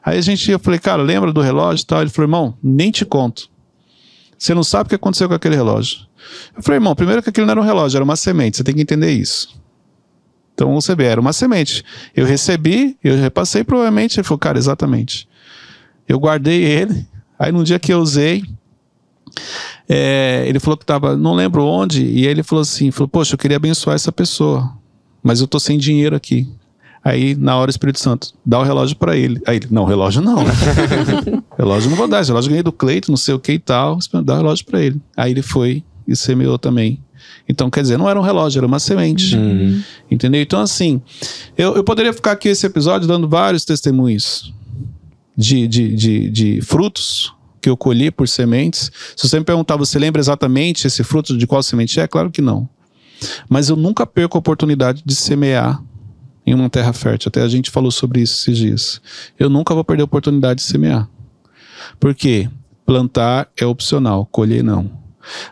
Aí 0.03 0.17
a 0.17 0.21
gente, 0.21 0.51
eu 0.51 0.59
falei, 0.59 0.79
cara, 0.79 1.01
lembra 1.01 1.32
do 1.32 1.39
relógio 1.39 1.84
e 1.84 1.86
tal? 1.86 2.01
Ele 2.01 2.09
falou, 2.09 2.27
irmão, 2.27 2.57
nem 2.61 2.91
te 2.91 3.05
conto. 3.05 3.49
Você 4.38 4.53
não 4.53 4.63
sabe 4.63 4.88
o 4.88 4.89
que 4.89 4.95
aconteceu 4.95 5.29
com 5.29 5.36
aquele 5.36 5.55
relógio. 5.55 5.99
Eu 6.55 6.61
falei, 6.61 6.77
irmão, 6.77 6.95
primeiro 6.95 7.23
que 7.23 7.29
aquilo 7.29 7.45
não 7.45 7.51
era 7.51 7.61
um 7.61 7.65
relógio, 7.65 7.97
era 7.97 8.03
uma 8.03 8.15
semente, 8.15 8.57
você 8.57 8.63
tem 8.63 8.75
que 8.75 8.82
entender 8.82 9.11
isso. 9.11 9.61
Então 10.53 10.73
você 10.73 10.93
vê, 10.95 11.05
era 11.05 11.21
uma 11.21 11.32
semente. 11.32 11.84
Eu 12.15 12.25
recebi, 12.25 12.97
eu 13.03 13.15
repassei, 13.15 13.63
provavelmente, 13.63 14.19
ele 14.19 14.23
falou, 14.23 14.39
cara, 14.39 14.57
exatamente. 14.57 15.29
Eu 16.07 16.19
guardei 16.19 16.63
ele, 16.63 17.07
Aí 17.41 17.51
num 17.51 17.63
dia 17.63 17.79
que 17.79 17.91
eu 17.91 17.97
usei, 17.97 18.43
é, 19.88 20.43
ele 20.47 20.59
falou 20.59 20.77
que 20.77 20.86
tava, 20.86 21.17
não 21.17 21.34
lembro 21.34 21.65
onde, 21.65 22.03
e 22.03 22.25
ele 22.25 22.43
falou 22.43 22.61
assim, 22.61 22.91
falou, 22.91 23.07
poxa, 23.07 23.34
eu 23.34 23.38
queria 23.38 23.57
abençoar 23.57 23.95
essa 23.95 24.11
pessoa, 24.11 24.71
mas 25.21 25.41
eu 25.41 25.47
tô 25.47 25.59
sem 25.59 25.77
dinheiro 25.77 26.15
aqui. 26.15 26.47
Aí, 27.03 27.36
na 27.36 27.57
hora, 27.57 27.69
o 27.69 27.71
Espírito 27.71 27.99
Santo, 27.99 28.32
dá 28.45 28.59
o 28.59 28.63
relógio 28.63 28.95
para 28.95 29.17
ele. 29.17 29.41
Aí 29.47 29.57
ele, 29.57 29.67
não, 29.71 29.86
relógio 29.86 30.21
não. 30.21 30.43
né? 30.43 30.51
relógio 31.57 31.89
não 31.89 31.97
vou 31.97 32.07
dar, 32.07 32.21
esse 32.21 32.29
relógio 32.29 32.49
ganhei 32.49 32.61
do 32.61 32.71
Cleito, 32.71 33.09
não 33.09 33.17
sei 33.17 33.34
o 33.34 33.39
que 33.39 33.53
e 33.53 33.59
tal, 33.59 33.97
dá 34.23 34.36
o 34.36 34.38
relógio 34.38 34.65
para 34.65 34.82
ele. 34.82 35.01
Aí 35.17 35.32
ele 35.32 35.41
foi 35.41 35.84
e 36.07 36.15
semeou 36.15 36.59
também. 36.59 36.99
Então, 37.49 37.69
quer 37.69 37.82
dizer, 37.82 37.97
não 37.97 38.09
era 38.09 38.19
um 38.19 38.23
relógio, 38.23 38.59
era 38.59 38.67
uma 38.67 38.79
semente. 38.79 39.36
Uhum. 39.36 39.82
Entendeu? 40.11 40.41
Então, 40.41 40.61
assim, 40.61 41.01
eu, 41.57 41.75
eu 41.75 41.84
poderia 41.84 42.13
ficar 42.13 42.34
aqui 42.34 42.49
esse 42.49 42.65
episódio 42.65 43.07
dando 43.07 43.27
vários 43.27 43.65
testemunhos 43.65 44.53
de, 45.36 45.67
de, 45.67 45.95
de, 45.95 46.29
de 46.29 46.61
frutos 46.61 47.34
que 47.62 47.70
eu 47.70 47.78
colhi 47.78 48.12
por 48.12 48.28
sementes. 48.28 48.91
Se 49.16 49.28
você 49.28 49.39
me 49.39 49.45
perguntar, 49.45 49.76
você 49.76 49.99
lembra 49.99 50.20
exatamente 50.20 50.88
esse 50.88 51.03
fruto 51.03 51.38
de 51.38 51.45
qual 51.45 51.62
semente 51.62 51.99
é? 51.99 52.07
Claro 52.07 52.32
que 52.32 52.41
não. 52.41 52.68
Mas 53.47 53.70
eu 53.70 53.76
nunca 53.76 54.05
perco 54.05 54.38
a 54.38 54.39
oportunidade 54.39 55.03
de 55.05 55.16
semear 55.16 55.82
em 56.45 56.53
uma 56.53 56.70
terra 56.70 56.91
fértil. 56.91 57.30
Até 57.30 57.41
a 57.41 57.47
gente 57.47 57.70
falou 57.70 57.91
sobre 57.91 58.22
isso 58.22 58.41
esses 58.41 58.57
dias. 58.57 59.01
Eu 59.38 59.49
nunca 59.49 59.74
vou 59.74 59.84
perder 59.84 60.01
a 60.01 60.05
oportunidade 60.05 60.57
de 60.57 60.66
semear. 60.66 61.07
Porque 61.99 62.49
plantar 62.86 63.47
é 63.55 63.66
opcional, 63.66 64.26
colher 64.26 64.64
não. 64.64 64.89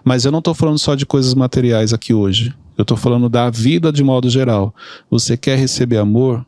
Mas 0.03 0.25
eu 0.25 0.31
não 0.31 0.39
estou 0.39 0.53
falando 0.53 0.79
só 0.79 0.95
de 0.95 1.05
coisas 1.05 1.33
materiais 1.33 1.93
aqui 1.93 2.13
hoje. 2.13 2.53
Eu 2.77 2.83
estou 2.83 2.97
falando 2.97 3.29
da 3.29 3.49
vida 3.49 3.91
de 3.91 4.03
modo 4.03 4.29
geral. 4.29 4.73
Você 5.11 5.37
quer 5.37 5.57
receber 5.57 5.97
amor? 5.97 6.45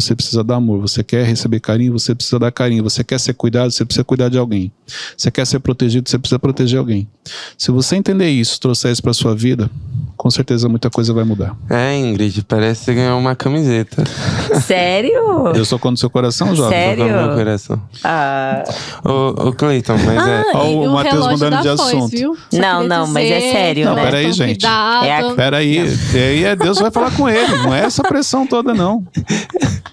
Você 0.00 0.14
precisa 0.14 0.42
dar 0.44 0.56
amor. 0.56 0.80
Você 0.80 1.02
quer 1.02 1.24
receber 1.24 1.60
carinho? 1.60 1.92
Você 1.92 2.14
precisa 2.14 2.38
dar 2.38 2.50
carinho. 2.52 2.82
Você 2.84 3.02
quer 3.04 3.18
ser 3.18 3.34
cuidado? 3.34 3.70
Você 3.70 3.84
precisa 3.84 4.04
cuidar 4.04 4.28
de 4.28 4.38
alguém. 4.38 4.70
Você 5.16 5.30
quer 5.30 5.46
ser 5.46 5.58
protegido? 5.60 6.08
Você 6.08 6.18
precisa 6.18 6.38
proteger 6.38 6.78
alguém. 6.78 7.08
Se 7.56 7.70
você 7.70 7.96
entender 7.96 8.28
isso, 8.30 8.58
trouxer 8.60 8.90
isso 8.92 9.02
para 9.02 9.12
sua 9.12 9.34
vida, 9.34 9.70
com 10.16 10.30
certeza 10.30 10.68
muita 10.68 10.88
coisa 10.90 11.12
vai 11.12 11.24
mudar. 11.24 11.54
É, 11.68 11.94
Ingrid, 11.96 12.42
parece 12.48 12.80
que 12.80 12.84
você 12.86 12.94
ganhou 12.94 13.18
uma 13.18 13.36
camiseta. 13.36 14.02
Sério? 14.66 15.48
Eu 15.54 15.64
sou 15.64 15.78
quando 15.78 15.98
seu 15.98 16.08
coração, 16.08 16.54
jovem. 16.56 16.78
Sério? 16.78 17.04
Tocou 17.04 17.20
no 17.20 17.26
meu 17.28 17.36
coração. 17.36 17.82
Ah, 18.02 18.64
Ô, 19.04 19.48
ô 19.48 19.52
Cleiton, 19.52 19.96
mas 19.98 20.26
é. 20.26 20.40
Ah, 20.40 20.44
Ó, 20.54 20.66
e 20.66 20.74
o 20.74 20.80
o 20.88 20.92
Matheus 20.94 21.26
mudando 21.28 21.50
da 21.50 21.60
de 21.62 21.68
assunto. 21.68 22.38
Não, 22.52 22.82
não, 22.82 23.06
mas 23.06 23.30
é 23.30 23.38
dizer, 23.38 23.52
sério, 23.52 23.84
Não, 23.86 23.94
né? 23.94 24.04
peraí, 24.04 24.32
gente. 24.32 24.64
É 24.66 24.68
a- 24.68 25.34
Peraí, 25.36 25.78
aí 26.14 26.44
é 26.44 26.56
Deus 26.56 26.78
vai 26.78 26.90
falar 26.90 27.10
com 27.12 27.28
ele. 27.28 27.56
Não 27.58 27.74
é 27.74 27.80
essa 27.84 28.02
pressão 28.02 28.46
toda, 28.46 28.72
não. 28.74 29.04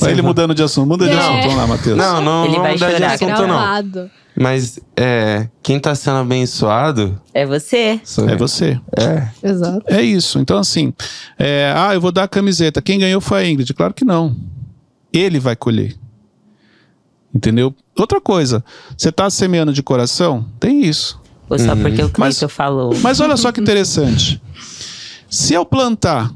Olha 0.00 0.10
ele 0.10 0.22
mudando 0.22 0.54
de 0.54 0.62
assunto. 0.62 0.86
Muda 0.88 1.06
de 1.06 1.12
É. 1.12 1.18
assunto. 1.18 1.40
Vamos 1.42 1.56
lá, 1.56 1.66
Matheus. 1.66 1.96
Não, 1.98 2.20
não, 2.22 2.44
Ele 2.44 2.54
não 2.54 2.62
vai 2.62 2.72
mudar 2.74 2.86
de 2.88 2.92
chorar. 2.98 3.14
assunto, 3.14 3.30
não. 3.40 3.46
Gravado. 3.46 4.10
Mas 4.40 4.78
é, 4.96 5.48
quem 5.62 5.80
tá 5.80 5.94
sendo 5.96 6.18
abençoado 6.18 7.20
é 7.34 7.44
você. 7.44 8.00
sou 8.04 8.28
É 8.28 8.34
eu. 8.34 8.38
você. 8.38 8.80
É. 8.96 9.28
Exato. 9.48 9.82
É 9.86 10.00
isso. 10.00 10.38
Então, 10.38 10.58
assim, 10.58 10.92
é, 11.38 11.72
ah, 11.76 11.92
eu 11.94 12.00
vou 12.00 12.12
dar 12.12 12.24
a 12.24 12.28
camiseta. 12.28 12.80
Quem 12.80 13.00
ganhou 13.00 13.20
foi 13.20 13.40
a 13.42 13.48
Ingrid. 13.48 13.74
Claro 13.74 13.92
que 13.92 14.04
não. 14.04 14.36
Ele 15.12 15.40
vai 15.40 15.56
colher. 15.56 15.96
Entendeu? 17.34 17.74
Outra 17.98 18.20
coisa, 18.20 18.64
você 18.96 19.10
tá 19.12 19.28
semeando 19.28 19.72
de 19.72 19.82
coração? 19.82 20.46
Tem 20.60 20.82
isso. 20.84 21.20
Ou 21.48 21.58
só 21.58 21.74
porque 21.74 22.00
o 22.02 22.10
Mas- 22.16 22.38
Cleiton 22.38 22.48
falou. 22.48 22.94
Mas 23.02 23.20
olha 23.20 23.36
só 23.36 23.50
que 23.50 23.60
interessante. 23.60 24.40
Se 25.28 25.52
eu 25.54 25.64
plantar 25.64 26.30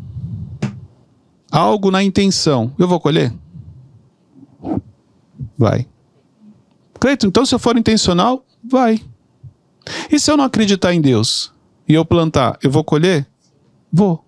algo 1.52 1.90
na 1.90 2.02
intenção, 2.02 2.72
eu 2.78 2.88
vou 2.88 2.98
colher? 2.98 3.32
Vai. 5.56 5.86
Cleiton, 6.98 7.26
então 7.26 7.44
se 7.44 7.54
eu 7.54 7.58
for 7.58 7.76
intencional, 7.76 8.44
vai. 8.64 9.00
E 10.10 10.18
se 10.18 10.30
eu 10.30 10.36
não 10.36 10.44
acreditar 10.44 10.94
em 10.94 11.00
Deus 11.00 11.52
e 11.86 11.94
eu 11.94 12.04
plantar, 12.04 12.58
eu 12.62 12.70
vou 12.70 12.82
colher? 12.82 13.26
Vou. 13.92 14.24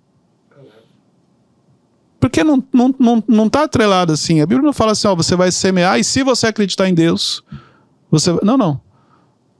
Porque 2.21 2.43
não, 2.43 2.63
não, 2.73 2.95
não, 2.99 3.25
não 3.27 3.49
tá 3.49 3.65
atrelado 3.65 4.13
assim. 4.13 4.41
A 4.41 4.47
Bíblia 4.47 4.65
não 4.65 4.73
fala 4.73 4.93
assim, 4.93 5.07
ó, 5.07 5.15
você 5.15 5.37
vai 5.37 5.51
semear 5.51 5.99
e 5.99 6.05
se 6.05 6.23
você 6.23 6.47
acreditar 6.47 6.89
em 6.89 6.95
Deus, 6.95 7.43
você. 8.11 8.31
Não, 8.43 8.57
não. 8.57 8.81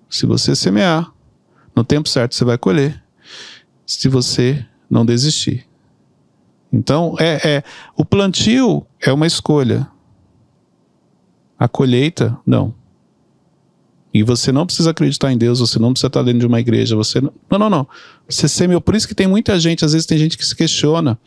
Se 0.09 0.27
você 0.27 0.55
semear, 0.55 1.13
no 1.75 1.85
tempo 1.85 2.09
certo 2.09 2.35
você 2.35 2.45
vai 2.45 2.59
colher. 2.59 3.03
Se 3.87 4.09
você 4.09 4.65
não 4.89 5.05
desistir. 5.05 5.67
Então, 6.75 7.15
é, 7.21 7.41
é 7.49 7.63
o 7.97 8.05
plantio 8.05 8.85
é 9.01 9.13
uma 9.13 9.27
escolha. 9.27 9.87
A 11.57 11.69
colheita, 11.69 12.37
não. 12.45 12.75
E 14.13 14.23
você 14.23 14.51
não 14.51 14.67
precisa 14.67 14.91
acreditar 14.91 15.33
em 15.33 15.39
Deus, 15.39 15.61
você 15.61 15.79
não 15.79 15.93
precisa 15.93 16.09
estar 16.09 16.23
dentro 16.23 16.41
de 16.41 16.47
uma 16.47 16.61
igreja, 16.61 16.97
você 16.97 17.21
não, 17.21 17.33
não, 17.51 17.71
não. 17.71 17.89
Você 18.29 18.49
semeou, 18.49 18.81
por 18.81 18.95
isso 18.95 19.07
que 19.07 19.15
tem 19.15 19.27
muita 19.27 19.59
gente, 19.59 19.85
às 19.85 19.93
vezes 19.93 20.07
tem 20.07 20.19
gente 20.19 20.37
que 20.37 20.45
se 20.45 20.55
questiona. 20.55 21.19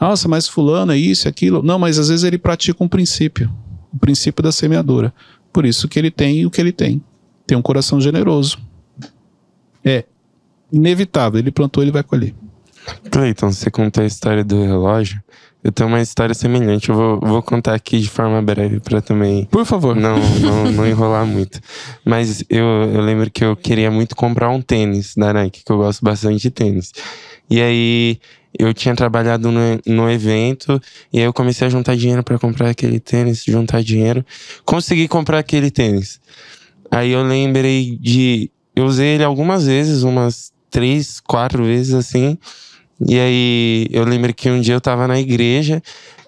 Nossa, 0.00 0.28
mas 0.28 0.48
fulano 0.48 0.92
é 0.92 0.98
isso, 0.98 1.28
aquilo. 1.28 1.62
Não, 1.62 1.78
mas 1.78 1.98
às 1.98 2.08
vezes 2.08 2.24
ele 2.24 2.38
pratica 2.38 2.82
um 2.82 2.88
princípio, 2.88 3.50
o 3.92 3.98
princípio 3.98 4.42
da 4.42 4.52
semeadura. 4.52 5.12
Por 5.52 5.66
isso 5.66 5.88
que 5.88 5.98
ele 5.98 6.10
tem 6.10 6.44
o 6.46 6.50
que 6.50 6.60
ele 6.60 6.72
tem. 6.72 7.02
Tem 7.46 7.56
um 7.56 7.62
coração 7.62 8.00
generoso. 8.00 8.58
É 9.84 10.04
inevitável, 10.72 11.38
ele 11.38 11.50
plantou, 11.50 11.82
ele 11.82 11.92
vai 11.92 12.02
colher. 12.02 12.34
Cleiton, 13.10 13.52
você 13.52 13.70
contou 13.70 14.02
a 14.02 14.06
história 14.06 14.44
do 14.44 14.62
relógio. 14.62 15.22
Eu 15.62 15.72
tenho 15.72 15.88
uma 15.88 16.00
história 16.00 16.34
semelhante. 16.34 16.90
Eu 16.90 16.94
vou, 16.94 17.20
vou 17.20 17.42
contar 17.42 17.74
aqui 17.74 17.98
de 17.98 18.08
forma 18.08 18.40
breve 18.40 18.78
pra 18.78 19.00
também 19.00 19.46
Por 19.46 19.64
favor. 19.64 19.96
não, 19.96 20.16
não, 20.38 20.70
não 20.72 20.86
enrolar 20.86 21.26
muito. 21.26 21.60
Mas 22.04 22.44
eu, 22.48 22.64
eu 22.64 23.00
lembro 23.00 23.28
que 23.30 23.44
eu 23.44 23.56
queria 23.56 23.90
muito 23.90 24.14
comprar 24.14 24.48
um 24.48 24.62
tênis 24.62 25.14
da 25.16 25.32
Nike, 25.32 25.64
que 25.64 25.72
eu 25.72 25.78
gosto 25.78 26.04
bastante 26.04 26.40
de 26.40 26.50
tênis. 26.50 26.92
E 27.50 27.60
aí 27.60 28.20
eu 28.58 28.72
tinha 28.72 28.94
trabalhado 28.94 29.50
no, 29.50 29.60
no 29.86 30.08
evento 30.08 30.80
e 31.12 31.18
aí 31.18 31.24
eu 31.24 31.32
comecei 31.32 31.66
a 31.66 31.70
juntar 31.70 31.96
dinheiro 31.96 32.22
pra 32.22 32.38
comprar 32.38 32.70
aquele 32.70 33.00
tênis, 33.00 33.42
juntar 33.44 33.82
dinheiro. 33.82 34.24
Consegui 34.64 35.08
comprar 35.08 35.40
aquele 35.40 35.70
tênis. 35.70 36.20
Aí 36.90 37.10
eu 37.10 37.22
lembrei 37.22 37.98
de. 38.00 38.50
Eu 38.74 38.84
usei 38.84 39.14
ele 39.14 39.24
algumas 39.24 39.66
vezes, 39.66 40.02
umas 40.02 40.52
três, 40.70 41.18
quatro 41.20 41.64
vezes 41.64 41.94
assim. 41.94 42.38
E 43.00 43.18
aí 43.18 43.86
eu 43.90 44.04
lembro 44.04 44.32
que 44.32 44.48
um 44.50 44.60
dia 44.60 44.74
eu 44.74 44.80
tava 44.80 45.06
na 45.06 45.18
igreja 45.20 45.82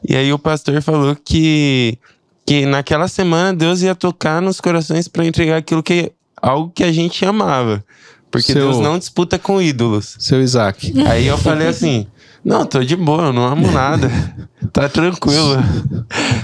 e 0.06 0.14
aí 0.14 0.32
o 0.32 0.38
pastor 0.38 0.80
falou 0.82 1.16
que 1.16 1.98
que 2.46 2.64
naquela 2.66 3.08
semana 3.08 3.52
Deus 3.54 3.82
ia 3.82 3.94
tocar 3.94 4.40
nos 4.40 4.60
corações 4.60 5.06
para 5.08 5.24
entregar 5.24 5.56
aquilo 5.58 5.82
que 5.82 6.10
algo 6.40 6.70
que 6.74 6.82
a 6.82 6.90
gente 6.92 7.24
amava. 7.24 7.84
Porque 8.30 8.52
Seu- 8.52 8.62
Deus 8.70 8.78
não 8.80 8.98
disputa 8.98 9.38
com 9.38 9.60
ídolos. 9.60 10.16
Seu 10.18 10.40
Isaac. 10.42 10.92
Aí 11.08 11.26
eu 11.26 11.36
falei 11.38 11.68
assim: 11.68 12.06
"Não, 12.44 12.64
tô 12.66 12.82
de 12.84 12.96
boa, 12.96 13.24
eu 13.24 13.32
não 13.32 13.44
amo 13.46 13.68
nada. 13.72 14.10
Tá 14.72 14.88
tranquilo. 14.88 15.56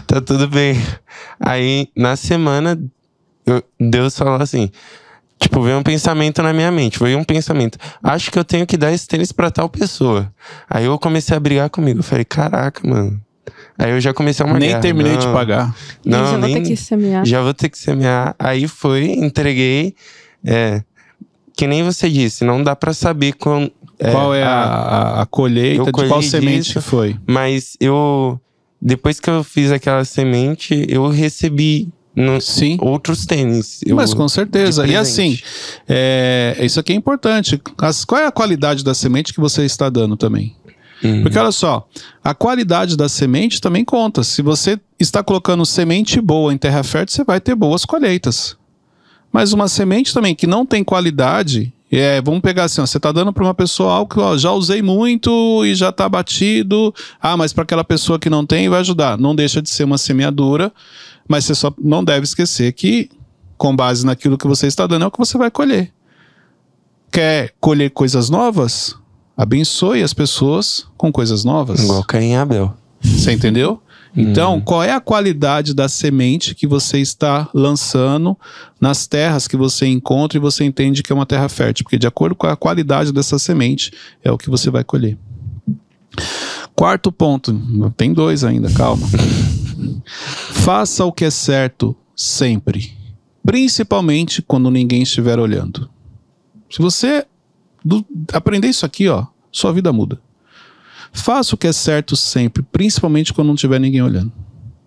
Tá 0.06 0.20
tudo 0.20 0.48
bem". 0.48 0.80
Aí 1.40 1.88
na 1.96 2.16
semana 2.16 2.78
eu- 3.46 3.62
Deus 3.80 4.16
falou 4.16 4.40
assim: 4.40 4.70
Tipo, 5.38 5.60
veio 5.62 5.78
um 5.78 5.82
pensamento 5.82 6.42
na 6.42 6.52
minha 6.52 6.70
mente. 6.70 6.98
Veio 6.98 7.18
um 7.18 7.24
pensamento. 7.24 7.76
Acho 8.02 8.30
que 8.30 8.38
eu 8.38 8.44
tenho 8.44 8.66
que 8.66 8.76
dar 8.76 8.92
esse 8.92 9.06
tênis 9.06 9.32
pra 9.32 9.50
tal 9.50 9.68
pessoa. 9.68 10.32
Aí 10.70 10.84
eu 10.86 10.98
comecei 10.98 11.36
a 11.36 11.40
brigar 11.40 11.68
comigo. 11.70 11.98
Eu 12.00 12.04
falei, 12.04 12.24
caraca, 12.24 12.86
mano. 12.88 13.20
Aí 13.76 13.90
eu 13.90 14.00
já 14.00 14.14
comecei 14.14 14.44
uma 14.46 14.58
Nem 14.58 14.70
guerra. 14.70 14.80
terminei 14.80 15.16
de 15.16 15.26
Não, 15.26 15.32
pagar. 15.34 15.74
Não, 16.04 16.18
já 16.24 16.30
vou 16.30 16.38
nem, 16.38 16.54
ter 16.62 16.68
que 16.68 16.76
semear. 16.76 17.26
já 17.26 17.42
vou 17.42 17.52
ter 17.52 17.68
que 17.68 17.78
semear. 17.78 18.34
Aí 18.38 18.66
foi, 18.68 19.04
entreguei. 19.12 19.94
É, 20.44 20.82
que 21.56 21.66
nem 21.66 21.82
você 21.82 22.08
disse, 22.08 22.44
não 22.44 22.62
dá 22.62 22.74
pra 22.76 22.92
saber 22.94 23.32
com, 23.34 23.70
é, 23.98 24.10
Qual 24.12 24.34
é 24.34 24.42
a, 24.44 24.48
a- 24.54 25.22
a, 25.22 25.26
colheita 25.26 25.82
eu 25.82 25.84
de 25.86 26.08
qual 26.08 26.22
semente 26.22 26.62
disso. 26.68 26.74
que 26.74 26.80
foi? 26.80 27.16
Mas 27.26 27.76
eu. 27.80 28.40
Depois 28.80 29.18
que 29.20 29.28
eu 29.30 29.42
fiz 29.42 29.70
aquela 29.72 30.04
semente, 30.04 30.84
eu 30.88 31.08
recebi 31.08 31.88
no- 32.14 32.40
Sim. 32.40 32.76
outros 32.80 33.26
tênis. 33.26 33.80
Eu- 33.84 33.96
Mas 33.96 34.14
com 34.14 34.28
certeza. 34.28 34.86
E 34.86 34.94
assim, 34.96 35.38
é, 35.88 36.56
isso 36.60 36.78
aqui 36.80 36.92
é 36.92 36.96
importante. 36.96 37.60
As- 37.78 38.04
qual 38.04 38.20
é 38.20 38.26
a 38.26 38.32
qualidade 38.32 38.84
da 38.84 38.94
semente 38.94 39.32
que 39.32 39.40
você 39.40 39.64
está 39.64 39.88
dando 39.88 40.16
também? 40.16 40.54
Uhum. 41.02 41.22
Porque 41.22 41.38
olha 41.38 41.52
só, 41.52 41.86
a 42.22 42.34
qualidade 42.34 42.96
da 42.96 43.08
semente 43.08 43.60
também 43.60 43.84
conta. 43.84 44.22
Se 44.22 44.40
você 44.42 44.78
está 44.98 45.22
colocando 45.22 45.66
semente 45.66 46.20
boa 46.20 46.52
em 46.52 46.56
terra 46.56 46.82
fértil, 46.82 47.16
você 47.16 47.24
vai 47.24 47.40
ter 47.40 47.54
boas 47.54 47.84
colheitas. 47.84 48.56
Mas 49.30 49.52
uma 49.52 49.68
semente 49.68 50.14
também 50.14 50.34
que 50.34 50.46
não 50.46 50.64
tem 50.64 50.82
qualidade, 50.84 51.72
é, 51.90 52.22
vamos 52.22 52.40
pegar 52.40 52.64
assim, 52.64 52.80
ó, 52.80 52.86
você 52.86 52.96
está 52.96 53.10
dando 53.12 53.32
para 53.32 53.42
uma 53.44 53.52
pessoa 53.52 53.92
algo 53.92 54.14
que 54.14 54.20
ó, 54.20 54.36
já 54.38 54.52
usei 54.52 54.80
muito 54.80 55.62
e 55.66 55.74
já 55.74 55.88
está 55.90 56.08
batido. 56.08 56.94
Ah, 57.20 57.36
mas 57.36 57.52
para 57.52 57.64
aquela 57.64 57.84
pessoa 57.84 58.18
que 58.18 58.30
não 58.30 58.46
tem, 58.46 58.68
vai 58.68 58.80
ajudar. 58.80 59.18
Não 59.18 59.34
deixa 59.34 59.60
de 59.60 59.68
ser 59.68 59.84
uma 59.84 59.98
semeadura, 59.98 60.72
mas 61.28 61.44
você 61.44 61.54
só 61.54 61.72
não 61.80 62.04
deve 62.04 62.24
esquecer 62.24 62.72
que, 62.72 63.10
com 63.56 63.74
base 63.74 64.04
naquilo 64.04 64.36
que 64.38 64.46
você 64.46 64.66
está 64.66 64.86
dando, 64.86 65.04
é 65.04 65.08
o 65.08 65.10
que 65.10 65.18
você 65.18 65.38
vai 65.38 65.50
colher. 65.50 65.92
Quer 67.10 67.52
colher 67.60 67.90
coisas 67.90 68.28
novas? 68.28 68.96
Abençoe 69.36 70.02
as 70.02 70.12
pessoas 70.14 70.86
com 70.96 71.10
coisas 71.12 71.44
novas. 71.44 71.82
Igual 71.82 72.04
Caim 72.04 72.34
Abel. 72.34 72.74
Você 73.00 73.32
entendeu? 73.32 73.80
Então, 74.16 74.56
Hum. 74.56 74.60
qual 74.60 74.82
é 74.82 74.92
a 74.92 75.00
qualidade 75.00 75.74
da 75.74 75.88
semente 75.88 76.54
que 76.54 76.68
você 76.68 76.98
está 77.00 77.48
lançando 77.52 78.38
nas 78.80 79.08
terras 79.08 79.48
que 79.48 79.56
você 79.56 79.86
encontra 79.86 80.38
e 80.38 80.40
você 80.40 80.62
entende 80.64 81.02
que 81.02 81.12
é 81.12 81.14
uma 81.14 81.26
terra 81.26 81.48
fértil? 81.48 81.84
Porque 81.84 81.98
de 81.98 82.06
acordo 82.06 82.36
com 82.36 82.46
a 82.46 82.56
qualidade 82.56 83.12
dessa 83.12 83.40
semente 83.40 83.92
é 84.22 84.30
o 84.30 84.38
que 84.38 84.48
você 84.48 84.70
vai 84.70 84.84
colher. 84.84 85.18
Quarto 86.76 87.10
ponto, 87.10 87.52
tem 87.96 88.12
dois 88.12 88.44
ainda, 88.44 88.70
calma. 88.70 89.04
Faça 90.52 91.04
o 91.04 91.12
que 91.12 91.24
é 91.24 91.30
certo 91.30 91.96
sempre, 92.16 92.92
principalmente 93.44 94.40
quando 94.42 94.70
ninguém 94.70 95.02
estiver 95.02 95.38
olhando. 95.38 95.88
Se 96.70 96.80
você 96.80 97.26
do- 97.84 98.04
aprender 98.32 98.68
isso 98.68 98.86
aqui, 98.86 99.08
ó, 99.08 99.26
sua 99.52 99.72
vida 99.72 99.92
muda. 99.92 100.20
Faça 101.12 101.54
o 101.54 101.58
que 101.58 101.66
é 101.66 101.72
certo 101.72 102.16
sempre, 102.16 102.62
principalmente 102.62 103.32
quando 103.32 103.48
não 103.48 103.54
tiver 103.54 103.78
ninguém 103.78 104.02
olhando. 104.02 104.32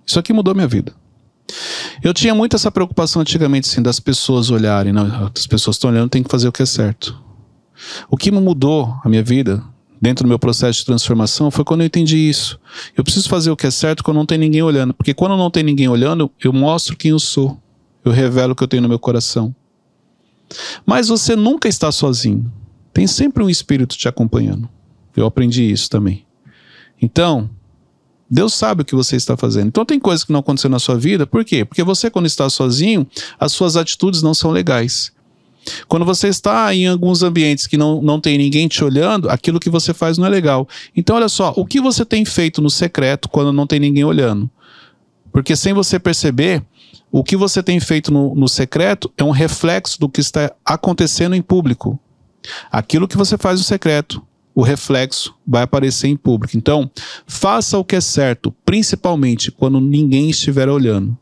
Isso 0.05 0.19
aqui 0.19 0.33
mudou 0.33 0.53
minha 0.53 0.67
vida. 0.67 0.93
Eu 2.03 2.13
tinha 2.13 2.35
muito 2.35 2.55
essa 2.55 2.69
preocupação 2.69 3.21
antigamente, 3.21 3.69
assim, 3.69 3.81
das 3.81 3.99
pessoas 3.99 4.49
olharem. 4.49 4.91
Não, 4.91 5.31
as 5.33 5.47
pessoas 5.47 5.77
estão 5.77 5.89
olhando, 5.89 6.09
tem 6.09 6.21
que 6.23 6.29
fazer 6.29 6.47
o 6.47 6.51
que 6.51 6.61
é 6.61 6.65
certo. 6.65 7.17
O 8.09 8.17
que 8.17 8.31
mudou 8.31 8.93
a 9.03 9.07
minha 9.07 9.23
vida, 9.23 9.63
dentro 10.02 10.24
do 10.24 10.28
meu 10.28 10.39
processo 10.39 10.80
de 10.80 10.86
transformação, 10.86 11.50
foi 11.50 11.64
quando 11.64 11.82
eu 11.82 11.88
entendi 11.88 12.18
isso. 12.18 12.60
Eu 12.95 13.04
preciso 13.04 13.28
fazer 13.30 13.52
o 13.52 13.56
que 13.56 13.68
é 13.68 13.72
certo 13.72 14.04
quando 14.04 14.18
não 14.18 14.26
tem 14.26 14.38
ninguém 14.38 14.62
olhando. 14.62 14.93
Porque 14.93 15.14
quando 15.14 15.36
não 15.36 15.50
tem 15.50 15.64
ninguém 15.64 15.88
olhando, 15.88 16.32
eu 16.43 16.54
mostro 16.54 16.95
quem 16.95 17.12
eu 17.12 17.20
sou. 17.20 17.60
Eu 18.04 18.12
revelo 18.12 18.54
o 18.54 18.56
que 18.56 18.64
eu 18.64 18.68
tenho 18.68 18.84
no 18.84 18.89
meu 18.89 19.00
coração. 19.00 19.54
Mas 20.86 21.08
você 21.08 21.36
nunca 21.36 21.68
está 21.68 21.91
sozinho. 21.91 22.52
Tem 22.93 23.06
sempre 23.06 23.43
um 23.43 23.50
espírito 23.50 23.98
te 23.98 24.08
acompanhando. 24.08 24.70
Eu 25.16 25.26
aprendi 25.26 25.70
isso 25.70 25.89
também. 25.89 26.26
Então, 27.02 27.50
Deus 28.30 28.54
sabe 28.54 28.82
o 28.82 28.86
que 28.86 28.95
você 28.95 29.16
está 29.16 29.38
fazendo. 29.38 29.68
Então 29.68 29.86
tem 29.86 30.00
coisas 30.00 30.24
que 30.24 30.32
não 30.32 30.39
aconteceram 30.41 30.74
na 30.74 30.80
sua 30.80 30.98
vida, 30.98 31.26
por 31.26 31.45
quê? 31.45 31.64
Porque 31.64 31.84
você, 31.84 32.10
quando 32.10 32.26
está 32.26 32.50
sozinho, 32.50 33.08
as 33.39 33.52
suas 33.52 33.76
atitudes 33.78 34.22
não 34.22 34.34
são 34.34 34.52
legais. 34.52 35.12
Quando 35.88 36.05
você 36.05 36.28
está 36.28 36.74
em 36.74 36.88
alguns 36.88 37.24
ambientes 37.24 37.68
que 37.68 37.78
não, 37.78 38.01
não 38.01 38.20
tem 38.20 38.38
ninguém 38.38 38.68
te 38.68 38.84
olhando, 38.84 39.30
aquilo 39.30 39.59
que 39.59 39.70
você 39.70 39.93
faz 39.93 40.18
não 40.18 40.26
é 40.26 40.30
legal. 40.30 40.68
Então, 40.95 41.15
olha 41.15 41.30
só, 41.30 41.53
o 41.55 41.65
que 41.65 41.82
você 41.82 42.05
tem 42.05 42.26
feito 42.26 42.61
no 42.61 42.70
secreto 42.70 43.30
quando 43.30 43.53
não 43.53 43.68
tem 43.68 43.80
ninguém 43.80 44.03
olhando? 44.03 44.49
Porque 45.32 45.55
sem 45.55 45.74
você 45.74 45.99
perceber, 45.99 46.63
o 47.11 47.24
que 47.24 47.38
você 47.38 47.61
tem 47.61 47.80
feito 47.80 48.11
no, 48.11 48.36
no 48.36 48.47
secreto 48.47 49.11
é 49.18 49.24
um 49.24 49.32
reflexo 49.32 49.99
do 49.99 50.09
que 50.09 50.22
está 50.22 50.51
acontecendo 50.65 51.36
em 51.36 51.41
público. 51.41 51.99
Aquilo 52.72 53.07
que 53.07 53.18
você 53.18 53.38
faz 53.38 53.59
no 53.59 53.65
secreto, 53.65 54.22
o 54.53 54.63
reflexo 54.63 55.36
vai 55.45 55.63
aparecer 55.63 56.07
em 56.07 56.18
público. 56.18 56.57
Então, 56.57 56.89
faça 57.28 57.78
o 57.78 57.86
que 57.86 57.95
é 57.95 58.01
certo, 58.01 58.53
principalmente 58.65 59.51
quando 59.51 59.80
ninguém 59.80 60.30
estiver 60.30 60.68
olhando. 60.68 61.18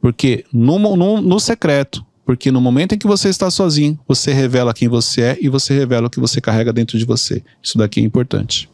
Porque 0.00 0.44
no, 0.52 0.78
no, 0.78 1.20
no 1.20 1.40
secreto, 1.40 2.06
porque 2.28 2.52
no 2.52 2.60
momento 2.60 2.94
em 2.94 2.98
que 2.98 3.06
você 3.06 3.30
está 3.30 3.50
sozinho, 3.50 3.98
você 4.06 4.34
revela 4.34 4.74
quem 4.74 4.86
você 4.86 5.22
é 5.22 5.38
e 5.40 5.48
você 5.48 5.72
revela 5.72 6.08
o 6.08 6.10
que 6.10 6.20
você 6.20 6.42
carrega 6.42 6.74
dentro 6.74 6.98
de 6.98 7.06
você. 7.06 7.42
Isso 7.62 7.78
daqui 7.78 8.00
é 8.00 8.02
importante. 8.02 8.68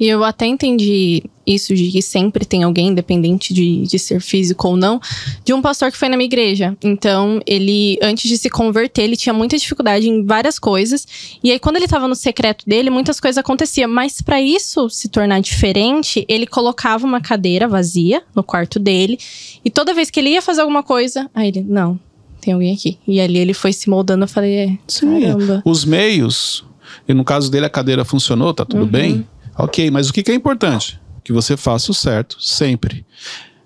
E 0.00 0.08
eu 0.08 0.24
até 0.24 0.46
entendi 0.46 1.22
isso 1.46 1.74
de 1.74 1.90
que 1.90 2.00
sempre 2.00 2.46
tem 2.46 2.62
alguém, 2.62 2.88
independente 2.88 3.52
de, 3.52 3.82
de 3.82 3.98
ser 3.98 4.22
físico 4.22 4.68
ou 4.68 4.74
não, 4.74 4.98
de 5.44 5.52
um 5.52 5.60
pastor 5.60 5.92
que 5.92 5.98
foi 5.98 6.08
na 6.08 6.16
minha 6.16 6.24
igreja. 6.24 6.74
Então, 6.82 7.42
ele, 7.46 7.98
antes 8.00 8.26
de 8.26 8.38
se 8.38 8.48
converter, 8.48 9.02
ele 9.02 9.18
tinha 9.18 9.34
muita 9.34 9.58
dificuldade 9.58 10.08
em 10.08 10.24
várias 10.24 10.58
coisas. 10.58 11.06
E 11.44 11.52
aí, 11.52 11.58
quando 11.58 11.76
ele 11.76 11.88
tava 11.88 12.08
no 12.08 12.14
secreto 12.14 12.64
dele, 12.66 12.88
muitas 12.88 13.20
coisas 13.20 13.36
aconteciam. 13.36 13.90
Mas 13.90 14.22
para 14.22 14.40
isso 14.40 14.88
se 14.88 15.10
tornar 15.10 15.40
diferente, 15.40 16.24
ele 16.26 16.46
colocava 16.46 17.06
uma 17.06 17.20
cadeira 17.20 17.68
vazia 17.68 18.22
no 18.34 18.42
quarto 18.42 18.78
dele. 18.78 19.18
E 19.62 19.68
toda 19.68 19.92
vez 19.92 20.10
que 20.10 20.20
ele 20.20 20.30
ia 20.30 20.40
fazer 20.40 20.62
alguma 20.62 20.82
coisa, 20.82 21.30
aí 21.34 21.48
ele, 21.48 21.60
não, 21.60 22.00
tem 22.40 22.54
alguém 22.54 22.74
aqui. 22.74 22.98
E 23.06 23.20
ali 23.20 23.38
ele 23.38 23.54
foi 23.54 23.72
se 23.72 23.88
moldando. 23.90 24.24
Eu 24.24 24.28
falei, 24.28 24.54
é, 24.56 24.78
Sim. 24.86 25.20
caramba. 25.20 25.62
Os 25.64 25.84
meios, 25.84 26.64
e 27.08 27.14
no 27.14 27.24
caso 27.24 27.50
dele 27.50 27.66
a 27.66 27.70
cadeira 27.70 28.04
funcionou, 28.04 28.52
tá 28.54 28.64
tudo 28.64 28.86
bem? 28.86 29.26
Ok, 29.56 29.90
mas 29.90 30.08
o 30.08 30.12
que, 30.12 30.22
que 30.22 30.30
é 30.30 30.34
importante? 30.34 31.00
Que 31.24 31.32
você 31.32 31.56
faça 31.56 31.90
o 31.90 31.94
certo, 31.94 32.36
sempre. 32.40 33.04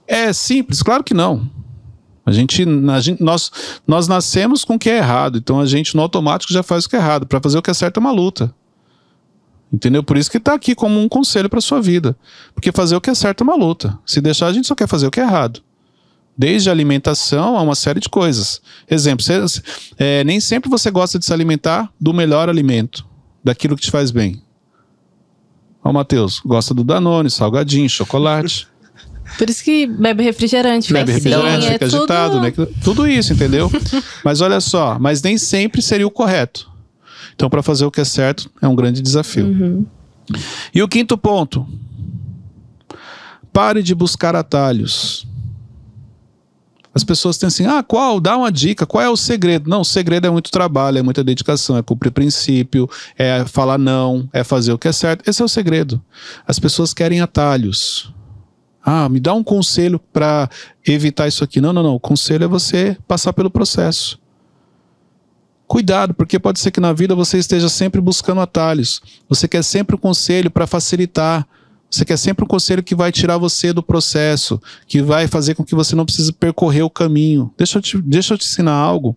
É 0.06 0.32
simples? 0.32 0.82
Claro 0.82 1.04
que 1.04 1.14
não. 1.14 1.48
A 2.24 2.30
gente, 2.32 2.64
a 2.92 3.00
gente- 3.00 3.22
nós, 3.22 3.50
nós 3.86 4.06
nascemos 4.08 4.64
com 4.64 4.74
o 4.74 4.78
que 4.78 4.88
é 4.88 4.98
errado, 4.98 5.38
então 5.38 5.58
a 5.60 5.66
gente 5.66 5.94
no 5.96 6.02
automático 6.02 6.52
já 6.52 6.62
faz 6.62 6.84
o 6.84 6.88
que 6.88 6.96
é 6.96 6.98
errado. 6.98 7.26
Para 7.26 7.40
fazer 7.40 7.58
o 7.58 7.62
que 7.62 7.70
é 7.70 7.74
certo 7.74 7.98
é 7.98 8.00
uma 8.00 8.12
luta. 8.12 8.54
Entendeu? 9.72 10.02
Por 10.02 10.16
isso 10.18 10.30
que 10.30 10.38
tá 10.38 10.52
aqui 10.54 10.74
como 10.74 11.00
um 11.00 11.08
conselho 11.08 11.48
para 11.48 11.60
sua 11.60 11.80
vida. 11.80 12.16
Porque 12.54 12.70
fazer 12.70 12.94
o 12.94 13.00
que 13.00 13.08
é 13.10 13.14
certo 13.14 13.40
é 13.40 13.44
uma 13.44 13.56
luta. 13.56 13.98
Se 14.04 14.20
deixar, 14.20 14.46
a 14.48 14.52
gente 14.52 14.68
só 14.68 14.74
quer 14.74 14.86
fazer 14.86 15.06
o 15.06 15.10
que 15.10 15.18
é 15.18 15.22
errado. 15.22 15.60
Desde 16.42 16.68
a 16.68 16.72
alimentação 16.72 17.56
a 17.56 17.62
uma 17.62 17.76
série 17.76 18.00
de 18.00 18.08
coisas. 18.08 18.60
Exemplo, 18.90 19.24
você- 19.24 19.62
é, 19.96 20.24
nem 20.24 20.40
sempre 20.40 20.68
você 20.68 20.90
gosta 20.90 21.16
de 21.16 21.24
se 21.24 21.32
alimentar 21.32 21.88
do 22.00 22.12
melhor 22.12 22.48
alimento, 22.48 23.06
daquilo 23.44 23.76
que 23.76 23.82
te 23.82 23.92
faz 23.92 24.10
bem. 24.10 24.42
Ó, 25.84 25.92
Matheus, 25.92 26.40
gosta 26.44 26.74
do 26.74 26.82
Danone, 26.82 27.30
salgadinho, 27.30 27.88
chocolate, 27.88 28.66
Por 29.38 29.48
isso 29.48 29.62
que 29.62 29.86
bebe 29.86 30.24
refrigerante. 30.24 30.92
bebe 30.92 31.12
sim, 31.12 31.18
refrigerante, 31.18 31.66
é 31.66 31.72
fica 31.74 31.86
tudo- 31.88 31.96
agitado, 31.98 32.40
né? 32.40 32.52
Tudo 32.82 33.06
isso, 33.06 33.32
entendeu? 33.32 33.70
mas 34.24 34.40
olha 34.40 34.60
só, 34.60 34.98
mas 34.98 35.22
nem 35.22 35.38
sempre 35.38 35.80
seria 35.80 36.06
o 36.06 36.10
correto. 36.10 36.68
Então, 37.36 37.48
para 37.48 37.62
fazer 37.62 37.84
o 37.86 37.90
que 37.90 38.00
é 38.00 38.04
certo, 38.04 38.50
é 38.60 38.66
um 38.66 38.74
grande 38.74 39.00
desafio. 39.00 39.46
Uhum. 39.46 39.86
E 40.74 40.82
o 40.82 40.88
quinto 40.88 41.16
ponto: 41.16 41.64
pare 43.52 43.80
de 43.82 43.94
buscar 43.94 44.34
atalhos. 44.34 45.24
As 46.94 47.02
pessoas 47.02 47.38
têm 47.38 47.46
assim, 47.46 47.64
ah, 47.64 47.82
qual? 47.82 48.20
Dá 48.20 48.36
uma 48.36 48.52
dica, 48.52 48.84
qual 48.84 49.02
é 49.02 49.08
o 49.08 49.16
segredo? 49.16 49.68
Não, 49.68 49.80
o 49.80 49.84
segredo 49.84 50.26
é 50.26 50.30
muito 50.30 50.50
trabalho, 50.50 50.98
é 50.98 51.02
muita 51.02 51.24
dedicação, 51.24 51.76
é 51.76 51.82
cumprir 51.82 52.10
princípio, 52.10 52.88
é 53.16 53.44
falar 53.46 53.78
não, 53.78 54.28
é 54.32 54.44
fazer 54.44 54.72
o 54.72 54.78
que 54.78 54.88
é 54.88 54.92
certo. 54.92 55.28
Esse 55.28 55.40
é 55.40 55.44
o 55.44 55.48
segredo. 55.48 56.02
As 56.46 56.58
pessoas 56.58 56.92
querem 56.92 57.20
atalhos. 57.20 58.12
Ah, 58.84 59.08
me 59.08 59.20
dá 59.20 59.32
um 59.32 59.44
conselho 59.44 59.98
para 60.12 60.50
evitar 60.86 61.28
isso 61.28 61.42
aqui. 61.44 61.60
Não, 61.60 61.72
não, 61.72 61.82
não. 61.82 61.94
O 61.94 62.00
conselho 62.00 62.44
é 62.44 62.48
você 62.48 62.96
passar 63.06 63.32
pelo 63.32 63.50
processo. 63.50 64.20
Cuidado, 65.66 66.12
porque 66.12 66.38
pode 66.38 66.60
ser 66.60 66.70
que 66.70 66.80
na 66.80 66.92
vida 66.92 67.14
você 67.14 67.38
esteja 67.38 67.68
sempre 67.68 68.00
buscando 68.00 68.40
atalhos. 68.42 69.00
Você 69.28 69.48
quer 69.48 69.62
sempre 69.62 69.96
um 69.96 69.98
conselho 69.98 70.50
para 70.50 70.66
facilitar. 70.66 71.46
Você 71.92 72.06
quer 72.06 72.16
sempre 72.16 72.42
um 72.42 72.48
conselho 72.48 72.82
que 72.82 72.94
vai 72.94 73.12
tirar 73.12 73.36
você 73.36 73.70
do 73.70 73.82
processo, 73.82 74.58
que 74.86 75.02
vai 75.02 75.28
fazer 75.28 75.54
com 75.54 75.62
que 75.62 75.74
você 75.74 75.94
não 75.94 76.06
precise 76.06 76.32
percorrer 76.32 76.80
o 76.80 76.88
caminho. 76.88 77.52
Deixa 77.54 77.76
eu 77.76 77.82
te, 77.82 78.00
deixa 78.00 78.32
eu 78.32 78.38
te 78.38 78.46
ensinar 78.46 78.72
algo. 78.72 79.14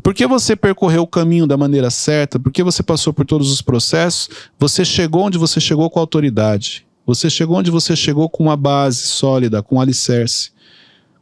Porque 0.00 0.24
você 0.24 0.54
percorreu 0.54 1.02
o 1.02 1.08
caminho 1.08 1.44
da 1.44 1.56
maneira 1.56 1.90
certa, 1.90 2.38
porque 2.38 2.62
você 2.62 2.84
passou 2.84 3.12
por 3.12 3.26
todos 3.26 3.50
os 3.50 3.60
processos, 3.60 4.28
você 4.56 4.84
chegou 4.84 5.22
onde 5.22 5.36
você 5.36 5.58
chegou 5.58 5.90
com 5.90 5.98
autoridade. 5.98 6.86
Você 7.04 7.28
chegou 7.28 7.56
onde 7.56 7.70
você 7.70 7.96
chegou 7.96 8.30
com 8.30 8.44
uma 8.44 8.56
base 8.56 9.08
sólida, 9.08 9.60
com 9.60 9.74
um 9.74 9.80
alicerce. 9.80 10.52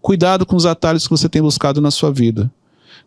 Cuidado 0.03 0.45
com 0.45 0.57
os 0.57 0.66
atalhos 0.66 1.05
que 1.05 1.11
você 1.11 1.26
tem 1.26 1.40
buscado 1.40 1.80
na 1.80 1.90
sua 1.90 2.12
vida. 2.12 2.53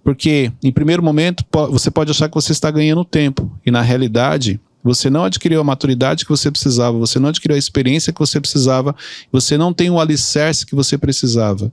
Porque, 0.04 0.52
em 0.64 0.72
primeiro 0.72 1.04
momento, 1.04 1.46
você 1.70 1.92
pode 1.92 2.10
achar 2.10 2.30
que 2.30 2.36
você 2.36 2.52
está 2.52 2.72
ganhando 2.72 3.06
tempo. 3.06 3.52
E, 3.64 3.70
na 3.70 3.82
realidade, 3.82 4.60
você 4.86 5.10
não 5.10 5.24
adquiriu 5.26 5.60
a 5.60 5.64
maturidade 5.64 6.24
que 6.24 6.30
você 6.30 6.50
precisava, 6.52 6.98
você 6.98 7.20
não 7.20 7.30
adquiriu 7.30 7.56
a 7.56 7.60
experiência 7.60 8.14
que 8.14 8.20
você 8.20 8.40
precisava, 8.40 8.96
você 9.32 9.58
não 9.58 9.74
tem 9.74 9.90
o 9.90 10.00
alicerce 10.00 10.66
que 10.66 10.76
você 10.76 10.98
precisava. 10.98 11.72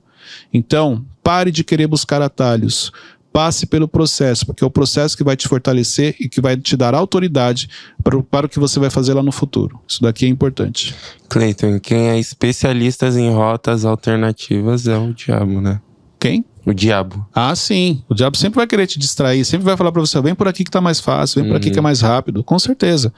Então, 0.53 1.05
pare 1.23 1.51
de 1.51 1.63
querer 1.63 1.87
buscar 1.87 2.23
atalhos. 2.23 2.91
Passe 3.33 3.65
pelo 3.67 3.89
processo, 3.89 4.45
porque 4.45 4.63
é 4.63 4.67
o 4.67 4.71
processo 4.71 5.17
que 5.17 5.25
vai 5.25 5.35
te 5.35 5.49
fortalecer 5.49 6.15
e 6.21 6.29
que 6.29 6.39
vai 6.39 6.55
te 6.55 6.77
dar 6.77 6.95
autoridade 6.95 7.67
para, 8.05 8.17
o- 8.19 8.23
para 8.23 8.45
o 8.45 8.49
que 8.49 8.59
você 8.59 8.79
vai 8.79 8.91
fazer 8.91 9.15
lá 9.15 9.23
no 9.23 9.33
futuro. 9.33 9.81
Isso 9.89 10.03
daqui 10.03 10.27
é 10.27 10.29
importante. 10.29 10.95
Cleiton, 11.31 11.81
quem 11.81 12.11
é 12.11 12.19
especialista 12.19 13.07
em 13.09 13.31
rotas 13.33 13.87
alternativas 13.87 14.87
é 14.87 14.99
o 14.99 15.15
diabo, 15.15 15.63
né? 15.63 15.81
Quem? 16.21 16.45
O 16.65 16.73
diabo. 16.73 17.27
Ah, 17.35 17.55
sim. 17.57 18.03
O 18.09 18.15
diabo 18.15 18.37
sempre 18.37 18.57
vai 18.57 18.67
querer 18.67 18.87
te 18.87 18.99
distrair, 18.99 19.45
sempre 19.45 19.65
vai 19.65 19.77
falar 19.77 19.91
pra 19.91 20.01
você, 20.01 20.21
vem 20.21 20.35
por 20.35 20.47
aqui 20.47 20.63
que 20.63 20.71
tá 20.71 20.81
mais 20.81 21.01
fácil, 21.01 21.43
vem 21.43 21.51
por 21.51 21.57
aqui 21.57 21.71
que 21.71 21.79
é 21.79 21.83
mais 21.83 22.01
rápido, 22.01 22.45
com 22.45 22.59
certeza. 22.59 23.13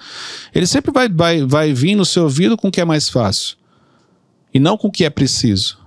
Ele 0.54 0.66
sempre 0.66 0.90
vai, 0.90 1.08
vai, 1.08 1.44
vai 1.44 1.72
vir 1.74 1.94
no 1.94 2.04
seu 2.04 2.24
ouvido 2.24 2.56
com 2.56 2.68
o 2.68 2.70
que 2.70 2.80
é 2.80 2.84
mais 2.84 3.08
fácil 3.08 3.56
e 4.52 4.60
não 4.60 4.78
com 4.78 4.88
o 4.88 4.90
que 4.92 5.04
é 5.04 5.10
preciso. 5.10 5.78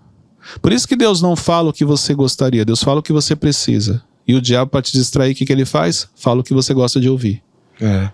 Por 0.61 0.71
isso 0.71 0.87
que 0.87 0.95
Deus 0.95 1.21
não 1.21 1.35
fala 1.35 1.69
o 1.69 1.73
que 1.73 1.85
você 1.85 2.13
gostaria, 2.13 2.63
Deus 2.63 2.83
fala 2.83 2.99
o 2.99 3.03
que 3.03 3.13
você 3.13 3.35
precisa. 3.35 4.03
E 4.27 4.35
o 4.35 4.41
diabo, 4.41 4.69
para 4.69 4.81
te 4.81 4.91
distrair, 4.91 5.31
o 5.31 5.35
que, 5.35 5.45
que 5.45 5.51
ele 5.53 5.65
faz? 5.65 6.09
Fala 6.15 6.41
o 6.41 6.43
que 6.43 6.53
você 6.53 6.73
gosta 6.73 6.99
de 6.99 7.09
ouvir. 7.09 7.41
É. 7.79 8.09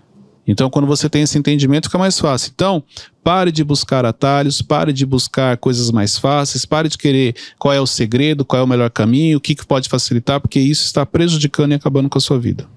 Então, 0.46 0.68
quando 0.68 0.86
você 0.86 1.08
tem 1.08 1.22
esse 1.22 1.38
entendimento, 1.38 1.86
fica 1.86 1.98
mais 1.98 2.18
fácil. 2.18 2.52
Então, 2.54 2.82
pare 3.22 3.50
de 3.50 3.64
buscar 3.64 4.04
atalhos, 4.04 4.60
pare 4.60 4.92
de 4.92 5.06
buscar 5.06 5.56
coisas 5.56 5.90
mais 5.90 6.18
fáceis, 6.18 6.66
pare 6.66 6.88
de 6.88 6.98
querer 6.98 7.34
qual 7.58 7.72
é 7.72 7.80
o 7.80 7.86
segredo, 7.86 8.44
qual 8.44 8.60
é 8.60 8.62
o 8.64 8.68
melhor 8.68 8.90
caminho, 8.90 9.38
o 9.38 9.40
que, 9.40 9.54
que 9.54 9.66
pode 9.66 9.88
facilitar, 9.88 10.40
porque 10.40 10.60
isso 10.60 10.84
está 10.84 11.06
prejudicando 11.06 11.72
e 11.72 11.74
acabando 11.74 12.08
com 12.08 12.18
a 12.18 12.20
sua 12.20 12.38
vida. 12.38 12.68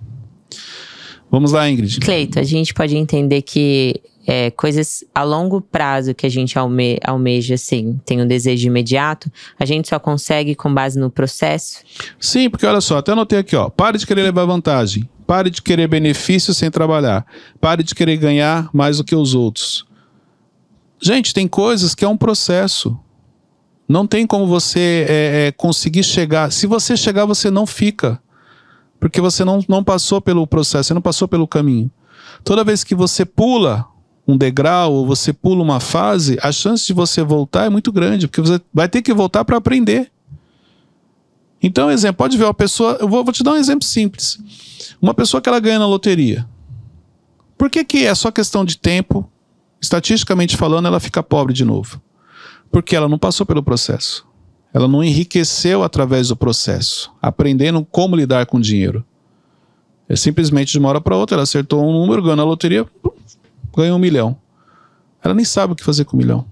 Vamos 1.30 1.52
lá, 1.52 1.70
Ingrid. 1.70 2.00
Cleito, 2.00 2.40
a 2.40 2.44
gente 2.44 2.74
pode 2.74 2.96
entender 2.96 3.42
que 3.42 4.02
é, 4.26 4.52
coisas 4.52 5.04
a 5.16 5.24
longo 5.24 5.62
prazo 5.62 6.14
que 6.14 6.26
a 6.26 6.30
gente 6.30 6.60
alme, 6.60 7.00
almeja, 7.04 7.56
assim, 7.56 8.00
tem 8.06 8.22
um 8.22 8.28
desejo 8.28 8.68
imediato, 8.68 9.32
a 9.58 9.66
gente 9.66 9.88
só 9.88 10.00
consegue 10.00 10.54
com 10.54 10.74
base 10.74 11.00
no 11.00 11.10
processo? 11.10 11.80
Sim, 12.20 12.50
porque 12.50 12.66
olha 12.66 12.82
só, 12.82 12.98
até 12.98 13.14
anotei 13.14 13.40
aqui, 13.40 13.56
ó. 13.56 13.70
Pare 13.70 13.98
de 13.98 14.06
querer 14.06 14.24
levar 14.24 14.46
vantagem. 14.46 15.10
Pare 15.28 15.50
de 15.50 15.62
querer 15.62 15.88
benefício 15.88 16.54
sem 16.54 16.72
trabalhar. 16.72 17.26
Pare 17.60 17.84
de 17.84 17.94
querer 17.94 18.16
ganhar 18.16 18.70
mais 18.74 18.98
do 18.98 19.04
que 19.04 19.14
os 19.14 19.36
outros. 19.36 19.86
Gente, 21.02 21.34
tem 21.34 21.48
coisas 21.48 21.94
que 21.94 22.06
é 22.06 22.08
um 22.08 22.18
processo. 22.18 22.98
Não 23.88 24.08
tem 24.08 24.26
como 24.26 24.48
você 24.48 25.06
é, 25.08 25.48
é, 25.48 25.52
conseguir 25.52 26.04
chegar. 26.04 26.52
Se 26.52 26.66
você 26.66 26.96
chegar, 26.96 27.26
você 27.26 27.52
não 27.52 27.68
fica. 27.68 28.22
Porque 29.00 29.20
você 29.20 29.44
não, 29.44 29.64
não 29.68 29.84
passou 29.84 30.22
pelo 30.22 30.48
processo, 30.48 30.88
você 30.88 30.94
não 30.94 31.02
passou 31.02 31.28
pelo 31.28 31.48
caminho. 31.48 31.92
Toda 32.44 32.64
vez 32.64 32.84
que 32.84 32.96
você 32.96 33.26
pula 33.26 33.86
um 34.28 34.38
degrau 34.38 34.94
ou 34.94 35.06
você 35.06 35.32
pula 35.32 35.62
uma 35.62 35.80
fase, 35.80 36.38
a 36.42 36.52
chance 36.52 36.86
de 36.86 36.94
você 36.94 37.22
voltar 37.22 37.66
é 37.66 37.70
muito 37.70 37.92
grande, 37.92 38.28
porque 38.28 38.42
você 38.42 38.60
vai 38.74 38.90
ter 38.90 39.02
que 39.02 39.14
voltar 39.14 39.46
para 39.46 39.58
aprender. 39.58 40.12
Então, 41.62 41.90
exemplo, 41.90 42.18
pode 42.18 42.38
ver 42.38 42.44
uma 42.44 42.54
pessoa, 42.54 42.98
eu 43.00 43.08
vou, 43.08 43.24
vou, 43.24 43.34
te 43.34 43.44
dar 43.44 43.54
um 43.54 43.58
exemplo 43.58 43.88
simples. 43.88 44.38
Uma 45.02 45.14
pessoa 45.14 45.42
que 45.42 45.50
ela 45.50 45.60
ganha 45.60 45.80
na 45.80 45.88
loteria. 45.88 46.48
Por 47.58 47.70
que, 47.70 47.84
que 47.84 48.06
é 48.06 48.14
só 48.14 48.30
questão 48.32 48.64
de 48.64 48.78
tempo? 48.78 49.30
Estatisticamente 49.82 50.56
falando, 50.56 50.88
ela 50.88 51.00
fica 51.00 51.24
pobre 51.24 51.54
de 51.54 51.66
novo. 51.66 52.02
Porque 52.72 52.96
ela 52.96 53.10
não 53.10 53.18
passou 53.18 53.46
pelo 53.46 53.64
processo. 53.64 54.26
Ela 54.74 54.88
não 54.88 55.04
enriqueceu 55.04 55.84
através 55.84 56.28
do 56.28 56.36
processo, 56.36 57.12
aprendendo 57.22 57.84
como 57.86 58.16
lidar 58.16 58.46
com 58.46 58.60
dinheiro. 58.60 59.04
É 60.08 60.16
simplesmente 60.16 60.72
de 60.72 60.80
uma 60.80 60.90
hora 60.90 61.02
para 61.02 61.16
outra, 61.16 61.36
ela 61.36 61.44
acertou 61.44 61.84
um 61.84 61.92
número, 61.92 62.22
ganhou 62.22 62.36
na 62.36 62.44
loteria, 62.44 62.86
ganhou 63.76 63.98
um 63.98 64.00
milhão. 64.00 64.38
Ela 65.24 65.34
nem 65.34 65.46
sabe 65.46 65.74
o 65.74 65.76
que 65.76 65.84
fazer 65.84 66.06
com 66.06 66.16
um 66.16 66.20
milhão. 66.20 66.46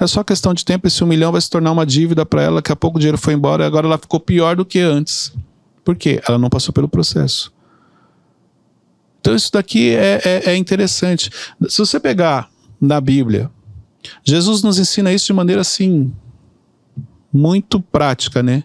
É 0.00 0.06
só 0.06 0.24
questão 0.24 0.54
de 0.54 0.64
tempo, 0.64 0.86
esse 0.86 1.04
um 1.04 1.06
milhão 1.06 1.30
vai 1.30 1.40
se 1.40 1.50
tornar 1.50 1.70
uma 1.70 1.84
dívida 1.84 2.24
para 2.24 2.42
ela, 2.42 2.56
daqui 2.56 2.72
a 2.72 2.76
pouco 2.76 2.96
o 2.96 2.98
dinheiro 2.98 3.18
foi 3.18 3.34
embora 3.34 3.62
e 3.62 3.66
agora 3.66 3.86
ela 3.86 3.98
ficou 3.98 4.18
pior 4.18 4.56
do 4.56 4.64
que 4.64 4.78
antes. 4.80 5.30
Por 5.84 5.94
quê? 5.94 6.22
Ela 6.26 6.38
não 6.38 6.48
passou 6.48 6.72
pelo 6.72 6.88
processo. 6.88 7.52
Então 9.20 9.36
isso 9.36 9.52
daqui 9.52 9.94
é, 9.94 10.22
é, 10.24 10.50
é 10.52 10.56
interessante. 10.56 11.30
Se 11.68 11.78
você 11.78 12.00
pegar 12.00 12.48
na 12.80 12.98
Bíblia, 12.98 13.50
Jesus 14.24 14.62
nos 14.62 14.78
ensina 14.78 15.12
isso 15.12 15.26
de 15.26 15.34
maneira 15.34 15.60
assim 15.60 16.10
muito 17.30 17.78
prática, 17.78 18.42
né? 18.42 18.64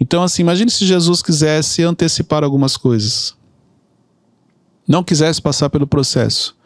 Então, 0.00 0.22
assim, 0.22 0.42
imagine 0.42 0.70
se 0.70 0.84
Jesus 0.84 1.22
quisesse 1.22 1.82
antecipar 1.82 2.42
algumas 2.42 2.76
coisas. 2.76 3.36
Não 4.88 5.04
quisesse 5.04 5.40
passar 5.40 5.70
pelo 5.70 5.86
processo. 5.86 6.56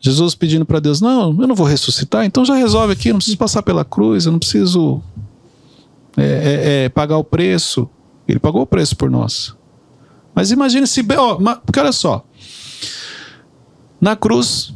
Jesus 0.00 0.34
pedindo 0.34 0.64
para 0.64 0.80
Deus: 0.80 1.00
Não, 1.00 1.30
eu 1.40 1.46
não 1.46 1.54
vou 1.54 1.66
ressuscitar, 1.66 2.24
então 2.24 2.44
já 2.44 2.54
resolve 2.54 2.92
aqui, 2.92 3.10
não 3.10 3.18
preciso 3.18 3.38
passar 3.38 3.62
pela 3.62 3.84
cruz, 3.84 4.26
eu 4.26 4.32
não 4.32 4.38
preciso 4.38 5.02
é, 6.16 6.22
é, 6.22 6.84
é, 6.84 6.88
pagar 6.88 7.16
o 7.16 7.24
preço. 7.24 7.88
Ele 8.26 8.38
pagou 8.38 8.62
o 8.62 8.66
preço 8.66 8.96
por 8.96 9.10
nós. 9.10 9.56
Mas 10.34 10.50
imagine 10.50 10.86
se. 10.86 11.04
Ó, 11.16 11.36
porque 11.64 11.80
olha 11.80 11.92
só. 11.92 12.24
Na 14.00 14.14
cruz, 14.14 14.72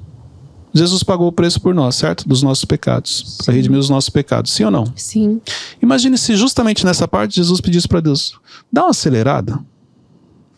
Jesus 0.75 1.03
pagou 1.03 1.29
o 1.29 1.33
preço 1.33 1.61
por 1.61 1.75
nós, 1.75 1.97
certo? 1.97 2.27
Dos 2.29 2.43
nossos 2.43 2.65
pecados. 2.65 3.39
Para 3.45 3.55
redimir 3.55 3.79
os 3.79 3.91
nossos 3.91 4.11
pecados. 4.11 4.53
Sim 4.53 4.65
ou 4.65 4.71
não? 4.71 4.85
Sim. 4.97 5.41
Imagine 5.81 6.17
se 6.17 6.35
justamente 6.35 6.85
nessa 6.85 7.07
parte 7.07 7.37
Jesus 7.37 7.61
pedisse 7.61 7.87
para 7.87 8.01
Deus: 8.01 8.39
dá 8.73 8.83
uma 8.85 8.91
acelerada. 8.91 9.61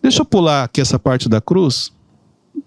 Deixa 0.03 0.21
eu 0.21 0.25
pular 0.25 0.65
aqui 0.65 0.81
essa 0.81 0.99
parte 0.99 1.29
da 1.29 1.41
cruz. 1.41 1.93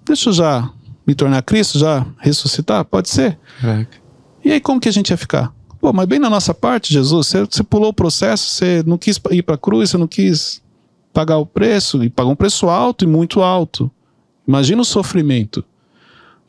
Deixa 0.06 0.30
eu 0.30 0.34
já 0.34 0.70
me 1.08 1.16
tornar 1.16 1.42
Cristo, 1.42 1.80
já 1.80 2.06
ressuscitar? 2.20 2.84
Pode 2.84 3.10
ser? 3.10 3.40
Caraca. 3.62 3.98
E 4.44 4.52
aí 4.52 4.60
como 4.60 4.80
que 4.80 4.90
a 4.90 4.92
gente 4.92 5.10
ia 5.10 5.18
ficar? 5.18 5.54
Pô, 5.80 5.94
mas 5.94 6.06
bem 6.06 6.20
na 6.20 6.30
nossa 6.30 6.54
parte, 6.54 6.94
Jesus, 6.94 7.28
você, 7.28 7.46
você 7.46 7.64
pulou 7.64 7.90
o 7.90 7.94
processo, 7.94 8.50
você 8.50 8.84
não 8.86 8.98
quis 8.98 9.20
ir 9.32 9.44
para 9.44 9.56
a 9.56 9.58
cruz, 9.58 9.90
você 9.90 9.98
não 9.98 10.08
quis 10.08 10.62
pagar 11.14 11.38
o 11.38 11.46
preço, 11.46 12.04
e 12.04 12.10
pagou 12.10 12.34
um 12.34 12.36
preço 12.36 12.68
alto 12.68 13.06
e 13.06 13.08
muito 13.08 13.42
alto. 13.42 13.90
Imagina 14.48 14.82
o 14.82 14.86
sofrimento 14.86 15.64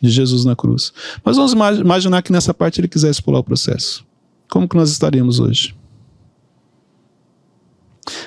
de 0.02 0.10
Jesus 0.10 0.44
na 0.44 0.54
cruz. 0.54 0.92
Mas 1.24 1.36
vamos 1.36 1.52
imaginar 1.52 2.22
que 2.22 2.32
nessa 2.32 2.54
parte 2.54 2.80
ele 2.80 2.88
quisesse 2.88 3.22
pular 3.22 3.40
o 3.40 3.44
processo. 3.44 4.04
Como 4.48 4.68
que 4.68 4.76
nós 4.76 4.90
estaríamos 4.90 5.40
hoje? 5.40 5.74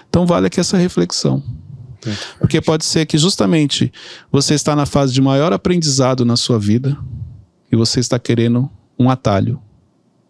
Então 0.09 0.25
vale 0.25 0.47
aqui 0.47 0.59
essa 0.59 0.77
reflexão. 0.77 1.41
Porque 2.39 2.61
pode 2.61 2.85
ser 2.85 3.05
que 3.05 3.17
justamente 3.17 3.91
você 4.31 4.53
está 4.53 4.75
na 4.75 4.85
fase 4.85 5.13
de 5.13 5.21
maior 5.21 5.53
aprendizado 5.53 6.25
na 6.25 6.35
sua 6.35 6.59
vida 6.59 6.97
e 7.71 7.75
você 7.75 7.99
está 7.99 8.17
querendo 8.17 8.69
um 8.97 9.09
atalho. 9.09 9.61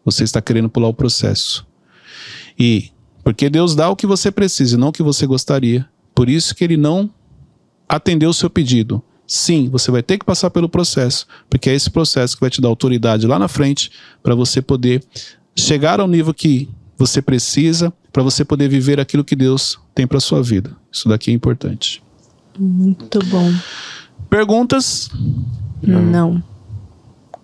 Você 0.04 0.24
está 0.24 0.42
querendo 0.42 0.70
pular 0.70 0.88
o 0.88 0.94
processo. 0.94 1.66
E 2.58 2.92
porque 3.24 3.50
Deus 3.50 3.76
dá 3.76 3.90
o 3.90 3.96
que 3.96 4.08
você 4.08 4.32
precisa 4.32 4.78
não 4.78 4.90
o 4.90 4.92
que 4.92 5.04
você 5.04 5.26
gostaria. 5.26 5.88
Por 6.14 6.30
isso 6.30 6.56
que 6.56 6.64
ele 6.64 6.78
não 6.78 7.10
atendeu 7.88 8.30
o 8.30 8.34
seu 8.34 8.50
pedido. 8.50 9.02
Sim, 9.28 9.70
você 9.70 9.92
vai 9.92 10.04
ter 10.04 10.18
que 10.18 10.26
passar 10.26 10.50
pelo 10.50 10.68
processo, 10.68 11.26
porque 11.50 11.70
é 11.70 11.74
esse 11.74 11.90
processo 11.90 12.36
que 12.36 12.42
vai 12.42 12.50
te 12.50 12.60
dar 12.60 12.68
autoridade 12.68 13.26
lá 13.26 13.40
na 13.40 13.48
frente 13.48 13.90
para 14.22 14.36
você 14.36 14.62
poder 14.62 15.02
chegar 15.56 16.02
ao 16.02 16.08
nível 16.08 16.34
que 16.34 16.68
você 16.98 17.22
precisa, 17.22 17.94
para 18.12 18.24
você 18.24 18.44
poder 18.44 18.68
viver 18.68 19.00
aquilo 19.00 19.24
que 19.24 19.36
Deus 19.36 19.80
tem 19.94 20.08
para 20.08 20.20
sua 20.20 20.42
vida. 20.42 20.76
Isso 20.92 21.08
daqui 21.08 21.32
é 21.32 21.34
importante. 21.34 22.04
Muito 22.58 23.20
bom. 23.26 23.52
Perguntas? 24.30 25.10
Não. 25.82 26.42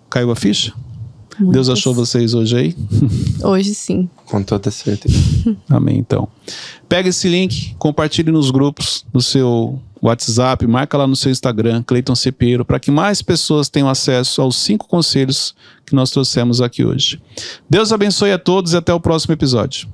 Caiu 0.08 0.30
a 0.30 0.36
ficha? 0.36 0.72
Muitas. 1.38 1.52
Deus 1.52 1.68
achou 1.68 1.94
vocês 1.94 2.34
hoje 2.34 2.56
aí? 2.56 2.76
Hoje 3.44 3.72
sim. 3.72 4.10
Com 4.26 4.42
toda 4.42 4.70
certeza. 4.72 5.16
Amém, 5.70 5.98
então. 5.98 6.28
Pega 6.88 7.08
esse 7.08 7.28
link, 7.28 7.76
compartilhe 7.78 8.32
nos 8.32 8.50
grupos, 8.50 9.06
no 9.14 9.20
seu 9.20 9.80
WhatsApp, 10.02 10.66
marca 10.66 10.98
lá 10.98 11.06
no 11.06 11.14
seu 11.14 11.30
Instagram, 11.30 11.82
Cleiton 11.84 12.16
Cepiro, 12.16 12.64
para 12.64 12.80
que 12.80 12.90
mais 12.90 13.22
pessoas 13.22 13.68
tenham 13.68 13.88
acesso 13.88 14.42
aos 14.42 14.56
cinco 14.56 14.88
conselhos 14.88 15.54
que 15.86 15.94
nós 15.94 16.10
trouxemos 16.10 16.60
aqui 16.60 16.84
hoje. 16.84 17.20
Deus 17.70 17.92
abençoe 17.92 18.32
a 18.32 18.38
todos 18.38 18.72
e 18.72 18.76
até 18.76 18.92
o 18.92 18.98
próximo 18.98 19.32
episódio. 19.32 19.88